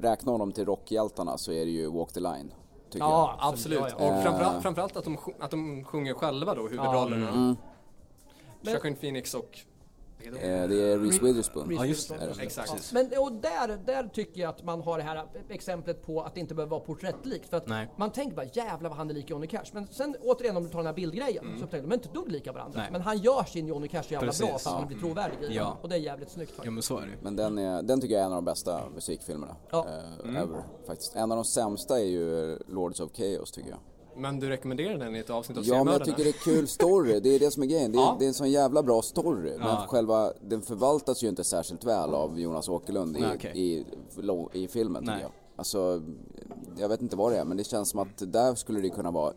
räkna 0.00 0.32
honom 0.32 0.52
till 0.52 0.64
rockhjältarna 0.64 1.38
så 1.38 1.52
är 1.52 1.64
det 1.64 1.70
ju 1.70 1.90
Walk 1.90 2.12
the 2.12 2.20
Line. 2.20 2.52
Ja, 2.92 3.36
Absolut. 3.38 3.80
Ja, 3.80 3.88
ja. 3.98 4.16
Och 4.16 4.22
framförallt, 4.22 4.62
framförallt 4.62 4.96
att, 4.96 5.04
de, 5.04 5.18
att 5.40 5.50
de 5.50 5.84
sjunger 5.84 6.14
själva 6.14 6.54
då, 6.54 6.62
huvudrollerna. 6.62 7.28
Mm. 7.28 7.56
Men- 8.60 8.72
Joaquin 8.72 8.96
Phoenix 8.96 9.34
och... 9.34 9.58
Eh, 10.24 10.68
det 10.68 10.82
är 10.82 10.98
Reese 10.98 11.22
Witherspoon. 11.22 11.74
Ja, 11.74 11.86
just 11.86 12.10
Är 12.10 12.18
det. 12.18 12.32
det. 12.36 12.42
Exakt. 12.42 12.92
Men 12.92 13.06
och 13.18 13.32
där, 13.32 13.78
där 13.86 14.08
tycker 14.08 14.40
jag 14.40 14.48
att 14.48 14.64
man 14.64 14.80
har 14.80 14.98
det 14.98 15.04
här 15.04 15.24
exemplet 15.48 16.02
på 16.06 16.22
att 16.22 16.34
det 16.34 16.40
inte 16.40 16.54
behöver 16.54 16.70
vara 16.70 16.80
porträttlikt. 16.80 17.48
För 17.50 17.56
att 17.56 17.68
Nej. 17.68 17.88
man 17.96 18.10
tänker 18.10 18.36
bara 18.36 18.46
jävlar 18.52 18.90
vad 18.90 18.98
han 18.98 19.10
är 19.10 19.14
lik 19.14 19.30
Johnny 19.30 19.46
Cash. 19.46 19.64
Men 19.72 19.86
sen 19.86 20.16
återigen 20.22 20.56
om 20.56 20.62
du 20.62 20.68
tar 20.68 20.78
den 20.78 20.86
här 20.86 20.94
bildgrejen 20.94 21.44
så 21.58 21.64
upptäcker 21.64 21.82
du 21.82 21.88
de 21.88 21.92
är 21.92 21.94
inte 21.96 22.08
dugg 22.08 22.32
lika 22.32 22.52
varandra. 22.52 22.80
Nej. 22.80 22.88
Men 22.92 23.00
han 23.00 23.18
gör 23.18 23.44
sin 23.44 23.66
Johnny 23.66 23.88
Cash 23.88 24.02
så 24.02 24.12
jävla 24.14 24.28
Precis, 24.28 24.46
bra 24.46 24.58
så 24.58 24.68
att 24.68 24.74
ja. 24.74 24.78
han 24.78 24.88
blir 24.88 24.98
trovärdig 24.98 25.36
i. 25.50 25.54
Ja. 25.54 25.78
Och 25.82 25.88
det 25.88 25.94
är 25.94 25.98
jävligt 26.00 26.30
snyggt 26.30 26.50
Ja 26.50 26.56
faktiskt. 26.56 26.72
men 26.74 26.82
så 26.82 26.98
är 26.98 27.06
det. 27.06 27.12
Men 27.22 27.36
den, 27.36 27.58
är, 27.58 27.82
den 27.82 28.00
tycker 28.00 28.14
jag 28.14 28.22
är 28.22 28.26
en 28.26 28.32
av 28.32 28.36
de 28.42 28.44
bästa 28.44 28.80
musikfilmerna. 28.94 29.56
Ja. 29.70 29.86
eh, 30.24 30.36
ever, 30.42 30.62
faktiskt. 30.86 31.16
En 31.16 31.32
av 31.32 31.36
de 31.36 31.44
sämsta 31.44 32.00
är 32.00 32.04
ju 32.04 32.58
Lords 32.68 33.00
of 33.00 33.10
Chaos 33.12 33.50
tycker 33.52 33.70
jag. 33.70 33.78
Men 34.18 34.40
du 34.40 34.48
rekommenderar 34.48 34.98
den 34.98 35.16
i 35.16 35.18
ett 35.18 35.30
avsnitt 35.30 35.58
av 35.58 35.64
Ja 35.66 35.84
men 35.84 35.92
jag 35.92 36.04
tycker 36.04 36.24
det 36.24 36.30
är 36.30 36.44
kul 36.44 36.68
story, 36.68 37.20
det 37.20 37.34
är 37.34 37.38
det 37.38 37.50
som 37.50 37.62
är 37.62 37.66
grejen. 37.66 37.92
Det 37.92 37.98
är, 37.98 38.02
Ja. 38.02 38.16
det 38.18 38.24
är 38.24 38.28
en 38.28 38.34
sån 38.34 38.50
jävla 38.50 38.82
bra 38.82 39.02
story. 39.02 39.52
Ja. 39.58 39.64
Men 39.64 39.76
själva, 39.88 40.32
den 40.40 40.62
förvaltas 40.62 41.22
ju 41.24 41.28
inte 41.28 41.44
särskilt 41.44 41.84
väl 41.84 42.14
av 42.14 42.40
Jonas 42.40 42.68
Åkerlund 42.68 43.16
i, 43.16 43.20
Nej, 43.20 43.30
okej. 43.34 43.52
i, 43.54 43.84
i 44.52 44.68
filmen 44.68 45.04
Nej. 45.04 45.14
tycker 45.14 45.24
jag. 45.24 45.32
Alltså, 45.56 46.02
jag 46.78 46.88
vet 46.88 47.02
inte 47.02 47.16
vad 47.16 47.32
det 47.32 47.38
är 47.38 47.44
men 47.44 47.56
det 47.56 47.64
känns 47.64 47.90
som 47.90 48.00
att 48.00 48.32
där 48.32 48.54
skulle 48.54 48.80
det 48.80 48.90
kunna 48.90 49.10
vara 49.10 49.32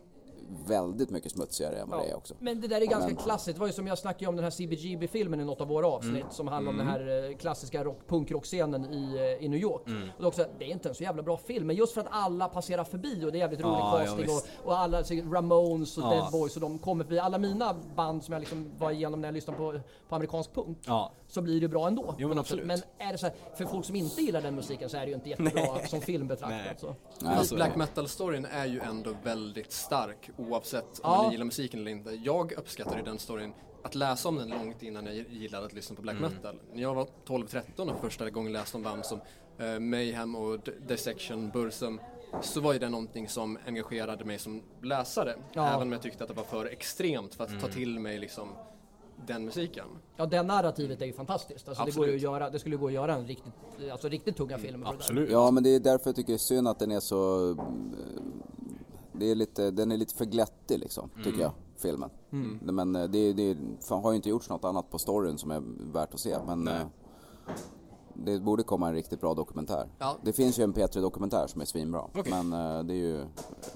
väldigt 0.66 1.10
mycket 1.10 1.32
smutsigare 1.32 1.76
än 1.76 1.90
vad 1.90 2.00
det 2.00 2.10
är 2.10 2.16
också. 2.16 2.34
Men 2.38 2.60
det 2.60 2.68
där 2.68 2.80
är 2.80 2.86
ganska 2.86 3.06
Men- 3.14 3.16
klassiskt. 3.16 3.56
Det 3.56 3.60
var 3.60 3.66
ju 3.66 3.72
som 3.72 3.86
jag 3.86 3.98
snackade 3.98 4.26
om 4.28 4.36
den 4.36 4.44
här 4.44 4.50
CBGB-filmen 4.50 5.40
i 5.40 5.44
något 5.44 5.60
av 5.60 5.68
våra 5.68 5.86
avsnitt 5.86 6.14
Mm. 6.16 6.30
som 6.30 6.48
handlar 6.48 6.72
om 6.72 6.78
den 6.78 6.86
här 6.88 7.28
eh, 7.30 7.36
klassiska 7.36 7.84
rock, 7.84 7.98
punkrockscenen 8.08 8.84
i, 8.92 9.16
eh, 9.38 9.44
i 9.44 9.48
New 9.48 9.60
York. 9.60 9.86
Mm. 9.86 10.02
Och 10.02 10.08
det, 10.18 10.24
är 10.24 10.28
också, 10.28 10.46
det 10.58 10.64
är 10.64 10.68
inte 10.68 10.88
en 10.88 10.94
så 10.94 11.02
jävla 11.02 11.22
bra 11.22 11.36
film, 11.36 11.66
men 11.66 11.76
just 11.76 11.92
för 11.94 12.00
att 12.00 12.06
alla 12.10 12.48
passerar 12.48 12.84
förbi 12.84 13.24
och 13.24 13.32
det 13.32 13.38
är 13.38 13.40
jävligt 13.40 13.60
rolig 13.60 13.72
Ja, 13.78 13.98
ja, 14.00 14.04
casting 14.06 14.26
visst. 14.26 14.48
och, 14.62 14.66
och 14.66 14.78
alla, 14.78 15.04
så 15.04 15.14
Ramones 15.14 15.98
och 15.98 16.04
Ja. 16.04 16.10
Dead 16.10 16.32
Boys 16.32 16.54
och 16.54 16.60
de 16.60 16.78
kommer 16.78 17.04
förbi. 17.04 17.18
Alla 17.18 17.38
mina 17.38 17.76
band 17.96 18.24
som 18.24 18.32
jag 18.32 18.40
liksom 18.40 18.70
var 18.78 18.90
igenom 18.90 19.20
när 19.20 19.28
jag 19.28 19.34
lyssnade 19.34 19.56
på, 19.58 19.80
på 20.08 20.14
amerikansk 20.14 20.54
punk. 20.54 20.78
Ja. 20.86 21.12
Så 21.28 21.42
blir 21.42 21.60
det 21.60 21.68
bra 21.68 21.86
ändå. 21.86 22.14
Jo, 22.18 22.28
men 22.28 22.38
absolut. 22.38 22.66
Men 22.66 22.78
är 22.98 23.12
det 23.12 23.18
så 23.18 23.26
här, 23.26 23.34
för 23.56 23.64
folk 23.64 23.84
som 23.86 23.96
inte 23.96 24.22
gillar 24.22 24.40
den 24.42 24.54
musiken 24.54 24.88
så 24.88 24.96
är 24.96 25.00
det 25.00 25.06
ju 25.06 25.14
inte 25.14 25.28
jättebra 25.28 25.78
som 25.88 26.00
film 26.00 26.26
Nej. 26.26 26.28
betraktat. 26.28 26.80
Så. 26.80 26.94
Nej, 27.20 27.36
Fast 27.36 27.48
så 27.48 27.54
är 27.54 27.56
black 27.56 27.76
metal-storyn 27.76 28.46
är 28.52 28.66
ju 28.66 28.80
ändå 28.80 29.10
väldigt 29.24 29.72
stark 29.72 30.30
oavsett 30.48 30.84
om 30.84 30.98
Ja. 31.02 31.22
man 31.22 31.32
gillar 31.32 31.44
musiken 31.44 31.80
eller 31.80 31.90
inte. 31.90 32.10
Jag 32.10 32.52
uppskattar 32.52 32.96
ju 32.96 33.02
den 33.02 33.18
storyn 33.18 33.52
att 33.82 33.94
läsa 33.94 34.28
om 34.28 34.36
den 34.36 34.48
långt 34.48 34.82
innan 34.82 35.06
jag 35.06 35.14
gillade 35.30 35.66
att 35.66 35.72
lyssna 35.72 35.96
på 35.96 36.02
black 36.02 36.16
Mm. 36.18 36.32
metal. 36.32 36.60
När 36.72 36.82
jag 36.82 36.94
var 36.94 37.06
12-13 37.26 37.90
och 37.90 38.00
första 38.00 38.30
gången 38.30 38.52
läste 38.52 38.76
om 38.76 38.82
band 38.82 39.06
som 39.06 39.18
eh, 39.58 39.78
Mayhem 39.78 40.34
och 40.34 40.58
D- 40.60 40.72
Dissection, 40.88 41.50
Bursum 41.50 42.00
så 42.42 42.60
var 42.60 42.72
ju 42.72 42.78
det 42.78 42.88
någonting 42.88 43.28
som 43.28 43.58
engagerade 43.66 44.24
mig 44.24 44.38
som 44.38 44.62
läsare. 44.82 45.34
Ja. 45.52 45.68
Även 45.68 45.82
om 45.82 45.92
jag 45.92 46.02
tyckte 46.02 46.24
att 46.24 46.28
det 46.28 46.34
var 46.36 46.44
för 46.44 46.66
extremt 46.66 47.34
för 47.34 47.44
att 47.44 47.50
Mm. 47.50 47.62
ta 47.62 47.68
till 47.68 47.98
mig 48.00 48.18
liksom 48.18 48.48
den 49.26 49.44
musiken. 49.44 49.86
Ja, 50.16 50.26
det 50.26 50.42
narrativet 50.42 51.02
är 51.02 51.06
ju 51.06 51.12
fantastiskt. 51.12 51.68
Alltså, 51.68 51.84
det, 51.84 51.90
går 51.96 52.06
ju 52.08 52.14
att 52.14 52.20
göra, 52.20 52.50
det 52.50 52.58
skulle 52.58 52.76
gå 52.76 52.86
att 52.86 52.92
göra 52.92 53.14
en 53.14 53.26
riktigt, 53.26 53.52
alltså, 53.92 54.08
riktigt 54.08 54.36
tunga 54.36 54.58
film. 54.58 54.80
det 54.80 54.86
där. 54.86 54.92
Absolut. 54.94 55.30
Ja 55.30 55.50
men 55.50 55.62
det 55.62 55.74
är 55.74 55.80
därför 55.80 56.08
jag 56.08 56.16
tycker 56.16 56.32
det 56.32 56.36
är 56.36 56.38
synd 56.38 56.68
att 56.68 56.78
den 56.78 56.90
är 56.90 57.00
så... 57.00 57.54
Det 59.20 59.30
är 59.30 59.34
lite, 59.34 59.70
den 59.70 59.92
är 59.92 59.96
lite 59.96 60.14
för 60.14 60.24
glättig 60.24 60.78
liksom, 60.78 61.10
tycker 61.24 61.40
jag, 61.40 61.52
filmen. 61.76 62.10
Men 62.60 62.96
eh, 62.96 63.04
det, 63.04 63.32
det 63.32 63.56
har 63.88 64.10
ju 64.10 64.16
inte 64.16 64.28
gjorts 64.28 64.48
något 64.48 64.64
annat 64.64 64.90
på 64.90 64.98
storyn 64.98 65.38
som 65.38 65.50
är 65.50 65.62
värt 65.92 66.14
att 66.14 66.20
se. 66.20 66.36
Men 66.46 66.68
eh, 66.68 66.80
det 68.14 68.40
borde 68.40 68.62
komma 68.62 68.88
en 68.88 68.94
riktigt 68.94 69.20
bra 69.20 69.34
dokumentär. 69.34 69.88
Ja. 69.98 70.16
Det 70.22 70.32
finns 70.32 70.58
ju 70.58 70.62
en 70.64 70.74
P3-dokumentär 70.74 71.46
som 71.46 71.60
är 71.60 71.64
svinbra. 71.64 72.04
Men 72.30 72.52
eh, 72.52 72.82
det 72.84 72.92
är 72.94 72.96
ju, 72.96 73.24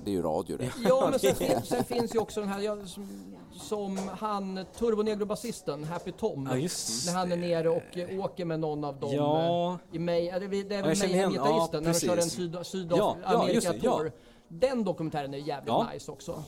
det 0.04 0.10
är 0.10 0.14
ju 0.14 0.22
radio 0.22 0.56
det. 0.56 0.72
Ja, 0.84 1.08
men 1.10 1.18
sen, 1.18 1.34
fin, 1.48 1.62
sen 1.64 1.84
finns 1.84 2.14
ju 2.14 2.18
också 2.18 2.40
den 2.40 2.48
här 2.48 2.86
som, 2.86 3.06
som 3.52 3.98
han, 4.18 4.60
Turbonegro-basisten, 4.78 5.84
Happy 5.84 6.12
Tom. 6.12 6.48
Ja, 6.50 6.56
just 6.56 7.06
när 7.06 7.14
han 7.14 7.32
är 7.32 7.36
nere 7.36 7.68
och 7.68 8.24
åker 8.24 8.44
med 8.44 8.60
någon 8.60 8.84
av 8.84 9.00
dem 9.00 9.12
Ja. 9.12 9.78
i 9.92 9.98
mig, 9.98 10.28
är 10.28 10.40
det, 10.40 10.46
är 10.46 10.48
väl 10.48 10.62
igen- 10.64 11.32
Mayhem-gitarristen, 11.32 11.68
ja, 11.72 11.80
när 11.80 11.92
de 11.92 12.00
kör 12.00 12.16
en 12.16 12.22
syd, 12.22 12.54
Ja, 12.54 12.64
Sydamerika 12.64 13.74
ja, 13.82 14.04
Den 14.48 14.84
dokumentären 14.84 15.34
är 15.34 15.38
jävligt 15.38 15.68
Ja. 15.68 15.88
nice 15.94 16.12
också. 16.12 16.42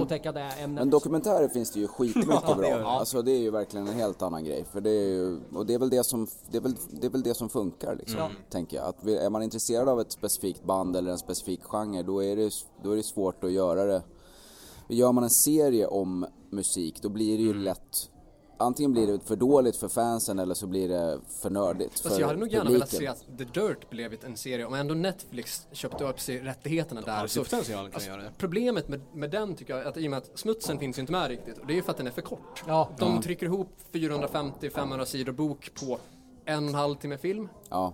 Och 0.00 0.08
täcka 0.08 0.32
det 0.32 0.40
ämnet. 0.40 0.80
Men 0.80 0.90
dokumentärer 0.90 1.48
finns 1.48 1.70
det 1.70 1.80
ju 1.80 1.88
skitmycket 1.88 2.56
bra. 2.56 2.74
Alltså 2.84 3.22
det 3.22 3.32
är 3.32 3.38
ju 3.38 3.50
verkligen 3.50 3.88
en 3.88 3.94
helt 3.94 4.22
annan 4.22 4.44
grej. 4.44 4.64
För 4.72 4.80
det 4.80 4.90
är 4.90 5.08
ju, 5.08 5.40
och 5.54 5.66
det 5.66 5.74
är 5.74 5.78
väl 5.78 5.90
det 5.90 6.04
som, 6.06 6.26
det 6.50 6.56
är 6.56 6.60
väl, 6.60 6.74
det 6.90 7.06
är 7.06 7.10
väl 7.10 7.22
det 7.22 7.34
som 7.34 7.48
funkar 7.48 7.96
liksom, 7.96 8.18
Ja. 8.18 8.30
tänker 8.50 8.76
jag. 8.76 8.86
Att 8.86 9.06
är 9.06 9.30
man 9.30 9.42
intresserad 9.42 9.88
av 9.88 10.00
ett 10.00 10.12
specifikt 10.12 10.64
band 10.64 10.96
eller 10.96 11.10
en 11.10 11.18
specifik 11.18 11.60
genre, 11.62 12.02
då 12.02 12.22
är 12.24 12.36
det, 12.36 12.50
då 12.82 12.90
är 12.90 12.96
det 12.96 13.02
svårt 13.02 13.44
att 13.44 13.52
göra 13.52 13.84
det. 13.84 14.02
Gör 14.88 15.12
man 15.12 15.24
en 15.24 15.30
serie 15.30 15.86
om 15.86 16.26
musik, 16.50 17.02
då 17.02 17.08
blir 17.08 17.36
det 17.38 17.42
ju 17.44 17.54
lätt 17.54 18.10
Antingen 18.64 18.92
blir 18.92 19.06
det 19.06 19.20
för 19.20 19.36
dåligt 19.36 19.76
för 19.76 19.88
fansen 19.88 20.38
eller 20.38 20.54
så 20.54 20.66
blir 20.66 20.88
det 20.88 21.18
för 21.28 21.50
nördigt 21.50 22.00
för 22.00 22.20
jag 22.20 22.26
hade 22.26 22.38
nog 22.38 22.48
gärna 22.52 22.70
velat 22.70 22.88
se 22.90 22.96
publiken. 22.96 23.12
att 23.32 23.38
The 23.54 23.60
Dirt 23.60 23.90
blev 23.90 24.24
en 24.24 24.36
serie, 24.36 24.64
om 24.66 24.74
ändå 24.74 24.94
Netflix 24.94 25.66
köpte 25.72 26.04
upp 26.04 26.20
sig 26.20 26.40
rättigheterna 26.40 27.00
där. 27.00 27.20
Ja, 27.20 27.28
så 27.28 27.44
kan 27.44 27.58
Alltså, 27.58 28.08
göra 28.08 28.22
det. 28.22 28.32
Problemet 28.38 28.88
med, 28.88 29.00
med 29.12 29.30
den 29.30 29.54
tycker 29.54 29.76
jag, 29.76 29.86
att 29.86 29.96
i 29.96 30.06
och 30.06 30.10
med 30.10 30.16
att 30.16 30.30
smutsen 30.38 30.78
finns 30.78 30.98
ju 30.98 31.00
inte 31.00 31.12
med 31.12 31.28
riktigt, 31.28 31.58
och 31.58 31.66
det 31.66 31.72
är 31.72 31.74
ju 31.76 31.82
för 31.82 31.90
att 31.90 31.96
den 31.96 32.06
är 32.06 32.10
för 32.10 32.22
kort. 32.22 32.64
Ja. 32.66 32.88
De 32.98 33.22
trycker 33.22 33.46
ihop 33.46 33.68
450-500 33.92 35.04
sidor 35.04 35.32
bok 35.32 35.70
på 35.74 35.98
en 36.44 36.64
och 36.64 36.68
en 36.68 36.74
halv 36.74 36.94
timme 36.96 37.18
film. 37.18 37.48
Ja. 37.70 37.92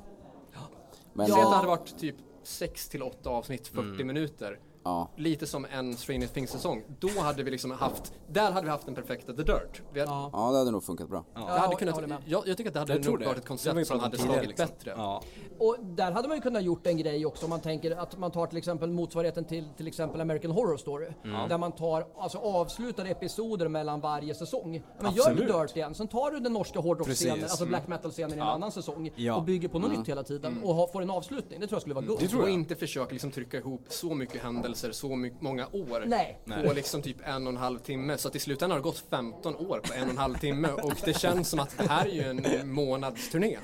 Men 1.13 1.27
Säg 1.27 1.33
att 1.35 1.41
det 1.41 1.45
det, 1.51 1.55
hade 1.57 1.69
varit 1.69 1.99
typ 1.99 2.17
6 2.43 2.89
till 2.89 3.03
8 3.03 3.31
avsnitt, 3.31 3.69
40 3.69 3.89
Mm. 3.89 4.07
minuter. 4.07 4.59
Ja. 4.85 5.11
Lite 5.17 5.47
som 5.47 5.67
en 5.73 5.97
Stranger 5.97 6.27
Things-säsong. 6.27 6.83
Då 7.01 7.09
hade 7.21 7.43
vi 7.43 7.51
liksom 7.51 7.71
haft, 7.71 8.13
där 8.29 8.51
hade 8.53 8.65
vi 8.65 8.71
haft 8.71 8.87
den 8.87 8.95
perfekta 8.95 9.33
The 9.33 9.43
Dirt. 9.43 9.83
Hade, 9.89 10.01
Ja. 10.01 10.31
ja, 10.33 10.51
det 10.53 10.59
hade 10.59 10.71
nog 10.71 10.85
funkat 10.85 11.09
bra. 11.09 11.25
jag 11.35 11.41
hade 11.43 11.77
kunnat, 11.77 12.01
jag, 12.27 12.49
jag 12.49 12.57
tycker 12.57 12.71
att 12.71 12.75
det 12.75 12.81
hade 12.81 12.93
Jag 12.93 13.05
nog 13.05 13.25
varit 13.25 13.39
ett 13.39 13.47
koncept 13.49 13.87
som 13.87 14.01
hade 14.01 14.19
slagit 14.19 14.49
liksom. 14.49 14.67
bättre. 14.67 14.95
Ja. 14.97 15.23
Och 15.59 15.77
där 15.83 16.13
hade 16.13 16.29
man 16.29 16.37
ju 16.37 16.41
kunnat 16.41 16.63
gjort 16.63 16.87
en 16.87 16.97
grej 16.97 17.27
också 17.27 17.47
om 17.47 17.51
man 17.51 17.61
tänker 17.61 17.91
att 17.91 18.19
man 18.19 18.31
tar 18.31 18.47
till 18.47 18.59
exempel 18.59 18.91
motsvarigheten 18.91 19.45
till 19.45 19.69
till 19.77 19.87
exempel 19.87 20.21
American 20.21 20.51
Horror 20.51 20.77
Story. 20.77 21.09
Mm. 21.25 21.49
Där 21.49 21.59
man 21.59 21.73
tar 21.73 22.07
alltså 22.19 22.39
avslutade 22.39 23.09
episoder 23.11 23.69
mellan 23.69 24.01
varje 24.01 24.35
säsong. 24.35 24.83
Men 25.01 25.15
gör 25.15 25.25
du 25.25 25.31
Absolut. 25.43 25.69
Dirt 25.69 25.77
igen, 25.77 25.95
sen 25.95 26.09
tar 26.09 26.31
du 26.31 26.41
den 26.41 26.53
norska 26.53 26.81
hårdrock-scenen, 26.81 27.35
Precis. 27.35 27.51
alltså 27.51 27.67
black 27.67 27.89
metal-scenen 27.89 28.31
i 28.39 28.41
en 28.41 28.47
annan 28.49 28.73
säsong 28.73 29.11
Ja. 29.17 29.35
och 29.37 29.43
bygger 29.43 29.69
på 29.69 29.79
något 29.79 29.99
nytt 29.99 30.09
hela 30.09 30.23
tiden 30.23 30.61
och 30.65 30.75
har, 30.75 30.87
får 30.87 31.03
en 31.03 31.11
avslutning. 31.11 31.61
Det 31.61 31.67
tror 31.67 31.75
jag 31.77 31.81
skulle 31.83 31.95
vara 31.95 32.05
guld. 32.05 32.35
Och 32.43 32.49
inte 32.49 32.75
försöka 32.77 33.13
liksom 33.13 33.31
trycka 33.31 33.57
ihop 33.59 33.85
så 33.89 34.15
mycket 34.15 34.43
händelser, 34.71 34.93
så 34.93 35.09
många 35.41 35.67
år. 35.67 36.05
Nej. 36.07 36.39
På 36.67 36.73
liksom 36.73 37.03
typ 37.03 37.17
en 37.25 37.47
och 37.47 37.53
en 37.53 37.57
halv 37.57 37.79
timme. 37.79 38.19
Så 38.19 38.29
att 38.29 38.37
i 38.37 38.39
slutändan 38.39 38.71
har 38.71 38.79
det 38.79 38.83
gått 38.83 38.99
15 39.11 39.57
år 39.57 39.81
på 39.81 39.95
en 39.95 40.03
och 40.05 40.11
en 40.11 40.19
halv 40.19 40.35
timme. 40.39 40.69
Och 40.69 40.95
det 41.05 41.19
känns 41.19 41.49
som 41.49 41.61
att 41.61 41.79
det 41.79 41.89
här 41.89 42.07
är 42.07 42.11
ju 42.11 42.23
en 42.61 42.73
månadsturné. 42.73 43.59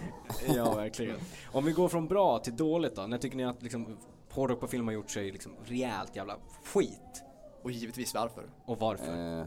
Ja, 0.55 0.75
verkligen. 0.75 1.17
Om 1.53 1.65
vi 1.65 1.73
går 1.73 1.89
från 1.89 2.09
bra 2.09 2.39
till 2.39 2.57
dåligt 2.57 2.97
då. 2.97 3.03
När 3.03 3.19
tycker 3.19 3.37
ni 3.37 3.45
att 3.45 3.63
liksom, 3.63 3.99
hårdrock 4.31 4.61
på 4.61 4.67
film 4.67 4.87
har 4.87 4.95
gjort 4.95 5.11
sig 5.11 5.31
liksom 5.33 5.53
rejält 5.65 6.17
jävla 6.17 6.37
skit? 6.65 7.23
Och 7.63 7.71
givetvis 7.71 8.15
varför. 8.15 8.45
Och 8.67 8.79
varför? 8.79 9.41
Eh, 9.41 9.47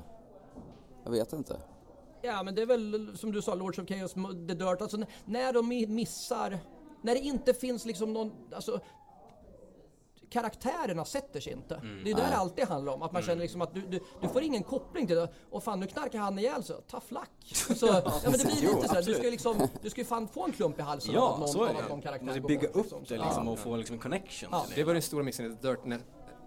jag 1.03 1.11
vet 1.11 1.33
inte. 1.33 1.59
Ja 2.21 2.43
men 2.43 2.55
det 2.55 2.61
är 2.61 2.65
väl 2.65 3.17
som 3.17 3.31
du 3.31 3.41
sa, 3.41 3.55
Lords 3.55 3.79
of 3.79 3.87
Chaos, 3.87 4.13
The 4.47 4.53
Dirt, 4.53 4.81
alltså 4.81 4.97
när 5.25 5.53
de 5.53 5.71
mi- 5.71 5.87
missar, 5.87 6.59
när 7.01 7.13
det 7.13 7.19
inte 7.19 7.53
finns 7.53 7.85
liksom 7.85 8.13
någon, 8.13 8.31
alltså 8.55 8.79
karaktärerna 10.29 11.05
sätter 11.05 11.39
sig 11.39 11.53
inte. 11.53 11.75
Mm. 11.75 12.03
Det 12.03 12.11
är 12.11 12.15
där 12.15 12.29
det 12.29 12.35
alltid 12.37 12.65
handlar 12.67 12.93
om. 12.93 13.01
Att 13.01 13.11
man 13.11 13.21
känner 13.21 13.41
liksom 13.41 13.61
att 13.61 13.73
du, 13.73 13.81
du, 13.81 13.99
du 14.21 14.27
får 14.27 14.41
ingen 14.41 14.63
koppling 14.63 15.07
till 15.07 15.15
det. 15.15 15.29
Och 15.51 15.63
fan 15.63 15.79
nu 15.79 15.87
knarkar 15.87 16.19
han 16.19 16.39
ihjäl 16.39 16.63
sig. 16.63 16.75
Tough 16.91 17.05
luck. 17.09 17.29
Så, 17.77 17.85
ja 17.85 18.01
men 18.23 18.31
det 18.31 18.45
blir 18.45 18.55
Jo, 18.61 18.75
lite 18.75 18.87
såhär, 18.87 19.03
du 19.03 19.13
ska 19.13 19.23
ju 19.23 19.31
liksom, 19.31 19.67
du 19.81 19.89
ska 19.89 20.01
ju 20.01 20.05
fan 20.05 20.27
få 20.27 20.45
en 20.45 20.51
klump 20.51 20.79
i 20.79 20.81
halsen 20.81 21.09
av 21.09 21.15
Ja, 21.15 21.33
att 21.33 21.39
någon, 21.39 21.49
så 21.49 21.63
är 21.63 21.67
av 21.69 21.73
det 21.75 21.83
att 21.83 21.89
någon 21.89 22.01
karaktär 22.01 22.39
går 22.39 22.47
bygga 22.47 22.67
upp 22.67 22.75
liksom. 22.75 23.03
det 23.07 23.17
liksom 23.17 23.47
och 23.47 23.59
få 23.59 23.75
liksom 23.75 23.93
en 23.93 23.99
connection 24.01 24.49
Ja. 24.51 24.65
Det 24.75 24.83
var 24.83 24.93
den 24.93 25.01
stora 25.01 25.23
mixen 25.23 25.45
i 25.45 25.49
Dirt. 25.61 25.85
När 25.85 25.99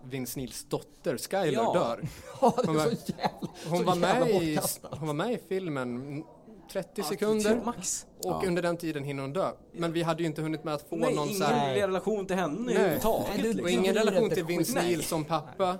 Vince 0.04 0.38
Neils 0.38 0.64
dotter 0.64 1.18
Skyler 1.18 1.52
Ja. 1.52 1.72
dör. 1.72 2.08
Ja, 2.40 2.54
det 2.56 2.66
Hon 2.66 2.76
var- 2.76 2.84
så 2.84 3.12
jävla, 3.18 3.48
Hon 3.68 3.84
var, 3.84 3.94
med 3.96 4.42
i, 4.42 4.58
hon 4.90 5.06
var 5.06 5.14
med 5.14 5.32
i 5.32 5.38
filmen 5.48 5.96
mm, 5.96 6.24
30 6.72 6.88
Ja, 6.94 7.04
sekunder 7.04 7.60
Max. 7.64 8.06
och 8.24 8.30
Ja. 8.30 8.42
under 8.46 8.62
den 8.62 8.76
tiden 8.76 9.04
hinner 9.04 9.22
hon 9.22 9.32
dö. 9.32 9.50
Men 9.72 9.92
vi 9.92 10.02
hade 10.02 10.22
ju 10.22 10.26
inte 10.26 10.42
hunnit 10.42 10.64
med 10.64 10.74
att 10.74 10.88
få 10.88 10.96
Nej, 10.96 11.14
någon 11.14 11.28
ingen 11.28 11.38
så 11.40 11.44
här, 11.44 11.74
relation 11.74 12.26
till 12.26 12.36
henne 12.36 12.60
Nej. 12.60 12.74
överhuvudtaget. 12.74 13.28
Nej, 13.34 13.42
du- 13.42 13.48
och 13.48 13.54
liksom. 13.56 13.68
ingen 13.80 13.94
relation 13.94 14.30
till 14.30 14.44
Vince. 14.44 14.74
Neil 14.82 15.02
som 15.04 15.24
pappa. 15.24 15.78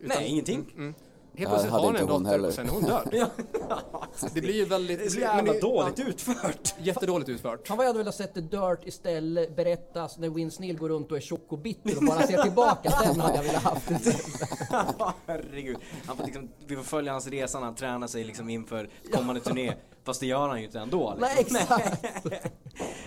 Utan, 0.00 0.16
Nej, 0.18 0.28
ingenting. 0.28 0.66
Mm. 0.76 0.94
Helt 1.34 1.42
Ja, 1.42 1.48
plötsligt 1.48 1.72
hade 1.72 1.82
har 1.84 1.92
hon 1.92 1.96
en 2.00 2.06
dotter 2.06 2.30
heller. 2.30 2.48
och 2.48 2.54
sen 2.54 2.66
är 2.66 2.70
hon 2.70 2.82
död. 2.82 3.08
Ja. 3.68 4.28
Det 4.34 4.40
blir 4.40 4.54
ju 4.54 4.64
väldigt... 4.64 4.98
Det 4.98 5.04
är 5.04 5.08
så 5.08 5.20
jävla 5.20 5.52
det- 5.52 5.60
dåligt 5.60 5.98
ja, 5.98 6.04
utfört. 6.04 6.74
Jättedåligt 6.78 7.28
utfört. 7.28 7.68
Fan 7.68 7.76
vad 7.76 7.86
jag 7.86 7.88
hade 7.88 7.98
velat 7.98 8.14
sett 8.14 8.34
The 8.34 8.40
Dirt 8.40 8.86
istället 8.86 9.56
berättas 9.56 10.18
när 10.18 10.28
Vince 10.28 10.60
Neil 10.62 10.78
går 10.78 10.88
runt 10.88 11.10
och 11.10 11.16
är 11.16 11.20
tjock 11.20 11.46
och 11.52 11.58
bitter 11.58 11.96
och 11.96 12.04
bara 12.04 12.26
ser 12.26 12.42
tillbaka. 12.42 12.92
Den 13.04 13.20
hade 13.20 13.36
jag 13.36 13.42
velat 13.42 13.62
haft. 13.62 13.90
Herregud. 15.26 15.76
Han 16.06 16.16
får 16.16 16.24
liksom, 16.24 16.48
vi 16.66 16.76
får 16.76 16.82
följa 16.82 17.12
hans 17.12 17.26
resa 17.26 17.58
när 17.58 17.64
han 17.66 17.74
tränar 17.74 18.06
sig 18.06 18.24
liksom 18.24 18.48
inför 18.48 18.90
kommande 19.12 19.40
turné. 19.40 19.74
Fast 20.04 20.20
det 20.20 20.26
gör 20.26 20.48
han 20.48 20.58
ju 20.58 20.64
inte 20.64 20.80
ändå. 20.80 21.16
Nej 21.18 21.34
Liksom. 21.38 21.56
exakt. 21.56 22.02
Men 22.32 22.32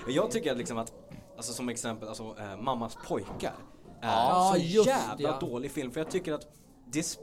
Jag 0.16 0.32
tycker 0.32 0.52
att 0.52 0.58
liksom 0.58 0.78
att, 0.78 0.94
alltså 1.38 1.54
som 1.54 1.70
exempel, 1.70 2.08
alltså 2.08 2.36
äh, 2.40 2.58
Mammas 2.62 2.98
pojkar 3.08 3.54
är 4.02 4.08
Ja, 4.08 4.52
så 4.56 4.62
just 4.62 4.88
jävla 4.88 5.30
ja. 5.30 5.38
dålig 5.48 5.72
film. 5.72 5.92
För 5.92 6.00
jag 6.00 6.12
tycker 6.12 6.34
att 6.34 6.48
det, 6.92 7.18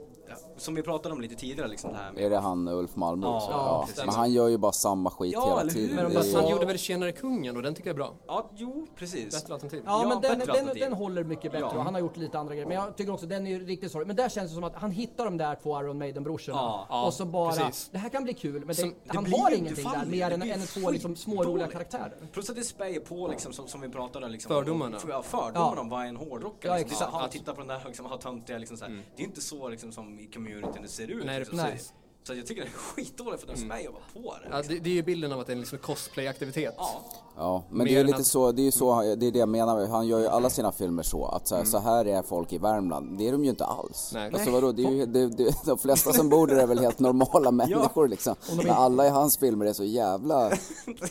som 0.56 0.74
vi 0.74 0.82
pratade 0.82 1.14
om 1.14 1.20
lite 1.20 1.34
tidigare 1.34 1.68
liksom 1.68 1.92
det 1.92 1.96
här 1.98 2.12
med 2.12 2.24
Är 2.24 2.30
det 2.30 2.38
han 2.38 2.68
Ulf 2.68 2.96
Malmro? 2.96 3.28
Ja, 3.28 3.86
ja. 3.96 4.04
Men 4.06 4.14
han 4.14 4.32
gör 4.32 4.48
ju 4.48 4.58
bara 4.58 4.72
samma 4.72 5.10
skit 5.10 5.32
Ja, 5.32 5.58
hela 5.58 5.70
tiden. 5.70 5.96
Men 5.96 6.16
är- 6.16 6.36
han 6.42 6.50
gjorde 6.50 6.66
väl 6.66 6.78
Tjenare 6.78 7.12
Kungen 7.12 7.56
och 7.56 7.62
den 7.62 7.74
tycker 7.74 7.88
jag 7.90 7.94
är 7.94 7.98
bra. 7.98 8.14
Ja, 8.26 8.50
jo 8.54 8.86
precis. 8.96 9.34
Bättre 9.40 9.54
alternativ. 9.54 9.82
Ja, 9.86 10.02
Ja, 10.02 10.08
men 10.08 10.20
den, 10.20 10.38
den, 10.38 10.50
alternativ. 10.50 10.82
den 10.82 10.92
håller 10.92 11.24
mycket 11.24 11.52
bättre 11.52 11.66
Ja. 11.72 11.76
och 11.78 11.84
han 11.84 11.94
har 11.94 12.00
gjort 12.00 12.16
lite 12.16 12.38
andra 12.38 12.54
grejer. 12.54 12.68
Men 12.68 12.76
jag 12.76 12.96
tycker 12.96 13.12
också 13.12 13.26
den 13.26 13.46
är 13.46 13.60
riktigt 13.60 13.92
sorglig. 13.92 14.06
Men 14.06 14.16
där 14.16 14.28
känns 14.28 14.50
det 14.50 14.54
som 14.54 14.64
att 14.64 14.74
han 14.76 14.90
hittar 14.90 15.24
de 15.24 15.36
där 15.36 15.54
två 15.62 15.80
Iron 15.80 15.98
Maiden-brorsorna. 15.98 16.58
Ja, 16.58 16.86
ja, 16.88 17.06
och 17.06 17.14
så 17.14 17.24
bara, 17.24 17.52
precis. 17.52 17.88
det 17.92 17.98
här 17.98 18.08
kan 18.08 18.24
bli 18.24 18.34
kul. 18.34 18.58
Men 18.58 18.66
det, 18.68 18.74
Som- 18.74 18.88
det 19.04 19.14
han 19.16 19.32
har 19.32 19.50
ingenting 19.54 19.84
faller 19.84 19.98
där 20.04 20.06
mer 20.10 20.30
än, 20.30 20.42
än 20.42 20.60
två 20.66 20.90
liksom, 20.90 21.16
små 21.16 21.32
roliga 21.44 21.66
skitdåligt. 21.66 21.72
karaktärer. 21.72 22.28
Plus 22.32 22.50
att 22.50 22.56
det 22.56 22.62
späger 22.64 23.00
på 23.00 23.28
liksom 23.28 23.52
som, 23.52 23.68
som 23.68 23.80
vi 23.80 23.88
pratade 23.88 24.26
om 24.26 24.32
liksom, 24.32 24.48
Fördomarna. 24.48 24.96
Om, 25.16 25.22
fördomarna 25.22 25.80
om 25.80 25.88
vad 25.88 26.06
en 26.06 26.16
hårdrockare 26.16 26.78
liksom, 26.78 26.92
exakt. 26.94 27.10
Jaha, 27.12 27.28
titta 27.28 27.52
på 27.54 27.58
den 27.60 27.68
där 27.68 27.82
liksom, 27.86 28.06
töntiga 28.22 28.58
liksom 28.58 28.76
så 28.76 28.84
här. 28.84 29.02
Det 29.16 29.22
är 29.22 29.26
inte 29.26 29.40
så 29.40 29.68
liksom 29.68 29.92
som 29.92 30.11
i 30.20 30.26
communityn 30.26 30.82
det 30.82 30.88
ser 30.88 31.08
ut. 31.08 31.24
Nej, 31.24 31.38
liksom, 31.38 31.58
precis. 31.58 31.92
Så, 32.24 32.34
jag 32.34 32.46
tycker 32.46 32.62
det 32.62 32.68
är 32.68 32.72
skitdåligt 32.72 33.40
för 33.40 33.48
de 33.54 33.56
späger 33.56 33.90
bara 33.90 34.22
på 34.22 34.34
det. 34.42 34.48
Ja, 34.56 34.62
det, 34.68 34.78
det 34.78 34.90
är 34.90 34.94
ju 34.94 35.02
bilden 35.02 35.32
av 35.32 35.40
att 35.40 35.46
det 35.46 35.52
är 35.52 35.56
liksom 35.56 35.76
en 35.76 35.82
cosplay-aktivitet. 35.82 36.74
Ja. 36.78 37.00
Ja, 37.36 37.64
men 37.70 37.78
Mer 37.78 37.84
det 37.84 37.96
är 37.96 38.00
än 38.00 38.06
lite 38.06 38.18
att- 38.18 38.26
så, 38.26 38.52
det 38.52 38.62
är 38.62 38.64
ju 38.64 38.70
så, 38.72 39.00
det 39.16 39.26
är 39.26 39.30
det 39.30 39.38
jag 39.38 39.48
menar, 39.48 39.86
han 39.86 40.06
gör 40.06 40.18
ju 40.20 40.26
alla 40.26 40.50
sina 40.50 40.72
filmer 40.72 41.02
så, 41.02 41.24
att 41.26 41.48
så 41.48 41.54
här, 41.54 41.60
Mm. 41.62 41.70
så 41.72 41.78
här 41.78 42.04
är 42.04 42.22
folk 42.22 42.52
i 42.52 42.58
Värmland. 42.58 43.18
Det 43.18 43.28
är 43.28 43.32
de 43.32 43.44
ju 43.44 43.50
inte 43.50 43.64
alls. 43.64 44.10
Nej. 44.14 44.30
Alltså 44.34 44.50
vadå, 44.50 44.72
det 44.72 44.82
är 44.84 44.90
ju, 44.90 45.06
det, 45.06 45.26
det, 45.28 45.54
de 45.66 45.78
flesta 45.78 46.12
som 46.12 46.28
bor 46.28 46.46
där 46.46 46.56
är 46.56 46.66
väl 46.66 46.78
helt 46.78 46.98
normala 46.98 47.50
människor 47.50 48.08
liksom. 48.08 48.34
Men 48.56 48.70
alla 48.70 49.06
i 49.06 49.08
hans 49.10 49.38
filmer 49.38 49.66
är 49.66 49.72
så 49.72 49.84
jävla, 49.84 50.46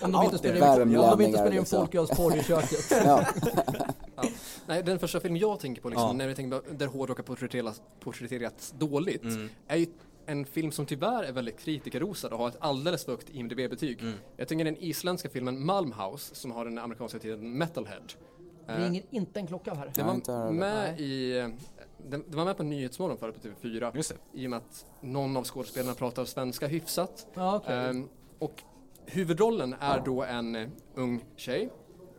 Om 0.01 0.11
de 0.11 0.23
inte 0.23 0.37
spelar 0.37 0.55
in, 0.55 0.61
Värmlänningar, 0.61 1.11
om 1.13 1.17
de 1.19 1.23
inte 1.25 1.37
spelar 1.37 1.51
in 1.51 1.59
liksom. 1.59 1.79
folkölsporr 1.79 2.35
i 2.37 2.43
köket. 2.43 2.85
ja. 3.05 3.25
Ja. 4.15 4.23
Nej, 4.67 4.83
den 4.83 4.99
första 4.99 5.19
filmen 5.19 5.39
jag 5.41 5.59
tänker 5.59 5.81
på 5.81 5.89
liksom, 5.89 6.07
Ja. 6.07 6.13
när 6.13 6.27
vi 6.27 6.35
tänker 6.35 6.59
på 6.59 6.73
där 6.73 6.87
hårdrock 6.87 7.17
har 7.17 7.23
porträtterats, 7.23 7.81
porträtterats 7.99 8.73
dåligt 8.77 9.23
Mm. 9.23 9.49
är 9.67 9.77
ju 9.77 9.85
en 10.25 10.45
film 10.45 10.71
som 10.71 10.85
tyvärr 10.85 11.23
är 11.23 11.31
väldigt 11.31 11.59
kritikerrosad 11.59 12.33
och 12.33 12.39
har 12.39 12.47
ett 12.47 12.57
alldeles 12.59 13.05
för 13.05 13.11
högt 13.11 13.29
IMDB-betyg. 13.29 14.01
Mm. 14.01 14.13
Jag 14.37 14.47
tänker 14.47 14.65
den 14.65 14.77
isländska 14.77 15.29
filmen 15.29 15.65
Malmhouse 15.65 16.35
som 16.35 16.51
har 16.51 16.65
den 16.65 16.77
amerikanska 16.77 17.19
titeln 17.19 17.57
Metalhead. 17.57 18.03
Eh, 18.67 18.75
Ringer 18.77 19.03
inte 19.09 19.39
en 19.39 19.47
klocka 19.47 19.73
här. 19.73 19.91
Det 19.95 20.03
här 20.03 20.43
var 20.45 20.51
med 20.51 20.99
i, 20.99 21.31
det, 22.09 22.17
det 22.27 22.37
var 22.37 22.45
med 22.45 22.57
på 22.57 22.63
Nyhetsmorgon 22.63 23.17
förut 23.17 23.35
på 23.41 23.47
TV4 23.47 23.95
Just 23.95 24.09
det. 24.09 24.39
i 24.39 24.45
och 24.45 24.49
med 24.49 24.57
att 24.57 24.85
någon 25.01 25.37
av 25.37 25.43
skådespelarna 25.43 25.93
pratar 25.93 26.25
svenska 26.25 26.67
hyfsat. 26.67 27.27
Ja, 27.33 27.55
okej. 27.55 27.75
Ehm, 27.75 28.09
och 28.39 28.63
huvudrollen 29.05 29.75
är 29.79 30.01
då 30.05 30.23
en 30.23 30.55
eh, 30.55 30.69
ung 30.95 31.25
tjej 31.35 31.69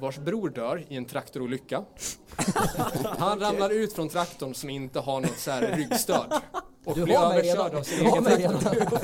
vars 0.03 0.19
bror 0.19 0.49
dör 0.49 0.85
i 0.89 0.97
en 0.97 1.05
traktorolycka. 1.05 1.85
Han 3.05 3.41
ramlar 3.41 3.71
ut 3.71 3.93
från 3.93 4.09
traktorn 4.09 4.55
som 4.55 4.71
inte 4.71 5.01
har 5.01 5.21
något 5.21 5.39
så 5.39 5.51
här 5.51 5.77
ryggstöd. 5.77 6.33
Och 6.85 6.95
Du 6.95 7.07
mig 7.07 7.17
överkörd 7.17 7.45
redan. 7.45 7.77
av 7.77 7.83
sin 7.83 7.99
Du 8.05 8.11
har 8.11 8.31
egen 8.31 8.53
mig 8.53 8.61
traktor. 8.61 8.99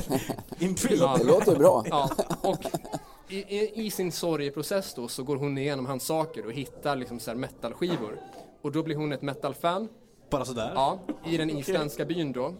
Ja. 0.98 1.16
Det 1.18 1.24
låter 1.24 1.56
bra. 1.56 1.84
Ja, 1.90 2.10
och 2.42 2.58
i, 3.28 3.36
i, 3.58 3.86
i 3.86 3.90
sin 3.90 4.12
sorgeprocess 4.12 4.94
då 4.94 5.08
så 5.08 5.22
går 5.22 5.36
hon 5.36 5.58
igenom 5.58 5.86
hans 5.86 6.02
saker 6.06 6.46
och 6.46 6.52
hittar 6.52 6.96
liksom 6.96 7.20
så 7.20 7.30
här 7.30 7.38
metalskivor. 7.38 8.20
Och 8.62 8.72
då 8.72 8.82
blir 8.82 8.96
hon 8.96 9.12
ett 9.12 9.22
metalfan, 9.22 9.88
Bara 10.30 10.44
sådär. 10.44 10.72
ja, 10.74 10.98
i 11.26 11.36
den 11.36 11.50
isländska 11.50 12.04
byn 12.04 12.32
då. 12.32 12.54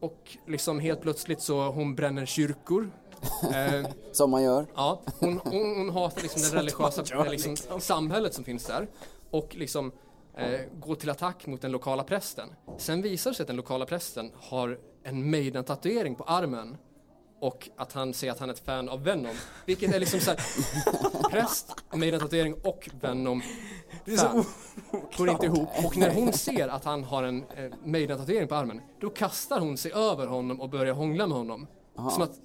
Och 0.00 0.36
liksom 0.46 0.78
helt 0.80 1.00
plötsligt 1.00 1.40
så 1.40 1.62
hon 1.70 1.94
bränner 1.94 2.26
kyrkor. 2.26 2.90
Eh, 3.54 3.86
Som 4.12 4.30
man 4.30 4.42
gör. 4.42 4.66
Ja, 4.74 5.00
hon, 5.20 5.40
hon, 5.44 5.76
hon 5.76 5.90
hatar 5.90 6.22
liksom 6.22 6.42
det 6.42 6.58
religiösa 6.58 7.02
gör, 7.06 7.28
liksom, 7.28 7.50
liksom. 7.50 7.80
samhället 7.80 8.34
som 8.34 8.44
finns 8.44 8.64
där 8.64 8.88
och 9.30 9.54
liksom 9.56 9.92
eh, 10.36 10.60
går 10.80 10.94
till 10.94 11.10
attack 11.10 11.46
mot 11.46 11.60
den 11.60 11.72
lokala 11.72 12.04
prästen. 12.04 12.48
Sen 12.78 13.02
visar 13.02 13.30
det 13.30 13.34
sig 13.34 13.42
att 13.42 13.46
den 13.46 13.56
lokala 13.56 13.86
prästen 13.86 14.32
har 14.34 14.78
en 15.02 15.30
Maiden-tatuering 15.30 16.14
på 16.14 16.24
armen 16.24 16.76
och 17.40 17.68
att 17.76 17.92
han 17.92 18.14
säger 18.14 18.32
att 18.32 18.38
han 18.38 18.48
är 18.48 18.54
ett 18.54 18.64
fan 18.64 18.88
av 18.88 19.04
Venom. 19.04 19.36
Vilket 19.66 19.94
är 19.94 20.00
liksom 20.00 20.20
såhär, 20.20 20.40
präst, 21.30 21.74
Maiden-tatuering 21.92 22.54
och 22.64 22.88
Venom 23.00 23.42
Det 24.04 24.12
är 24.12 24.16
så 24.16 24.44
går 25.16 25.30
inte 25.30 25.46
ihop. 25.46 25.68
Och 25.84 25.96
när 25.96 26.14
hon 26.14 26.32
ser 26.32 26.68
att 26.68 26.84
han 26.84 27.04
har 27.04 27.22
en 27.22 27.44
eh, 27.56 27.72
Maiden-tatuering 27.84 28.48
på 28.48 28.54
armen, 28.54 28.80
då 29.00 29.10
kastar 29.10 29.60
hon 29.60 29.76
sig 29.76 29.92
över 29.92 30.26
honom 30.26 30.60
och 30.60 30.70
börjar 30.70 30.94
hångla 30.94 31.26
med 31.26 31.36
honom. 31.36 31.66
Som 31.96 32.22
att 32.22 32.40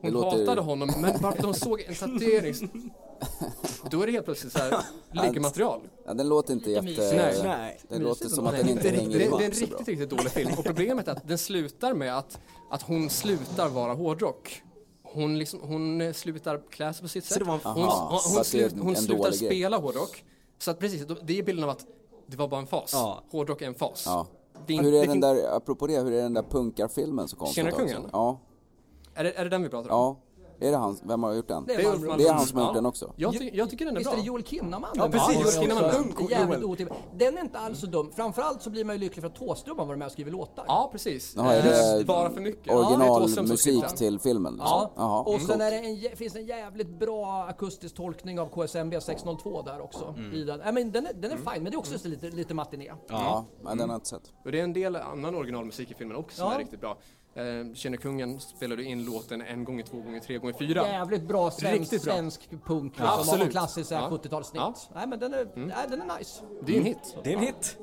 hon 0.00 0.10
Det 0.10 0.10
låter- 0.10 0.38
hatade 0.38 0.60
honom, 0.60 0.90
men 0.98 1.20
bara 1.22 1.34
hon 1.42 1.54
såg 1.54 1.80
en 1.80 1.94
tatuering, 1.94 2.54
då 3.90 4.02
är 4.02 4.06
det 4.06 4.12
helt 4.12 4.24
plötsligt 4.24 4.52
så 4.52 4.58
här. 4.58 4.76
Ja, 6.06 6.14
den 6.14 6.28
låter 6.28 6.52
inte 6.52 6.70
jätte... 6.70 7.14
Nej. 7.16 7.34
Nej. 7.44 7.80
Det 7.88 7.98
låter 7.98 8.28
som 8.28 8.46
att 8.46 8.56
den 8.56 8.66
är, 8.68 8.70
inte 8.72 8.88
hänger 8.88 9.18
det, 9.18 9.24
är- 9.24 9.30
det 9.30 9.44
är 9.44 9.46
en 9.46 9.52
ihop 9.52 9.60
riktigt, 9.60 9.88
riktigt 9.88 10.10
dålig 10.10 10.30
film. 10.30 10.50
Och 10.58 10.64
problemet 10.64 11.08
är 11.08 11.12
att 11.12 11.28
den 11.28 11.38
slutar 11.38 11.94
med 11.94 12.18
att, 12.18 12.38
att 12.70 12.82
hon 12.82 13.10
slutar 13.10 13.68
vara 13.68 13.94
hårdrock. 13.94 14.62
Hon, 15.02 15.38
liksom, 15.38 15.60
hon 15.62 16.00
eh, 16.00 16.12
slutar 16.12 16.62
klä 16.70 16.94
sig 16.94 17.02
på 17.02 17.08
sitt 17.08 17.24
sätt. 17.24 17.42
hon, 17.46 17.60
Aha, 17.64 17.72
hon, 18.10 18.34
hon, 18.34 18.44
slut, 18.44 18.74
hon 18.80 18.96
slutar 18.96 19.30
spela 19.32 19.76
hårdrock. 19.76 20.24
Så 20.58 20.70
att 20.70 20.78
precis, 20.78 21.06
det 21.22 21.38
är 21.38 21.42
bilden 21.42 21.64
av 21.64 21.70
att 21.70 21.86
det 22.26 22.36
var 22.36 22.48
bara 22.48 22.60
en 22.60 22.66
fas. 22.66 22.90
Ja. 22.92 23.22
Hårdrock 23.30 23.62
är 23.62 23.66
en 23.66 23.74
fas. 23.74 24.02
Ja. 24.06 24.26
Det 24.66 24.76
är, 24.76 24.82
Hur 24.82 24.92
det 24.92 24.98
är 24.98 25.06
den 25.06 25.20
där, 25.20 25.56
apropå 25.56 25.86
det, 25.86 25.98
hur 26.00 26.12
är 26.12 26.22
den 26.22 26.34
där 26.34 26.42
punkarfilmen 26.42 27.28
som 27.28 27.38
kom 27.38 27.46
för 27.48 27.54
Tjena 27.54 27.68
ett 27.68 27.74
tag 27.76 27.88
kungen? 27.88 28.08
Ja, 28.12 28.40
är, 29.16 29.24
det, 29.24 29.32
är 29.38 29.44
det 29.44 29.50
den 29.50 29.62
vi 29.62 29.68
pratar 29.68 29.90
om? 29.90 29.96
ja. 29.96 30.16
Är 30.60 30.70
det 30.70 30.76
han? 30.76 30.98
Vem 31.02 31.22
har 31.22 31.32
gjort 31.32 31.48
den? 31.48 31.64
Det 31.66 31.74
är. 31.74 31.92
Ulf 31.94 32.16
Det 32.18 32.24
är 32.26 32.32
han 32.32 32.46
som 32.46 32.58
har 32.58 32.64
Ja. 32.64 32.68
gjort 32.68 32.74
den 32.74 32.86
också? 32.86 33.12
Jag, 33.16 33.32
ty, 33.38 33.50
jag 33.54 33.70
tycker 33.70 33.84
den 33.84 33.94
är 33.94 33.98
Visst 33.98 34.10
bra. 34.10 34.18
är 34.18 34.22
det 34.22 34.26
Joel 34.26 34.42
Kinnaman? 34.44 34.90
Ja, 34.94 35.02
den 35.02 35.12
precis? 35.12 35.34
Joel 35.56 35.68
Kinnaman. 35.68 36.14
Jävligt 36.30 36.60
Joel. 36.60 36.64
otippat. 36.64 36.96
Den 37.16 37.36
är 37.38 37.40
inte 37.40 37.58
alls 37.58 37.80
så 37.80 37.86
dum. 37.86 38.10
Framförallt 38.16 38.62
så 38.62 38.70
blir 38.70 38.84
man 38.84 38.94
ju 38.96 39.00
lycklig 39.00 39.22
för 39.22 39.28
att 39.28 39.34
Thåström 39.36 39.78
har 39.78 39.86
varit 39.86 39.98
med 39.98 40.06
och 40.06 40.12
skrivit 40.12 40.32
låtar. 40.32 40.64
Ja, 40.68 40.88
precis. 40.92 41.34
Ja, 41.36 41.52
är 41.52 41.58
Eh, 41.92 41.98
det 41.98 42.04
bara 42.04 42.30
för 42.30 42.40
mycket. 42.40 42.66
Ja, 42.66 42.86
Originalmusik 42.86 43.58
skriver. 43.60 43.88
till 43.88 44.18
filmen? 44.18 44.52
Liksom. 44.52 44.88
Ja, 44.96 45.22
och 45.26 45.40
sen 45.40 45.46
coolt. 45.48 45.60
är 45.60 45.70
det 45.70 45.76
en, 46.10 46.16
finns 46.16 46.32
det 46.32 46.38
en 46.38 46.46
jävligt 46.46 46.98
bra 46.98 47.44
akustisk 47.48 47.94
tolkning 47.96 48.40
av 48.40 48.46
KSMB 48.48 49.00
602 49.00 49.62
där 49.62 49.80
också. 49.80 50.14
I 50.34 50.42
den. 50.44 50.60
I 50.68 50.72
men 50.72 50.92
den, 50.92 51.06
är, 51.06 51.12
den 51.12 51.30
är 51.32 51.36
fin, 51.36 51.62
men 51.62 51.64
det 51.64 51.72
är 51.74 51.78
också 51.78 51.98
så 51.98 52.08
lite, 52.08 52.30
lite 52.30 52.54
matiné. 52.54 52.92
Ja, 53.08 53.44
men 53.62 53.78
den 53.78 53.88
har 53.88 53.94
jag 53.94 53.96
inte 53.96 54.08
sett. 54.08 54.32
Och 54.44 54.52
det 54.52 54.60
är 54.60 54.64
en 54.64 54.72
del 54.72 54.96
annan 54.96 55.34
originalmusik 55.34 55.90
i 55.90 55.94
filmen 55.94 56.16
också 56.16 56.36
som 56.36 56.46
Ja. 56.46 56.54
är 56.54 56.58
riktigt 56.58 56.80
bra. 56.80 56.96
Eh, 57.36 57.74
Känner 57.74 57.96
kungen 57.96 58.40
spelar 58.40 58.76
du 58.76 58.84
in 58.84 59.04
låten 59.04 59.42
en 59.42 59.64
gånger, 59.64 59.82
två 59.82 59.96
gånger, 60.00 60.20
tre 60.20 60.38
gånger, 60.38 60.54
fyra. 60.58 60.86
Jävligt 60.88 61.22
bra 61.22 61.50
svensk, 61.50 61.80
Riktigt 61.80 62.04
bra. 62.04 62.12
svensk 62.14 62.50
punk. 62.66 62.92
Ja, 62.96 63.02
Liksom, 63.04 63.20
absolut. 63.20 63.46
Av 63.46 63.50
klassiskt 63.50 63.90
Ja. 63.90 64.08
70-talssnitt. 64.10 64.56
Ja. 64.60 64.74
Nej 64.94 65.06
men 65.06 65.18
den 65.18 65.34
är, 65.34 65.48
nej, 65.54 65.76
den 65.90 66.00
är 66.10 66.18
nice. 66.18 66.42
Det 66.66 66.72
är 66.74 66.78
en 66.78 66.84
hit. 66.84 67.16
Det 67.24 67.32
är 67.32 67.36
en 67.36 67.42
hit. 67.42 67.76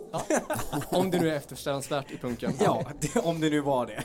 Om 0.90 1.12
det 1.12 1.20
nu 1.20 1.30
är 1.30 1.36
eftersträvansvärt 1.36 2.12
i 2.12 2.18
punken. 2.18 2.52
Ja, 2.60 2.84
det, 3.00 3.20
om 3.20 3.40
det 3.42 3.50
nu 3.50 3.62
var 3.62 3.86
det. 3.86 4.04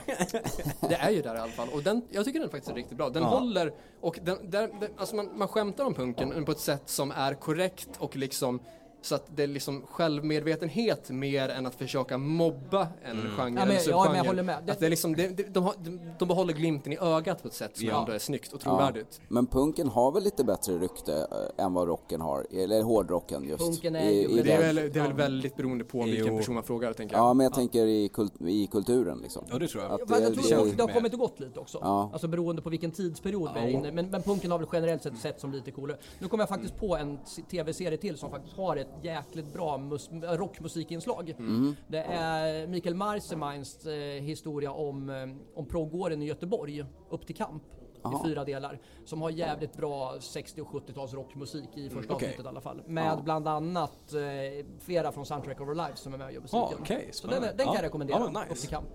Det 0.89 0.95
är 0.95 1.11
ju 1.11 1.23
där 1.23 1.35
i 1.35 1.39
alla 1.39 1.53
fall. 1.53 1.69
Och 1.73 1.83
den, 1.83 2.03
jag 2.11 2.25
tycker 2.25 2.41
den 2.41 2.51
faktiskt 2.51 2.71
är 2.71 2.75
riktigt 2.75 2.97
bra. 2.97 3.09
Den 3.11 3.23
Ja. 3.23 3.29
håller, 3.29 3.73
och 4.01 4.19
den, 4.23 4.51
där, 4.51 4.71
den, 4.81 4.91
alltså 4.97 5.17
man, 5.17 5.39
man 5.39 5.49
skämtar 5.49 5.85
om 5.85 5.95
punken 5.95 6.45
på 6.45 6.53
ett 6.53 6.61
sätt 6.61 6.83
som 6.87 7.11
är 7.11 7.35
korrekt 7.35 7.89
och 7.99 8.17
liksom 8.17 8.61
så 9.03 9.15
att 9.15 9.37
det 9.37 9.43
är 9.43 9.47
liksom 9.47 9.83
självmedvetenhet 10.33 11.11
mer 11.11 11.49
än 11.49 11.67
att 11.67 11.75
försöka 11.75 12.19
mobba 12.19 12.89
en 13.05 13.17
genre 13.17 13.29
Ja, 13.39 13.45
men- 13.51 13.59
eller 13.59 13.75
ja, 13.75 13.81
subgenre. 13.81 14.09
men 14.09 14.17
jag 14.17 14.25
håller 14.25 14.43
med. 14.43 14.63
Det- 14.67 14.73
Att 14.73 14.79
det 14.79 14.87
är 14.87 14.91
liksom, 14.91 15.17
det, 15.17 15.29
det, 15.29 15.43
de, 15.55 15.73
de, 15.85 16.01
de 16.19 16.29
behåller 16.29 16.53
glimten 16.55 16.93
i 16.93 16.99
ögat 16.99 17.43
på 17.43 17.49
ett 17.49 17.55
sätt 17.55 17.77
som 17.77 17.87
Ja. 17.87 18.01
ändå 18.01 18.13
är 18.13 18.19
snyggt 18.19 18.53
och 18.53 18.61
Ja. 18.65 18.71
trovärdigt. 18.71 19.21
Men 19.29 19.47
punken 19.47 19.89
har 19.89 20.13
väl 20.13 20.23
lite 20.23 20.45
bättre 20.45 20.79
rykte 20.79 21.27
eh, 21.59 21.65
än 21.65 21.75
vad 21.75 21.89
rocken 21.89 22.21
har, 22.21 22.47
eller 22.53 22.83
hårdrocken 22.83 23.45
just. 23.49 23.65
Punken 23.65 23.97
är 23.97 24.11
I, 24.11 24.25
i 24.39 24.43
Det 24.43 24.53
är 24.53 24.59
väl, 24.59 24.75
det 24.77 24.97
är 24.97 25.03
väl 25.05 25.13
väldigt 25.13 25.57
beroende 25.57 25.85
på 25.85 26.03
vilken 26.03 26.37
person 26.37 26.55
man 26.55 26.65
frågar 26.65 26.93
tänker 26.93 27.17
jag. 27.17 27.25
Ja, 27.25 27.35
men 27.35 27.45
jag 27.45 27.55
tänker 27.55 27.87
i, 27.87 28.09
kult, 28.09 28.33
i 28.41 28.67
kulturen 28.67 29.19
liksom. 29.23 29.45
Ja, 29.51 29.59
det 29.59 29.69
tror 29.69 29.83
jag. 29.85 29.93
Att 29.93 30.09
Men 30.09 30.23
jag 30.23 30.33
det- 30.33 30.43
tror 30.43 30.65
det- 30.65 30.71
det, 30.71 30.77
det 30.77 30.83
har 30.83 30.89
kommit 30.93 31.13
och 31.13 31.19
gått 31.19 31.41
lite 31.41 31.61
också. 31.61 31.79
Ja. 31.83 32.11
Alltså 32.13 32.29
beroende 32.29 32.63
på 32.63 32.71
vilken 32.71 32.91
tidsperiod 32.91 33.51
vi 33.55 33.61
är 33.61 33.69
inne. 33.69 33.93
Men, 33.93 34.11
men 34.11 34.23
punken 34.23 34.51
har 34.51 34.59
väl 34.59 34.69
generellt 34.73 35.03
sett 35.03 35.19
sett 35.19 35.41
som 35.41 35.53
lite 35.53 35.71
coolare. 35.71 35.99
Nu 36.19 36.29
kommer 36.29 36.43
jag 36.43 36.49
faktiskt 36.49 36.77
på 36.77 36.97
en 36.97 37.19
tv-serie 37.51 37.99
till 37.99 38.19
som 38.19 38.31
faktiskt 38.31 38.57
har 38.57 38.77
ett 38.77 38.88
ett 38.99 39.05
jäkligt 39.05 39.53
bra 39.53 39.79
mus- 39.79 40.11
rockmusikinslag. 40.37 41.31
Mm. 41.31 41.75
Det 41.89 42.03
är 42.03 42.67
Mikael 42.67 42.95
Marsemines 42.95 43.87
eh, 43.87 43.95
historia 44.23 44.73
om, 44.73 45.11
eh, 45.11 45.59
om 45.59 45.67
proggården 45.67 46.23
i 46.23 46.27
Göteborg, 46.27 46.85
upp 47.11 47.27
till 47.27 47.37
kamp. 47.37 47.63
I 47.99 48.27
fyra 48.29 48.45
delar. 48.45 48.81
Som 49.05 49.23
har 49.23 49.31
jävligt 49.31 49.77
bra 49.77 50.15
60 50.21 50.61
och 50.63 50.69
70-tals 50.69 51.15
rockmusik 51.15 51.77
i 51.77 51.89
första 51.91 52.15
okej. 52.15 52.27
avsnittet 52.29 52.45
i 52.45 52.49
alla 52.49 52.61
fall. 52.61 52.83
Med 52.87 53.19
bland 53.25 53.49
annat 53.49 54.13
eh, 54.15 54.67
flera 54.81 55.13
från 55.13 55.27
Soundtrack 55.27 55.61
of 55.61 55.69
Our 55.69 55.75
Lives 55.75 56.01
som 56.01 56.15
är 56.15 56.19
med 56.19 56.27
och 56.27 56.33
gör 56.33 56.41
musiken. 56.41 56.61
Ja, 56.71 56.77
okej, 56.81 57.09
Så 57.13 57.27
den, 57.27 57.43
den 57.43 57.57
kan 57.57 57.67
jag 57.67 57.77
Ja. 57.77 57.83
rekommendera, 57.83 58.19
Ja, 58.19 58.25
men 58.31 58.43
nice. 58.43 58.53
upp 58.53 58.59
till 58.59 58.69
kamp. 58.69 58.89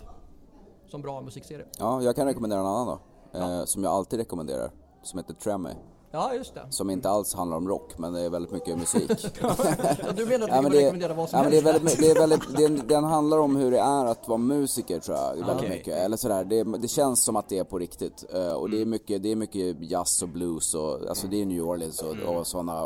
Som 0.86 1.02
bra 1.02 1.20
musikserie. 1.20 1.66
Ja, 1.78 2.02
jag 2.02 2.16
kan 2.16 2.26
rekommendera 2.26 2.60
en 2.60 2.66
annan 2.66 2.86
då. 3.32 3.38
Eh, 3.38 3.64
som 3.64 3.84
jag 3.84 3.92
alltid 3.92 4.18
rekommenderar. 4.18 4.70
Som 5.02 5.18
heter 5.18 5.34
Tremmy. 5.34 5.70
Ja, 6.14 6.34
just 6.34 6.54
det. 6.54 6.60
Som 6.70 6.90
inte 6.90 7.10
alls 7.10 7.34
handlar 7.34 7.56
om 7.56 7.68
rock, 7.68 7.98
men 7.98 8.12
det 8.12 8.20
är 8.20 8.30
väldigt 8.30 8.52
mycket 8.52 8.78
musik. 8.78 9.10
Du 10.16 10.26
menar 10.26 10.48
att 10.48 10.54
Ja, 10.54 10.62
men 10.62 10.72
det, 10.72 10.78
rekommendera 10.78 11.14
vad 11.14 11.28
som 11.30 11.36
ja, 11.36 11.42
men 11.42 11.50
det 11.52 11.58
är 11.58 11.62
helst? 11.62 11.82
väldigt, 11.82 12.00
my- 12.00 12.06
det 12.06 12.10
är 12.10 12.20
väldigt, 12.20 12.56
den, 12.56 12.88
den 12.88 13.04
handlar 13.04 13.38
om 13.38 13.56
hur 13.56 13.70
det 13.70 13.78
är 13.78 14.04
att 14.06 14.28
vara 14.28 14.38
musiker 14.38 15.00
tror 15.00 15.16
jag, 15.16 15.30
väldigt 15.36 15.56
Okej. 15.56 15.68
mycket. 15.68 15.94
Eller 15.98 16.16
sådär, 16.16 16.44
det, 16.44 16.62
det 16.64 16.88
känns 16.88 17.24
som 17.24 17.36
att 17.36 17.48
det 17.48 17.58
är 17.58 17.64
på 17.64 17.78
riktigt. 17.78 18.24
Eh, 18.34 18.52
och 18.52 18.66
Mm. 18.66 18.70
det 18.76 18.82
är 18.82 18.86
mycket, 18.86 19.22
det 19.22 19.32
är 19.32 19.36
mycket 19.36 19.90
jazz 19.90 20.22
och 20.22 20.28
blues 20.28 20.74
och, 20.74 21.08
alltså 21.08 21.26
det 21.26 21.42
är 21.42 21.46
New 21.46 21.62
Orleans 21.68 22.02
och, 22.02 22.12
Mm. 22.14 22.26
och 22.28 22.46
sådana 22.46 22.84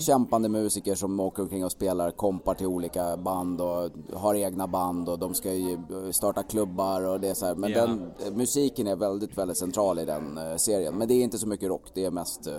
kämpande 0.00 0.48
musiker 0.48 0.94
som 0.94 1.20
åker 1.20 1.42
omkring 1.42 1.64
och 1.64 1.72
spelar 1.72 2.10
kompar 2.10 2.54
till 2.54 2.66
olika 2.66 3.16
band 3.16 3.60
och 3.60 3.90
har 4.14 4.34
egna 4.34 4.66
band 4.66 5.08
och 5.08 5.18
de 5.18 5.34
ska 5.34 5.52
ju 5.54 5.78
starta 6.12 6.42
klubbar 6.42 7.06
och 7.06 7.20
det 7.20 7.28
är 7.28 7.34
så 7.34 7.46
här. 7.46 7.54
Men 7.54 7.70
Ja. 7.70 7.86
den, 7.86 8.10
eh, 8.26 8.32
musiken 8.32 8.86
är 8.86 8.96
väldigt, 8.96 9.38
väldigt 9.38 9.58
central 9.58 9.98
i 9.98 10.04
den 10.04 10.38
eh, 10.38 10.56
serien. 10.56 10.98
Men 10.98 11.08
det 11.08 11.14
är 11.14 11.22
inte 11.24 11.38
så 11.38 11.48
mycket 11.48 11.68
rock, 11.68 11.82
det 11.94 12.04
är 12.04 12.10
mest 12.10 12.46
eh, 12.46 12.54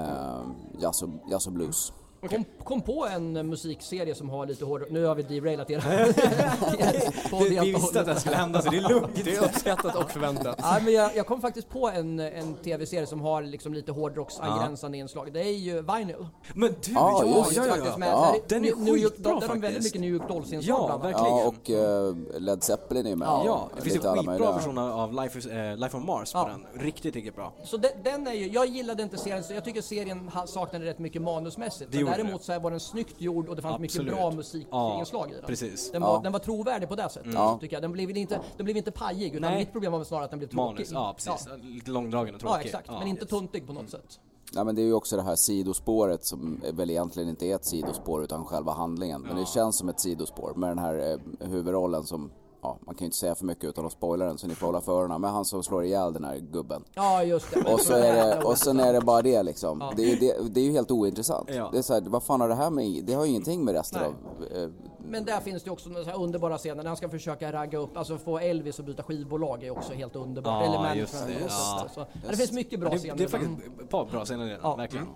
eh, 0.00 0.40
jazz, 0.80 1.02
och, 1.02 1.08
jazz 1.30 1.46
och 1.46 1.52
blues. 1.52 1.92
Kom, 2.28 2.44
kom 2.64 2.80
på 2.82 3.06
en 3.06 3.48
musikserie 3.48 4.14
som 4.14 4.30
har 4.30 4.46
lite 4.46 4.64
hårdare... 4.64 4.88
Nu 4.90 5.04
har 5.04 5.14
vi 5.14 5.22
derailat 5.22 5.70
er. 5.70 5.84
Vi, 7.48 7.48
vi 7.58 7.72
visste 7.72 8.00
att 8.00 8.06
det 8.06 8.20
skulle 8.20 8.36
hända 8.36 8.62
så 8.62 8.70
det 8.70 8.76
är 8.76 8.88
lugnt. 8.88 9.10
Det 9.24 9.34
är 9.36 9.44
uppskattat 9.44 9.96
och 9.96 10.10
förväntat. 10.10 10.58
Nej, 10.62 10.82
men 10.84 10.92
jag, 10.92 11.16
jag 11.16 11.26
kom 11.26 11.40
faktiskt 11.40 11.68
på 11.68 11.88
en, 11.88 12.20
en 12.20 12.54
tv-serie 12.54 13.06
som 13.06 13.20
har 13.20 13.42
liksom 13.42 13.74
lite 13.74 13.92
hårdrocksangränsande 13.92 14.98
inslag. 14.98 15.32
Det 15.32 15.40
är 15.40 15.52
ju 15.52 15.72
Vinyl. 15.82 16.26
Men 16.54 16.74
du, 16.84 16.92
Ja, 16.92 17.22
ja, 17.24 17.36
just 17.38 17.56
ja, 17.56 17.62
ja, 17.66 17.70
Faktiskt 17.70 17.92
ja. 17.92 17.98
med, 17.98 18.08
Ja. 18.08 18.34
Den 18.48 18.64
är 18.64 18.74
New 18.76 18.96
York, 18.96 19.12
skitbra 19.12 19.34
Där 19.40 19.46
har 19.46 19.54
de 19.54 19.60
väldigt 19.60 19.84
mycket 19.84 20.00
New 20.00 20.10
York 20.10 20.28
Dolls-inslag 20.28 20.90
Ja, 20.90 20.96
verkligen. 20.96 21.36
Ja, 21.36 21.46
och 21.46 21.70
eh, 21.70 22.40
Led 22.40 22.62
Zeppelin 22.62 23.06
är 23.06 23.10
ju 23.10 23.16
med. 23.16 23.26
Ja, 23.28 23.68
det 23.76 23.82
finns 23.82 23.96
ju 23.96 24.00
skitbra 24.00 24.52
versioner 24.52 24.90
av 24.90 25.12
Life, 25.14 25.38
is, 25.38 25.46
eh, 25.46 25.76
Life 25.76 25.96
on 25.96 26.06
Mars 26.06 26.32
på 26.32 26.38
Ja. 26.38 26.48
den. 26.72 26.82
Riktigt, 26.82 27.14
riktigt 27.14 27.36
bra. 27.36 27.52
Så 27.64 27.76
de, 27.76 27.88
den 28.04 28.26
är 28.26 28.32
ju, 28.32 28.48
jag 28.48 28.66
gillade 28.66 29.02
inte 29.02 29.18
serien, 29.18 29.44
så 29.44 29.52
jag 29.54 29.64
tycker 29.64 29.82
serien 29.82 30.30
saknade 30.46 30.84
rätt 30.84 30.98
mycket 30.98 31.22
manusmässigt. 31.22 31.92
Det 31.92 31.98
gjorde 31.98 32.15
däremot 32.16 32.42
så 32.42 32.52
här 32.52 32.60
var 32.60 32.70
den 32.70 32.80
snyggt 32.80 33.20
gjord 33.20 33.48
och 33.48 33.56
det 33.56 33.62
fanns 33.62 33.74
Absolut. 33.74 34.06
mycket 34.06 34.18
bra 34.18 34.30
musikinslag 34.30 35.30
i 35.30 35.34
den. 35.34 35.42
precis. 35.46 35.90
Den 35.90 36.02
var, 36.02 36.08
Ja. 36.14 36.20
den 36.22 36.32
var 36.32 36.38
trovärdig 36.38 36.88
på 36.88 36.94
det 36.96 37.08
sättet, 37.08 37.34
Ja. 37.34 37.58
tycker 37.60 37.76
jag. 37.76 37.82
Den 37.82 37.92
blev 37.92 38.16
inte, 38.16 38.40
den 38.56 38.64
blev 38.64 38.76
inte 38.76 38.90
pajig, 38.90 39.34
utan 39.34 39.50
Nej. 39.50 39.58
mitt 39.58 39.72
problem 39.72 39.92
var 39.92 40.04
snarare 40.04 40.24
att 40.24 40.30
den 40.30 40.38
blev 40.38 40.48
tråkig. 40.48 40.74
Manus, 40.74 40.92
ja 40.92 41.14
precis. 41.16 41.48
Lite 41.62 41.90
långdragen 41.90 42.34
och 42.34 42.40
Ja, 42.44 42.48
tråkig. 42.48 42.66
exakt. 42.66 42.88
Men 42.90 43.06
inte 43.06 43.26
tuntig 43.26 43.66
på 43.66 43.72
något 43.72 43.90
sätt. 43.90 44.20
Nej 44.52 44.64
men 44.64 44.74
det 44.74 44.82
är 44.82 44.86
ju 44.86 44.92
också 44.94 45.16
det 45.16 45.22
här 45.22 45.36
sidospåret 45.36 46.24
som 46.24 46.60
väl 46.72 46.90
egentligen 46.90 47.28
inte 47.28 47.46
är 47.46 47.54
ett 47.54 47.64
sidospår 47.66 48.24
utan 48.24 48.44
själva 48.44 48.72
handlingen. 48.72 49.22
Men 49.22 49.36
det 49.36 49.46
känns 49.48 49.78
som 49.78 49.88
ett 49.88 50.00
sidospår 50.00 50.52
med 50.56 50.70
den 50.70 50.78
här 50.78 51.18
eh, 51.40 51.48
huvudrollen 51.48 52.04
som, 52.06 52.30
ja 52.66 52.78
man 52.86 52.94
kan 52.94 53.04
ju 53.04 53.06
inte 53.06 53.16
säga 53.16 53.34
för 53.34 53.44
mycket 53.44 53.64
utan 53.64 53.86
att 53.86 53.92
spoila 53.92 54.24
den 54.24 54.38
så 54.38 54.46
ni 54.46 54.54
får 54.54 54.66
hålla 54.66 54.80
för 54.80 54.92
öronen. 55.00 55.20
Men 55.20 55.30
han 55.30 55.44
som 55.44 55.62
slår 55.62 55.84
ihjäl 55.84 56.12
den 56.12 56.24
här 56.24 56.36
gubben. 56.36 56.84
Ja, 56.94 57.22
just 57.22 57.50
det. 57.50 57.72
Och 57.72 57.80
så 57.80 57.92
är 57.92 58.12
det, 58.12 58.42
och 58.44 58.58
sen 58.58 58.80
är 58.80 58.92
det 58.92 59.00
bara 59.00 59.22
det 59.22 59.42
liksom. 59.42 59.78
Ja. 59.80 59.92
Det, 59.96 60.02
är, 60.02 60.06
ju- 60.06 60.16
det, 60.16 60.48
det 60.54 60.60
är 60.60 60.64
ju 60.64 60.72
helt 60.72 60.90
ointressant. 60.90 61.48
Ja. 61.54 61.68
Det 61.72 61.78
är 61.78 61.82
så 61.82 61.94
här, 61.94 62.00
vad 62.06 62.22
fan 62.24 62.40
har 62.40 62.48
det 62.48 62.54
här 62.54 62.70
med, 62.70 63.04
det 63.04 63.12
har 63.14 63.24
ju 63.24 63.30
ingenting 63.30 63.64
med 63.64 63.74
resten 63.74 64.00
Nej. 64.02 64.56
av... 64.58 64.62
Eh, 64.62 64.68
Men 65.08 65.24
där 65.24 65.40
finns 65.40 65.62
det 65.62 65.70
också 65.70 65.88
några 65.90 66.12
underbara 66.12 66.58
scener 66.58 66.82
när 66.82 66.90
han 66.90 66.96
ska 66.96 67.08
försöka 67.08 67.52
ragga 67.52 67.78
upp, 67.78 67.96
alltså 67.96 68.18
få 68.18 68.38
Elvis 68.38 68.80
att 68.80 68.86
byta 68.86 69.02
skivbolag 69.02 69.64
är 69.64 69.70
också 69.70 69.92
helt 69.92 70.16
underbart. 70.16 70.64
Ja, 70.66 70.74
Eller 70.86 70.94
just 70.94 71.12
det, 71.26 71.34
och 71.34 71.40
ja. 71.50 71.84
så. 71.88 71.94
Så, 71.94 72.00
ja, 72.00 72.30
det 72.30 72.36
finns 72.36 72.52
mycket 72.52 72.80
bra 72.80 72.90
Det, 72.90 72.98
scener. 72.98 73.16
det 73.16 73.24
är 73.24 73.28
faktiskt 73.28 73.52
ett 73.82 73.88
par 73.90 74.04
bra 74.04 74.24
scener 74.24 74.44
redan, 74.44 74.60
Ja. 74.62 74.76
verkligen. 74.76 75.06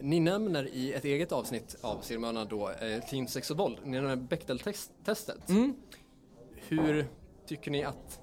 Ni 0.00 0.20
nämner 0.20 0.68
i 0.74 0.92
ett 0.92 1.04
eget 1.04 1.32
avsnitt 1.32 1.76
av 1.82 1.96
Seriemördarna 2.02 2.44
då 2.44 2.68
eh, 2.68 3.04
Team 3.10 3.26
Sex 3.28 3.50
och 3.50 3.56
Våld, 3.56 3.76
ni 3.84 3.90
nämner 3.90 4.16
Bechdel-testet. 4.16 5.48
Mm. 5.48 5.74
Hur 6.68 7.06
tycker 7.46 7.70
ni 7.70 7.84
att 7.84 8.20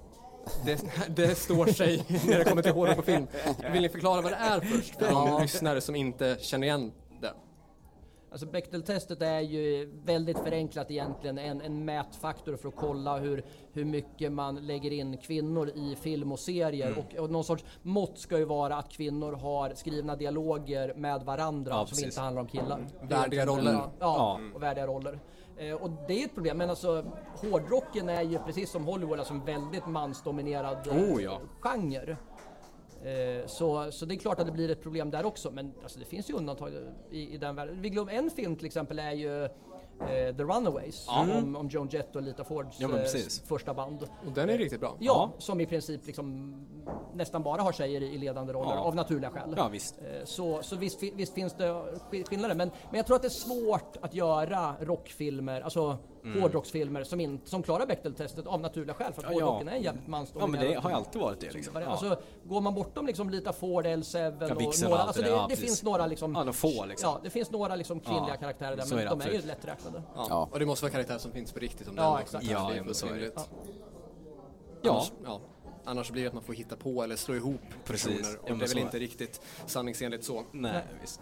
det, 0.64 0.84
det 1.16 1.34
står 1.34 1.66
sig 1.66 2.06
när 2.28 2.38
det 2.38 2.44
kommer 2.44 2.62
till 2.62 2.72
hårdrock 2.72 2.96
på 2.96 3.02
film? 3.02 3.26
Vill 3.72 3.82
ni 3.82 3.88
förklara 3.88 4.20
vad 4.20 4.32
det 4.32 4.36
är 4.36 4.60
först 4.60 4.96
för 4.98 5.10
de 5.10 5.42
lyssnare 5.42 5.80
som 5.80 5.94
inte 5.94 6.36
känner 6.40 6.66
igen 6.66 6.92
det? 7.20 7.32
Alltså 8.32 8.46
Bechdel-testet 8.46 9.22
är 9.22 9.40
ju 9.40 9.92
väldigt 10.04 10.38
förenklat 10.38 10.90
egentligen 10.90 11.38
en, 11.38 11.60
en 11.60 11.84
mätfaktor 11.84 12.56
för 12.56 12.68
att 12.68 12.76
kolla 12.76 13.18
hur, 13.18 13.44
hur 13.72 13.84
mycket 13.84 14.32
man 14.32 14.66
lägger 14.66 14.90
in 14.90 15.16
kvinnor 15.18 15.68
i 15.74 15.96
film 16.00 16.32
och 16.32 16.38
serier. 16.38 16.86
Mm. 16.86 16.98
Och, 16.98 17.14
och 17.14 17.30
någon 17.30 17.44
sorts 17.44 17.64
mått 17.82 18.18
ska 18.18 18.38
ju 18.38 18.44
vara 18.44 18.76
att 18.76 18.88
kvinnor 18.88 19.32
har 19.32 19.74
skrivna 19.74 20.16
dialoger 20.16 20.94
med 20.94 21.22
varandra 21.22 21.72
Ja, 21.72 21.78
som 21.78 21.88
precis. 21.88 22.04
inte 22.04 22.20
handlar 22.20 22.42
om 22.42 22.48
killar. 22.48 22.86
Värdiga 23.02 23.46
roller. 23.46 23.72
Ja, 23.72 23.92
ja, 24.00 24.40
och 24.54 24.62
värdiga 24.62 24.86
roller. 24.86 25.18
Eh, 25.56 25.74
och 25.74 25.90
det 26.08 26.20
är 26.22 26.24
ett 26.24 26.34
problem, 26.34 26.58
men 26.58 26.70
alltså 26.70 27.04
hårdrocken 27.36 28.08
är 28.08 28.22
ju 28.22 28.38
precis 28.38 28.70
som 28.70 28.84
Hollywood 28.84 29.18
alltså 29.18 29.34
en 29.34 29.44
väldigt 29.44 29.86
mansdominerad 29.86 30.86
eh, 30.86 30.96
Oh, 30.96 31.22
ja. 31.22 31.40
genre. 31.60 32.16
Eh, 33.04 33.46
Så, 33.46 33.92
så 33.92 34.06
det 34.06 34.14
är 34.14 34.18
klart 34.18 34.40
att 34.40 34.46
det 34.46 34.52
blir 34.52 34.70
ett 34.70 34.82
problem 34.82 35.10
där 35.10 35.24
också, 35.26 35.50
men 35.50 35.72
alltså, 35.82 35.98
det 35.98 36.04
finns 36.04 36.30
ju 36.30 36.34
undantag 36.34 36.70
i, 37.10 37.34
i 37.34 37.38
den 37.38 37.54
världen. 37.56 37.82
Vi 37.82 37.90
glömmer 37.90 38.12
en 38.12 38.30
film 38.30 38.56
till 38.56 38.66
exempel 38.66 38.98
är 38.98 39.12
ju 39.12 39.48
eh, 40.00 40.36
The 40.36 40.42
Runaways 40.42 41.08
om, 41.08 41.56
om 41.56 41.68
Joan 41.68 41.88
Jett 41.88 42.16
och 42.16 42.22
Lita 42.22 42.44
Fords 42.44 42.80
Ja, 42.80 42.88
eh, 42.88 42.94
precis. 42.94 43.42
första 43.46 43.74
band. 43.74 44.02
Och 44.26 44.32
den 44.34 44.50
är 44.50 44.58
riktigt 44.58 44.80
bra. 44.80 44.96
Ja, 44.98 45.32
som 45.38 45.60
i 45.60 45.66
princip 45.66 46.06
liksom 46.06 46.54
nästan 47.14 47.42
bara 47.42 47.62
har 47.62 47.72
tjejer 47.72 48.00
i, 48.00 48.06
i 48.14 48.18
ledande 48.18 48.52
roller 48.52 48.70
Ja. 48.74 48.80
av 48.80 48.94
naturliga 48.94 49.30
skäl. 49.30 49.54
Ja, 49.56 49.68
visst. 49.68 49.98
Eh, 49.98 50.24
Så, 50.24 50.62
så 50.62 50.76
visst, 50.76 51.02
visst 51.02 51.34
finns 51.34 51.52
det 51.54 51.64
sk- 51.68 52.28
skillnader, 52.28 52.54
men, 52.54 52.70
men 52.90 52.96
jag 52.96 53.06
tror 53.06 53.16
att 53.16 53.22
det 53.22 53.28
är 53.28 53.30
svårt 53.30 53.96
att 54.00 54.14
göra 54.14 54.74
rockfilmer, 54.80 55.60
alltså 55.60 55.98
hårdrocksfilmer 56.40 57.04
som, 57.04 57.20
in, 57.20 57.40
som 57.44 57.62
klarar 57.62 57.86
Bechdel-testet 57.86 58.46
av 58.46 58.60
naturliga 58.60 58.94
skäl, 58.94 59.12
för 59.12 59.22
att 59.22 59.28
Mm. 59.28 59.38
Ja, 59.38 59.40
ja. 59.40 59.46
hårdrocken 59.46 59.68
är 59.68 59.76
en 59.76 59.82
jävligt 59.82 60.02
Ja 60.06 60.10
mansdominerad. 60.10 60.50
men 60.64 60.72
det 60.74 60.80
har 60.80 60.90
ju 60.90 60.96
alltid 60.96 61.20
varit 61.20 61.40
det 61.40 61.52
liksom. 61.54 61.76
Ja. 61.82 61.86
Alltså, 61.86 62.20
går 62.44 62.60
man 62.60 62.74
bortom 62.74 63.06
liksom 63.06 63.30
Lita 63.30 63.52
Ford, 63.52 63.86
L7 63.86 64.36
Ja, 64.40 64.54
och 64.54 64.82
några, 64.82 64.96
allt 64.98 65.06
alltså 65.06 65.22
det 65.22 65.28
det, 65.28 65.34
ja, 65.34 65.46
det 65.50 65.56
finns 65.56 65.82
några 65.82 66.06
liksom, 66.06 66.32
Ja, 66.32 66.38
några 66.38 66.52
få, 66.52 66.86
liksom. 66.86 67.10
Ja, 67.10 67.20
det 67.22 67.30
finns 67.30 67.50
några 67.50 67.76
liksom 67.76 68.00
kvinnliga 68.00 68.28
Ja, 68.28 68.36
karaktärer 68.36 68.76
där, 68.76 68.86
men 68.90 68.98
är 68.98 69.06
de 69.10 69.18
det 69.18 69.24
är 69.24 69.28
ju 69.28 69.36
absolut. 69.36 69.46
lätträknade. 69.46 70.02
Ja. 70.14 70.26
Ja. 70.28 70.48
Och 70.52 70.58
det 70.58 70.66
måste 70.66 70.84
vara 70.84 70.92
karaktärer 70.92 71.18
som 71.18 71.32
finns 71.32 71.52
på 71.52 71.58
riktigt 71.60 71.88
om 71.88 71.94
Ja, 71.96 72.20
exakt. 72.20 72.44
Ja, 72.44 72.70
Det 72.74 72.90
är 72.90 72.92
så 72.92 73.06
är 73.06 73.14
det. 73.20 73.32
Ja. 74.82 75.04
Ja. 75.24 75.40
Annars 75.84 76.10
blir 76.10 76.22
det 76.22 76.28
att 76.28 76.34
man 76.34 76.42
får 76.42 76.54
hitta 76.54 76.76
på 76.76 77.02
eller 77.02 77.16
slå 77.16 77.34
ihop 77.34 77.60
Precis. 77.84 78.06
personer. 78.06 78.38
Ja, 78.46 78.52
Och 78.52 78.58
det 78.58 78.64
är 78.64 78.68
väl 78.68 78.78
är 78.78 78.82
inte 78.82 78.98
riktigt 78.98 79.40
sanningsenligt 79.66 80.24
så. 80.24 80.42
Nej, 80.52 80.82
visst. 81.00 81.20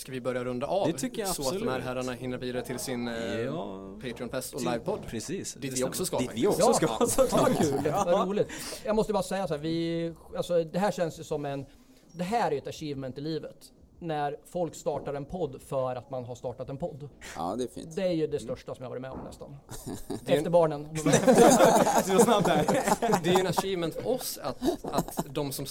Ska 0.00 0.12
vi 0.12 0.20
börja 0.20 0.44
runda 0.44 0.66
av? 0.66 0.86
Det 0.86 0.98
tycker 0.98 1.22
jag 1.22 1.28
Så 1.28 1.42
att 1.42 1.48
de 1.48 1.54
här 1.54 1.66
absolut. 1.66 1.84
herrarna 1.84 2.12
hinner 2.12 2.38
vidare 2.38 2.62
till 2.64 2.78
sin 2.78 3.08
eh, 3.08 3.40
Ja. 3.40 3.96
Patreon-fest 4.02 4.54
och 4.54 4.60
livepodd. 4.60 5.00
Precis. 5.06 5.54
Dit 5.54 5.70
det 5.70 5.76
vi 5.76 5.84
också 5.84 6.06
ska 6.06 6.18
Dit 6.18 6.30
vi 6.34 6.46
också 6.46 6.60
Ja. 6.60 6.72
ska. 7.08 7.36
Vad 7.36 7.58
kul, 7.58 7.92
vad 7.92 8.28
roligt. 8.28 8.48
Jag 8.84 8.96
måste 8.96 9.12
bara 9.12 9.22
säga 9.22 9.48
så 9.48 9.54
här, 9.54 9.60
vi, 9.60 10.14
alltså, 10.36 10.64
det 10.64 10.78
här 10.78 10.92
känns 10.92 11.18
ju 11.20 11.24
som 11.24 11.44
en, 11.44 11.66
det 12.12 12.24
här 12.24 12.46
är 12.46 12.52
ju 12.52 12.58
ett 12.58 12.66
achievement 12.66 13.18
i 13.18 13.20
livet. 13.20 13.72
När 14.02 14.36
folk 14.52 14.74
startar 14.74 15.14
en 15.14 15.24
podd 15.24 15.60
för 15.62 15.96
att 15.96 16.10
man 16.10 16.24
har 16.24 16.34
startat 16.34 16.68
en 16.68 16.76
podd. 16.76 17.08
ja, 17.36 17.54
det 17.58 17.64
är 17.64 17.68
fint. 17.68 17.96
Det 17.96 18.02
är 18.02 18.12
ju 18.12 18.26
det 18.26 18.38
största 18.38 18.74
som 18.74 18.82
jag 18.82 18.90
varit 18.90 19.02
med 19.02 19.10
om 19.10 19.18
nästan. 19.26 19.56
Efter 20.26 20.50
barnen. 20.50 20.88
Där. 22.44 23.22
Det 23.24 23.30
är 23.30 23.34
ju 23.34 23.40
en 23.40 23.46
achievement 23.46 23.94
för 23.94 24.08
oss 24.08 24.38
att, 24.42 24.56
att 24.82 25.26
de 25.34 25.52
som 25.52 25.66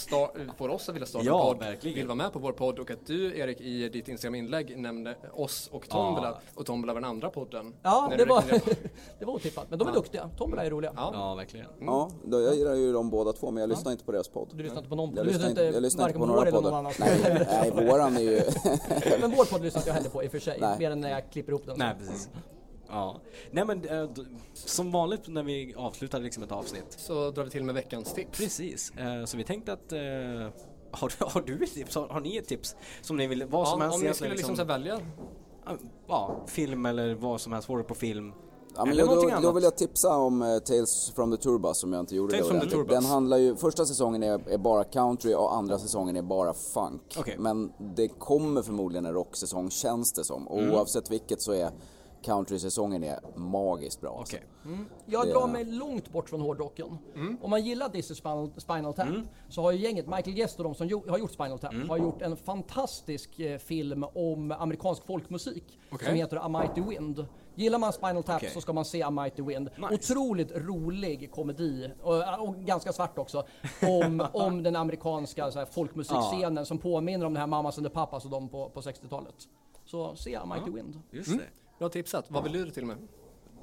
får 0.58 0.70
oss 0.70 0.90
att 0.90 0.96
vilja 0.96 1.08
starta 1.08 1.26
Ja, 1.26 1.40
en 1.52 1.58
podd 1.58 1.68
verkligen. 1.68 1.96
vill 1.96 2.08
vara 2.08 2.16
med 2.16 2.34
på 2.34 2.40
vår 2.40 2.52
podd 2.52 2.80
och 2.80 2.92
att 2.92 3.06
du 3.06 3.38
Erik 3.38 3.62
i 3.62 3.90
ditt 3.90 4.08
Instagram-inlägg 4.08 4.78
nämnde 4.78 5.16
oss 5.34 5.70
och 5.72 5.90
Tombola 5.90 6.28
Ja. 6.28 6.40
och 6.56 6.66
Tombola 6.66 6.94
var 6.94 7.02
den 7.02 7.10
andra 7.10 7.30
podden. 7.30 7.74
Ja, 7.82 8.12
det 8.18 8.26
var, 8.26 8.44
det 9.20 9.26
var 9.26 9.34
otippat. 9.34 9.66
Men 9.70 9.80
de 9.80 9.88
är 9.88 9.92
duktiga. 9.94 10.30
Tombola 10.38 10.64
är 10.66 10.70
roliga. 10.70 10.94
Ja. 10.96 11.10
Ja, 11.14 11.36
verkligen. 11.36 11.68
Ja, 11.82 12.10
då, 12.26 12.42
jag 12.42 12.56
gillar 12.56 12.76
ju 12.76 12.94
dem 12.94 13.10
båda 13.10 13.34
två 13.34 13.52
men 13.52 13.62
jag 13.62 13.70
lyssnar 13.70 13.92
inte 13.92 14.04
på 14.04 14.12
deras 14.12 14.28
podd. 14.28 14.48
Du 14.54 14.64
lyssnar 14.64 14.78
inte 14.78 14.90
på 14.90 14.96
någon 14.96 15.16
Jag 15.16 15.26
Du 15.26 15.30
lyssnar 15.32 15.50
inte, 15.50 15.62
jag 15.64 15.82
lyssnar 15.82 16.08
inte 16.08 16.20
på 16.20 16.26
några 16.26 16.52
poddar. 16.52 16.94
nej, 17.00 17.88
våran 17.88 18.19
är 18.20 18.32
ju... 18.32 18.42
Men 19.22 19.32
vår 19.32 19.46
podd 19.46 19.62
lyssnar 19.64 19.80
inte 19.82 19.90
jag 19.90 19.96
heller 19.96 20.10
på 20.10 20.24
i 20.24 20.28
och 20.28 20.32
för 20.32 20.40
sig. 20.40 20.58
Nej. 20.62 20.80
Mer 20.80 20.92
än 20.92 21.02
när 21.02 21.10
jag 21.10 21.32
klipper 21.32 21.52
ihop 21.52 21.66
den. 21.66 21.76
Nej, 21.78 21.96
precis. 22.00 22.30
Ja. 22.92 23.22
Nej 23.52 23.66
men 23.66 23.88
eh, 23.88 24.04
d- 24.04 24.22
som 24.54 24.92
vanligt 24.92 25.28
när 25.28 25.44
vi 25.44 25.74
avslutar 25.78 26.20
liksom 26.20 26.44
ett 26.44 26.52
avsnitt. 26.52 26.86
Så 26.98 27.32
drar 27.32 27.44
vi 27.44 27.50
till 27.50 27.64
med 27.64 27.76
veckans 27.76 28.14
tips. 28.14 28.38
Precis. 28.40 28.92
Eh, 28.98 29.26
så 29.26 29.38
vi 29.38 29.44
tänkte 29.44 29.74
att 29.74 29.92
eh, 29.92 30.00
har, 30.92 31.10
du- 31.20 31.26
har 31.26 31.42
du 31.46 31.64
ett 31.64 31.74
tips? 31.74 31.96
Har, 31.96 32.08
har 32.08 32.20
ni 32.20 32.38
ett 32.38 32.48
tips? 32.48 32.76
Som 33.02 33.18
ni 33.18 33.28
vill, 33.28 33.46
vad 33.46 33.68
som 33.68 33.80
Ja, 33.80 33.86
helst 33.86 33.96
om 33.96 34.02
ni 34.02 34.06
egentligen 34.06 34.14
skulle 34.16 34.36
liksom 34.36 34.56
så 34.56 34.62
här 34.62 34.68
välja 34.68 35.00
Ja, 36.08 36.44
film 36.48 36.86
eller 36.86 37.14
vad 37.14 37.42
som 37.42 37.54
helst, 37.54 37.68
hårdrock 37.68 37.88
på 37.88 37.96
film. 37.96 38.34
Ja, 38.76 38.86
men 38.86 38.92
Eller 38.94 39.06
någonting 39.06 39.30
då, 39.30 39.36
annat. 39.36 39.44
då 39.44 39.52
vill 39.52 39.64
jag 39.64 39.76
tipsa 39.78 40.18
om 40.18 40.42
eh, 40.42 40.58
Tales 40.60 41.12
from 41.16 41.32
the 41.32 41.38
Tourbus 41.38 41.78
som 41.80 41.94
jag 41.94 42.00
inte 42.00 42.16
gjorde 42.16 42.32
Tales 42.32 42.46
då. 42.48 42.50
from 42.50 42.60
the 42.60 42.66
Den, 42.66 42.76
Tourbus. 42.76 42.94
den 42.94 43.06
handlar 43.06 43.38
ju, 43.38 43.56
första 43.56 43.86
säsongen 43.86 44.24
är, 44.24 44.50
är 44.50 44.58
bara 44.58 44.84
country 44.84 45.34
och 45.34 45.56
andra 45.56 45.80
säsongen 45.80 46.16
är 46.16 46.22
bara 46.22 46.54
funk. 46.54 47.16
Okej. 47.20 47.36
Men 47.40 47.72
det 47.96 48.08
kommer 48.08 48.62
förmodligen 48.62 49.06
en 49.06 49.14
rocksäsong 49.14 49.70
känns 49.72 50.14
det 50.14 50.24
som. 50.24 50.48
Och 50.48 50.60
Mm. 50.60 50.74
oavsett 50.74 51.12
vilket 51.12 51.42
så 51.42 51.52
är 51.52 51.72
country-säsongen 52.22 53.04
är 53.04 53.20
magiskt 53.36 54.02
bra. 54.02 54.18
alltså. 54.20 54.36
Okej. 54.38 54.48
Jag 55.06 55.28
Det- 55.28 55.32
drar 55.34 55.48
mig 55.48 55.66
långt 55.66 56.12
bort 56.12 56.30
från 56.30 56.42
hårdrocken. 56.42 56.98
Om 57.42 57.50
man 57.50 57.62
gillar 57.66 57.90
This 57.90 58.12
is 58.12 58.18
Spinal, 58.18 58.52
Spinal 58.58 58.94
Tap 58.94 59.08
så 59.50 59.62
har 59.62 59.72
ju 59.72 59.78
gänget, 59.78 60.08
Michael 60.08 60.36
Guest 60.36 60.58
och 60.60 60.64
de 60.64 60.76
som 60.76 60.90
har 61.08 61.18
gjort 61.18 61.32
Spinal 61.32 61.60
Tap, 61.60 61.74
har 61.90 61.98
gjort 61.98 62.22
en 62.22 62.38
fantastisk 62.38 63.40
eh, 63.40 63.58
film 63.58 64.06
om 64.16 64.52
amerikansk 64.52 65.06
folkmusik 65.06 65.64
som 65.90 65.96
Okej. 65.96 66.16
heter 66.18 66.38
A 66.38 66.48
Mighty 66.50 66.82
Wind. 66.82 67.26
Gillar 67.56 67.80
man 67.80 67.94
Spinal 67.94 68.24
Tap 68.24 68.36
Okej. 68.36 68.50
så 68.54 68.62
ska 68.62 68.74
man 68.74 68.86
se 68.86 69.04
A 69.04 69.10
Mighty 69.10 69.42
Wind. 69.42 69.70
Nice. 69.78 69.94
Otroligt 69.94 70.52
rolig 70.56 71.32
komedi 71.32 71.92
och, 72.02 72.48
och 72.48 72.56
ganska 72.56 72.94
svart 72.94 73.18
också. 73.18 73.44
Om, 74.04 74.26
om 74.34 74.64
den 74.64 74.76
amerikanska 74.76 75.52
så 75.52 75.60
här, 75.60 75.66
folkmusikscenen 75.66 76.66
som 76.66 76.78
påminner 76.78 77.26
om 77.26 77.34
den 77.34 77.40
här 77.42 77.48
Mamas 77.48 77.78
and 77.78 77.88
the 77.88 77.94
Papas 77.94 78.26
och 78.26 78.32
de 78.32 78.50
på, 78.50 78.70
på 78.70 78.82
60-talet. 78.82 79.36
Så 79.86 80.16
se 80.16 80.36
A 80.36 80.46
Mighty 80.46 80.72
Wind. 80.72 81.00
Just 81.12 81.38
det. 81.38 81.44
Bra 81.80 81.90
tipsat. 81.90 82.26
Vad 82.28 82.44
vill 82.44 82.54
du 82.54 82.72
till 82.72 82.86
med? 82.86 82.98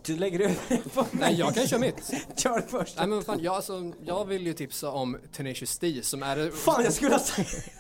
Du 0.07 0.17
lägger 0.17 0.41
över 0.41 0.55
på 0.95 1.01
mig. 1.01 1.09
Nej, 1.13 1.35
jag 1.35 1.55
kan 1.55 1.67
köra 1.67 1.81
mitt. 1.81 2.13
Kör 2.37 2.61
först. 2.69 2.97
Nej 2.99 3.07
men 3.07 3.23
fan, 3.23 3.41
jag, 3.43 3.55
alltså, 3.55 3.93
jag 4.05 4.25
vill 4.25 4.47
ju 4.47 4.53
tipsa 4.53 4.91
om 4.91 5.19
Tenacious 5.33 5.79
D 5.79 6.01
som 6.03 6.23
är 6.23 6.51
Fan, 6.51 6.85
jag 6.85 6.93
skulle 6.93 7.13
ha 7.13 7.19
sagt... 7.19 7.71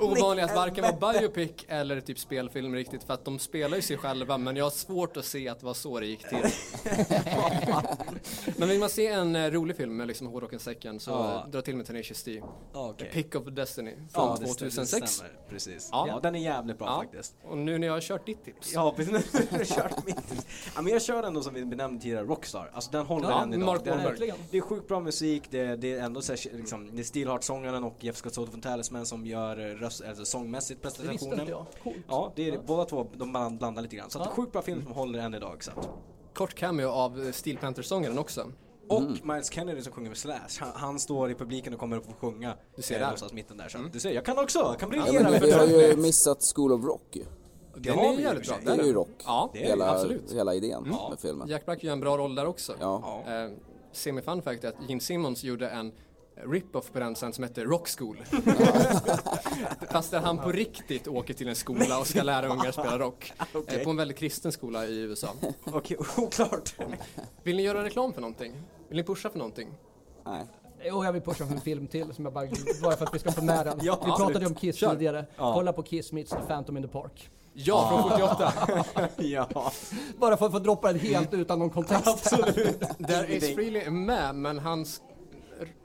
ovanliga 0.00 0.46
att 0.46 0.54
varken 0.54 0.84
vara 1.00 1.12
biopic 1.12 1.50
eller 1.68 2.00
typ 2.00 2.18
spelfilm 2.18 2.74
riktigt 2.74 3.04
för 3.04 3.14
att 3.14 3.24
de 3.24 3.38
spelar 3.38 3.76
ju 3.76 3.82
sig 3.82 3.96
själva 3.96 4.38
men 4.38 4.56
jag 4.56 4.64
har 4.64 4.70
svårt 4.70 5.16
att 5.16 5.24
se 5.24 5.48
att 5.48 5.60
det 5.60 5.66
var 5.66 5.74
så 5.74 6.00
det 6.00 6.06
gick 6.06 6.28
till. 6.28 6.38
men 8.56 8.68
vill 8.68 8.78
man 8.80 8.90
se 8.90 9.06
en 9.06 9.36
eh, 9.36 9.50
rolig 9.50 9.76
film 9.76 9.96
med 9.96 10.06
liksom 10.08 10.26
hårdrocken 10.26 10.58
säcken 10.58 11.00
så 11.00 11.10
Ja. 11.10 11.42
eh, 11.44 11.50
dra 11.50 11.62
till 11.62 11.76
med 11.76 11.86
Tenacious 11.86 12.22
D. 12.22 12.42
Okej. 12.72 13.10
Pick 13.12 13.34
of 13.34 13.44
Destiny 13.44 13.94
från 13.94 14.04
Ja, 14.12 14.30
det 14.30 14.36
stämmer, 14.36 14.70
2006. 14.70 15.00
Det 15.00 15.06
stämmer, 15.08 15.32
precis. 15.48 15.88
Ja. 15.92 16.04
Ja. 16.08 16.20
den 16.22 16.34
är 16.34 16.38
jävligt 16.40 16.78
bra 16.78 16.86
Ja. 16.86 16.98
faktiskt. 17.02 17.34
Och 17.44 17.58
nu 17.58 17.78
när 17.78 17.86
jag 17.86 17.94
har 17.94 18.00
kört 18.00 18.26
ditt 18.26 18.44
tips. 18.44 18.72
Ja, 18.74 18.94
precis. 18.96 19.12
Nu 19.50 19.58
har 19.58 19.64
kört 19.64 20.06
mitt. 20.06 20.16
Ja, 20.74 20.82
men 20.82 20.92
jag 20.92 21.02
kör 21.02 21.22
ändå 21.22 21.42
som 21.42 21.55
vi 21.60 21.64
benämnde 21.66 22.02
tidigare, 22.02 22.24
Rockstar. 22.24 22.70
Alltså 22.74 22.90
den 22.90 23.06
håller 23.06 23.30
Ja, 23.30 23.42
än 23.42 23.54
idag. 23.54 23.66
Mark 23.66 23.84
det, 23.84 23.90
är, 23.90 24.34
det 24.50 24.56
är 24.56 24.60
sjukt 24.60 24.88
bra 24.88 25.00
musik, 25.00 25.42
det, 25.50 25.76
det 25.76 25.92
är 25.92 26.02
ändå 26.02 26.22
så 26.22 26.32
här, 26.32 26.56
liksom, 26.56 26.96
det 26.96 27.02
är 27.02 27.04
Steelheart-sångaren 27.04 27.84
och 27.84 27.96
Jeff 28.04 28.16
Scott 28.16 28.34
Soto 28.34 28.50
från 28.50 28.60
Talisman 28.60 29.06
som 29.06 29.26
gör 29.26 29.58
eh, 29.58 29.74
röst, 29.74 30.02
alltså, 30.08 30.24
sångmässigt 30.24 30.82
Det 30.82 31.08
visste 31.08 31.26
inte 31.26 31.44
jag. 31.50 31.66
Coolt. 31.82 31.96
Ja, 32.08 32.32
det 32.36 32.48
är 32.50 32.58
båda 32.66 32.84
två, 32.84 33.06
de 33.16 33.30
bland- 33.32 33.58
blandar 33.58 33.82
lite 33.82 33.96
grann. 33.96 34.10
Så 34.10 34.18
att 34.18 34.26
Ja. 34.26 34.32
sjukt 34.32 34.52
bra 34.52 34.62
film 34.62 34.82
som 34.82 34.92
håller 34.92 35.18
än 35.18 35.34
idag. 35.34 35.64
Så 35.64 35.70
att. 35.70 35.88
Kort 36.34 36.54
cameo 36.54 36.88
av 36.88 37.26
eh, 37.26 37.32
Steel 37.32 37.56
Panther-sångaren 37.58 38.18
också. 38.18 38.52
Och 38.88 39.02
Miles 39.22 39.52
Kennedy 39.52 39.82
som 39.82 39.92
sjunger 39.92 40.08
med 40.08 40.18
Slash, 40.18 40.48
han, 40.60 40.68
han 40.74 40.98
står 40.98 41.30
i 41.30 41.34
publiken 41.34 41.74
och 41.74 41.80
kommer 41.80 41.96
upp 41.96 42.08
och 42.08 42.18
sjunga. 42.20 42.54
Du 42.76 42.82
ser 42.82 42.94
eh, 42.94 42.98
där. 42.98 43.06
Någonstans 43.06 43.32
mitten 43.32 43.56
där. 43.56 43.68
Så 43.68 43.78
att 43.78 43.92
du 43.92 44.00
ser, 44.00 44.10
jag 44.10 44.24
kan 44.24 44.38
också, 44.38 44.58
jag 44.58 44.78
kan 44.78 44.92
Ja, 44.92 45.02
briljera 45.04 45.22
men 45.22 45.32
med 45.32 45.42
vi 45.42 45.52
har 45.52 45.66
ju 45.66 45.96
missat 45.96 46.38
School 46.54 46.72
of 46.72 46.84
Rock 46.84 47.02
ju. 47.12 47.24
Den 47.76 47.98
har 47.98 48.12
är 48.12 48.16
vi 48.16 48.22
jävligt 48.22 48.48
bra. 48.48 48.56
Det 48.76 48.82
är 48.82 48.86
ju 48.86 48.92
rock. 48.92 49.08
Ja, 49.24 49.50
Det 49.52 49.64
är 49.64 49.68
hela, 49.68 49.90
absolut. 49.90 50.32
hela 50.32 50.54
idén 50.54 50.84
Ja. 50.90 51.08
med 51.10 51.18
filmen. 51.20 51.48
Jack 51.48 51.64
Black 51.66 51.84
gör 51.84 51.92
en 51.92 52.00
bra 52.00 52.16
roll 52.18 52.34
där 52.34 52.46
också. 52.46 52.74
Ja. 52.80 53.22
Ja. 53.26 53.34
Eh, 53.44 53.50
Semi-fun 53.92 54.42
fact 54.42 54.64
är 54.64 54.68
att 54.68 54.88
Gene 54.88 55.00
Simmons 55.00 55.44
gjorde 55.44 55.68
en 55.68 55.92
rip-off 56.46 56.92
på 56.92 56.98
den 56.98 57.16
sen 57.16 57.32
som 57.32 57.44
hette 57.44 57.64
Rock 57.64 57.88
School. 57.98 58.16
Fast 59.90 60.10
där 60.10 60.20
han 60.20 60.38
på 60.38 60.52
riktigt 60.52 61.08
åker 61.08 61.34
till 61.34 61.48
en 61.48 61.56
skola 61.56 61.98
och 62.00 62.06
ska 62.06 62.22
lära 62.22 62.48
ungar 62.48 62.72
spela 62.72 62.98
rock. 62.98 63.32
Okej. 63.54 63.78
Eh, 63.78 63.84
på 63.84 63.90
en 63.90 63.96
väldigt 63.96 64.16
kristen 64.16 64.52
skola 64.52 64.86
i 64.86 64.98
USA. 65.00 65.28
Okej, 65.64 65.96
oklart. 66.16 66.74
Vill 67.42 67.56
ni 67.56 67.62
göra 67.62 67.84
reklam 67.84 68.12
för 68.12 68.20
någonting? 68.20 68.52
Vill 68.88 68.96
ni 68.96 69.02
pusha 69.04 69.30
för 69.30 69.38
någonting? 69.38 69.68
Nej. 70.26 70.44
Jo, 70.84 71.04
jag 71.04 71.12
vill 71.12 71.22
pusha 71.22 71.46
för 71.46 71.54
en 71.54 71.60
film 71.60 71.86
till 71.86 72.14
som 72.14 72.24
jag 72.24 72.34
bara, 72.34 72.46
bara 72.82 72.96
för 72.96 73.04
att 73.06 73.14
vi 73.14 73.18
ska 73.18 73.32
få 73.32 73.44
med 73.44 73.66
den. 73.66 73.78
Ja, 73.82 73.94
vi 74.00 74.06
pratade 74.10 74.24
absolut. 74.28 74.48
om 74.48 74.54
Kiss 74.54 74.76
Kör. 74.76 74.90
tidigare. 74.90 75.26
Ja. 75.36 75.54
Kolla 75.54 75.72
på 75.72 75.82
Kiss 75.82 76.12
meets 76.12 76.30
the 76.30 76.36
Phantom 76.48 76.76
in 76.76 76.82
the 76.82 76.88
Park. 76.88 77.30
Ja, 77.58 77.88
från 77.88 78.10
78. 78.10 78.52
ja. 79.16 79.72
Bara 80.18 80.36
för 80.36 80.46
att 80.46 80.52
få 80.52 80.58
droppa 80.58 80.92
den 80.92 81.00
helt 81.00 81.34
utan 81.34 81.58
någon 81.58 81.70
kontext. 81.70 82.06
Absolut. 82.06 82.80
Där. 82.98 83.36
Ace 83.36 83.54
Frehley 83.54 83.82
är 83.82 83.90
med, 83.90 84.34
men 84.34 84.58
hans, 84.58 85.00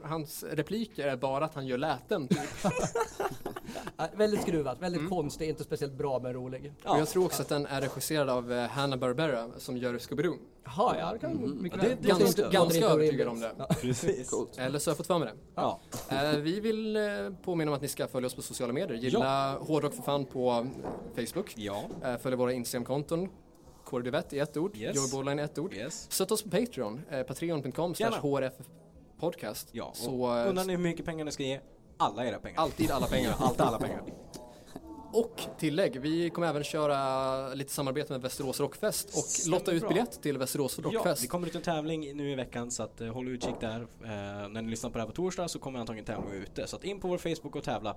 hans 0.02 0.44
repliker 0.50 1.06
är 1.06 1.16
bara 1.16 1.44
att 1.44 1.54
han 1.54 1.66
gör 1.66 1.78
läten. 1.78 2.28
Typ. 2.28 2.38
Ja, 3.96 4.08
väldigt 4.16 4.42
skruvat, 4.42 4.82
väldigt 4.82 5.08
konstig, 5.08 5.48
inte 5.48 5.64
speciellt 5.64 5.92
bra 5.94 6.18
men 6.18 6.32
rolig. 6.32 6.72
Och 6.84 6.98
jag 6.98 7.08
tror 7.08 7.24
också 7.24 7.42
att 7.42 7.48
den 7.48 7.66
är 7.66 7.80
regisserad 7.80 8.28
av 8.30 8.52
eh, 8.52 8.66
Hanna 8.68 8.96
Barbera 8.96 9.48
som 9.58 9.76
gör 9.76 9.94
Scooby-Doo. 9.94 10.36
Jaha, 10.64 10.96
ja 10.98 11.12
det 11.12 11.18
kan 11.18 11.62
mycket 11.62 11.82
Ja, 11.82 11.88
det- 11.88 11.96
det 12.02 12.08
Ganska, 12.08 12.26
inte- 12.26 12.48
ganska 12.52 12.86
övertygad 12.86 13.28
om 13.28 13.40
det. 13.40 13.52
Precis. 13.80 14.30
Coolt. 14.30 14.58
Eller 14.58 14.78
så 14.78 14.90
har 14.90 14.92
jag 14.92 14.96
fått 14.96 15.06
för 15.06 15.18
mig 15.18 15.28
det. 15.28 15.34
Ja. 15.54 15.80
Eh, 16.10 16.36
vi 16.36 16.60
vill 16.60 16.96
eh, 16.96 17.02
påminna 17.44 17.70
om 17.70 17.74
att 17.74 17.82
ni 17.82 17.88
ska 17.88 18.06
följa 18.08 18.26
oss 18.26 18.34
på 18.34 18.42
sociala 18.42 18.72
medier. 18.72 18.98
Gilla 18.98 19.56
Hårdrock 19.58 19.94
för 19.94 20.02
fan 20.02 20.24
på 20.24 20.66
eh, 21.16 21.24
Facebook. 21.26 21.52
Ja. 21.56 21.84
Eh, 22.04 22.16
följ 22.16 22.36
våra 22.36 22.52
Instagramkonton. 22.52 23.28
Kårdivett 23.84 24.32
i 24.32 24.38
ett 24.38 24.56
ord. 24.56 24.76
Yes. 24.76 25.12
Borderline 25.12 25.38
i 25.38 25.42
ett 25.42 25.58
ord. 25.58 25.74
Yes. 25.74 26.06
Stötta 26.10 26.34
oss 26.34 26.42
på 26.42 26.50
Patreon. 26.50 27.00
Eh, 27.10 27.22
Patreon.com 27.22 27.94
slash 27.94 28.06
Gärna. 28.06 28.16
HRF 28.22 28.52
podcast. 29.20 29.68
Ja, 29.72 29.84
och 29.84 29.96
Så 29.96 30.38
eh, 30.38 30.48
undrar 30.48 30.64
ni 30.64 30.72
hur 30.72 30.82
mycket 30.82 31.06
pengar 31.06 31.24
ni 31.24 31.30
ska 31.32 31.42
ge? 31.42 31.60
Alla 31.96 32.26
era 32.26 32.38
pengar. 32.38 32.60
alltid 32.60 32.90
alla 32.90 33.06
pengar. 33.06 33.34
Allt 33.38 33.60
alla 33.60 33.78
pengar. 33.78 34.02
Och 35.14 35.40
tillägg, 35.58 36.00
vi 36.00 36.30
kommer 36.30 36.48
även 36.48 36.64
köra 36.64 37.54
lite 37.54 37.72
samarbete 37.72 38.12
med 38.12 38.22
Västerås 38.22 38.60
Rockfest 38.60 39.08
och 39.08 39.14
Stämmer 39.24 39.56
lotta 39.58 39.72
ut 39.72 39.80
bra. 39.80 39.88
biljett 39.88 40.22
till 40.22 40.38
Västerås 40.38 40.78
Ja, 40.82 40.90
Rockfest. 40.90 41.22
det 41.22 41.28
kommer 41.28 41.46
ut 41.46 41.54
en 41.54 41.62
tävling 41.62 42.16
nu 42.16 42.30
i 42.30 42.34
veckan 42.34 42.70
så 42.70 42.82
att 42.82 43.00
eh, 43.00 43.08
håll 43.08 43.28
utkik 43.28 43.54
där. 43.60 43.80
Eh, 43.80 44.08
när 44.48 44.62
ni 44.62 44.70
lyssnar 44.70 44.90
på 44.90 44.98
det 44.98 45.02
här 45.02 45.08
på 45.08 45.14
torsdag 45.14 45.48
så 45.48 45.58
kommer 45.58 45.80
antagligen 45.80 46.06
tävlingen 46.06 46.42
ute. 46.42 46.66
Så 46.66 46.76
att 46.76 46.84
in 46.84 47.00
på 47.00 47.08
vår 47.08 47.18
Facebook 47.18 47.56
och 47.56 47.64
tävla. 47.64 47.96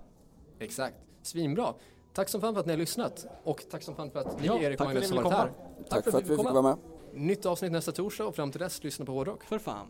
Exakt. 0.59 0.95
Svinbra. 1.21 1.73
Tack 2.13 2.29
som 2.29 2.41
fan 2.41 2.53
för 2.53 2.59
att 2.59 2.65
ni 2.65 2.73
har 2.73 2.77
lyssnat 2.77 3.25
och 3.43 3.65
tack 3.71 3.83
som 3.83 3.95
fan 3.95 4.11
för 4.11 4.19
att 4.19 4.39
ni 4.41 4.47
Ja, 4.47 4.59
Erik 4.59 4.77
tack 4.77 4.87
och 4.87 4.93
för 4.93 4.99
att 4.99 5.09
Magnus 5.09 5.11
ni 5.11 5.17
har 5.17 5.23
ville 5.23 5.35
varit 5.35 5.51
här. 5.77 5.83
Tack 5.89 6.03
för 6.03 6.17
att 6.17 6.23
vi 6.29 6.35
fick 6.37 6.45
vara 6.45 6.61
med. 6.61 6.77
Nytt 7.13 7.45
avsnitt 7.45 7.71
nästa 7.71 7.91
torsdag 7.91 8.25
och 8.25 8.35
fram 8.35 8.51
till 8.51 8.61
dess 8.61 8.83
lyssna 8.83 9.05
på 9.05 9.11
Hårdrock. 9.11 9.43
För 9.43 9.59
fan. 9.59 9.87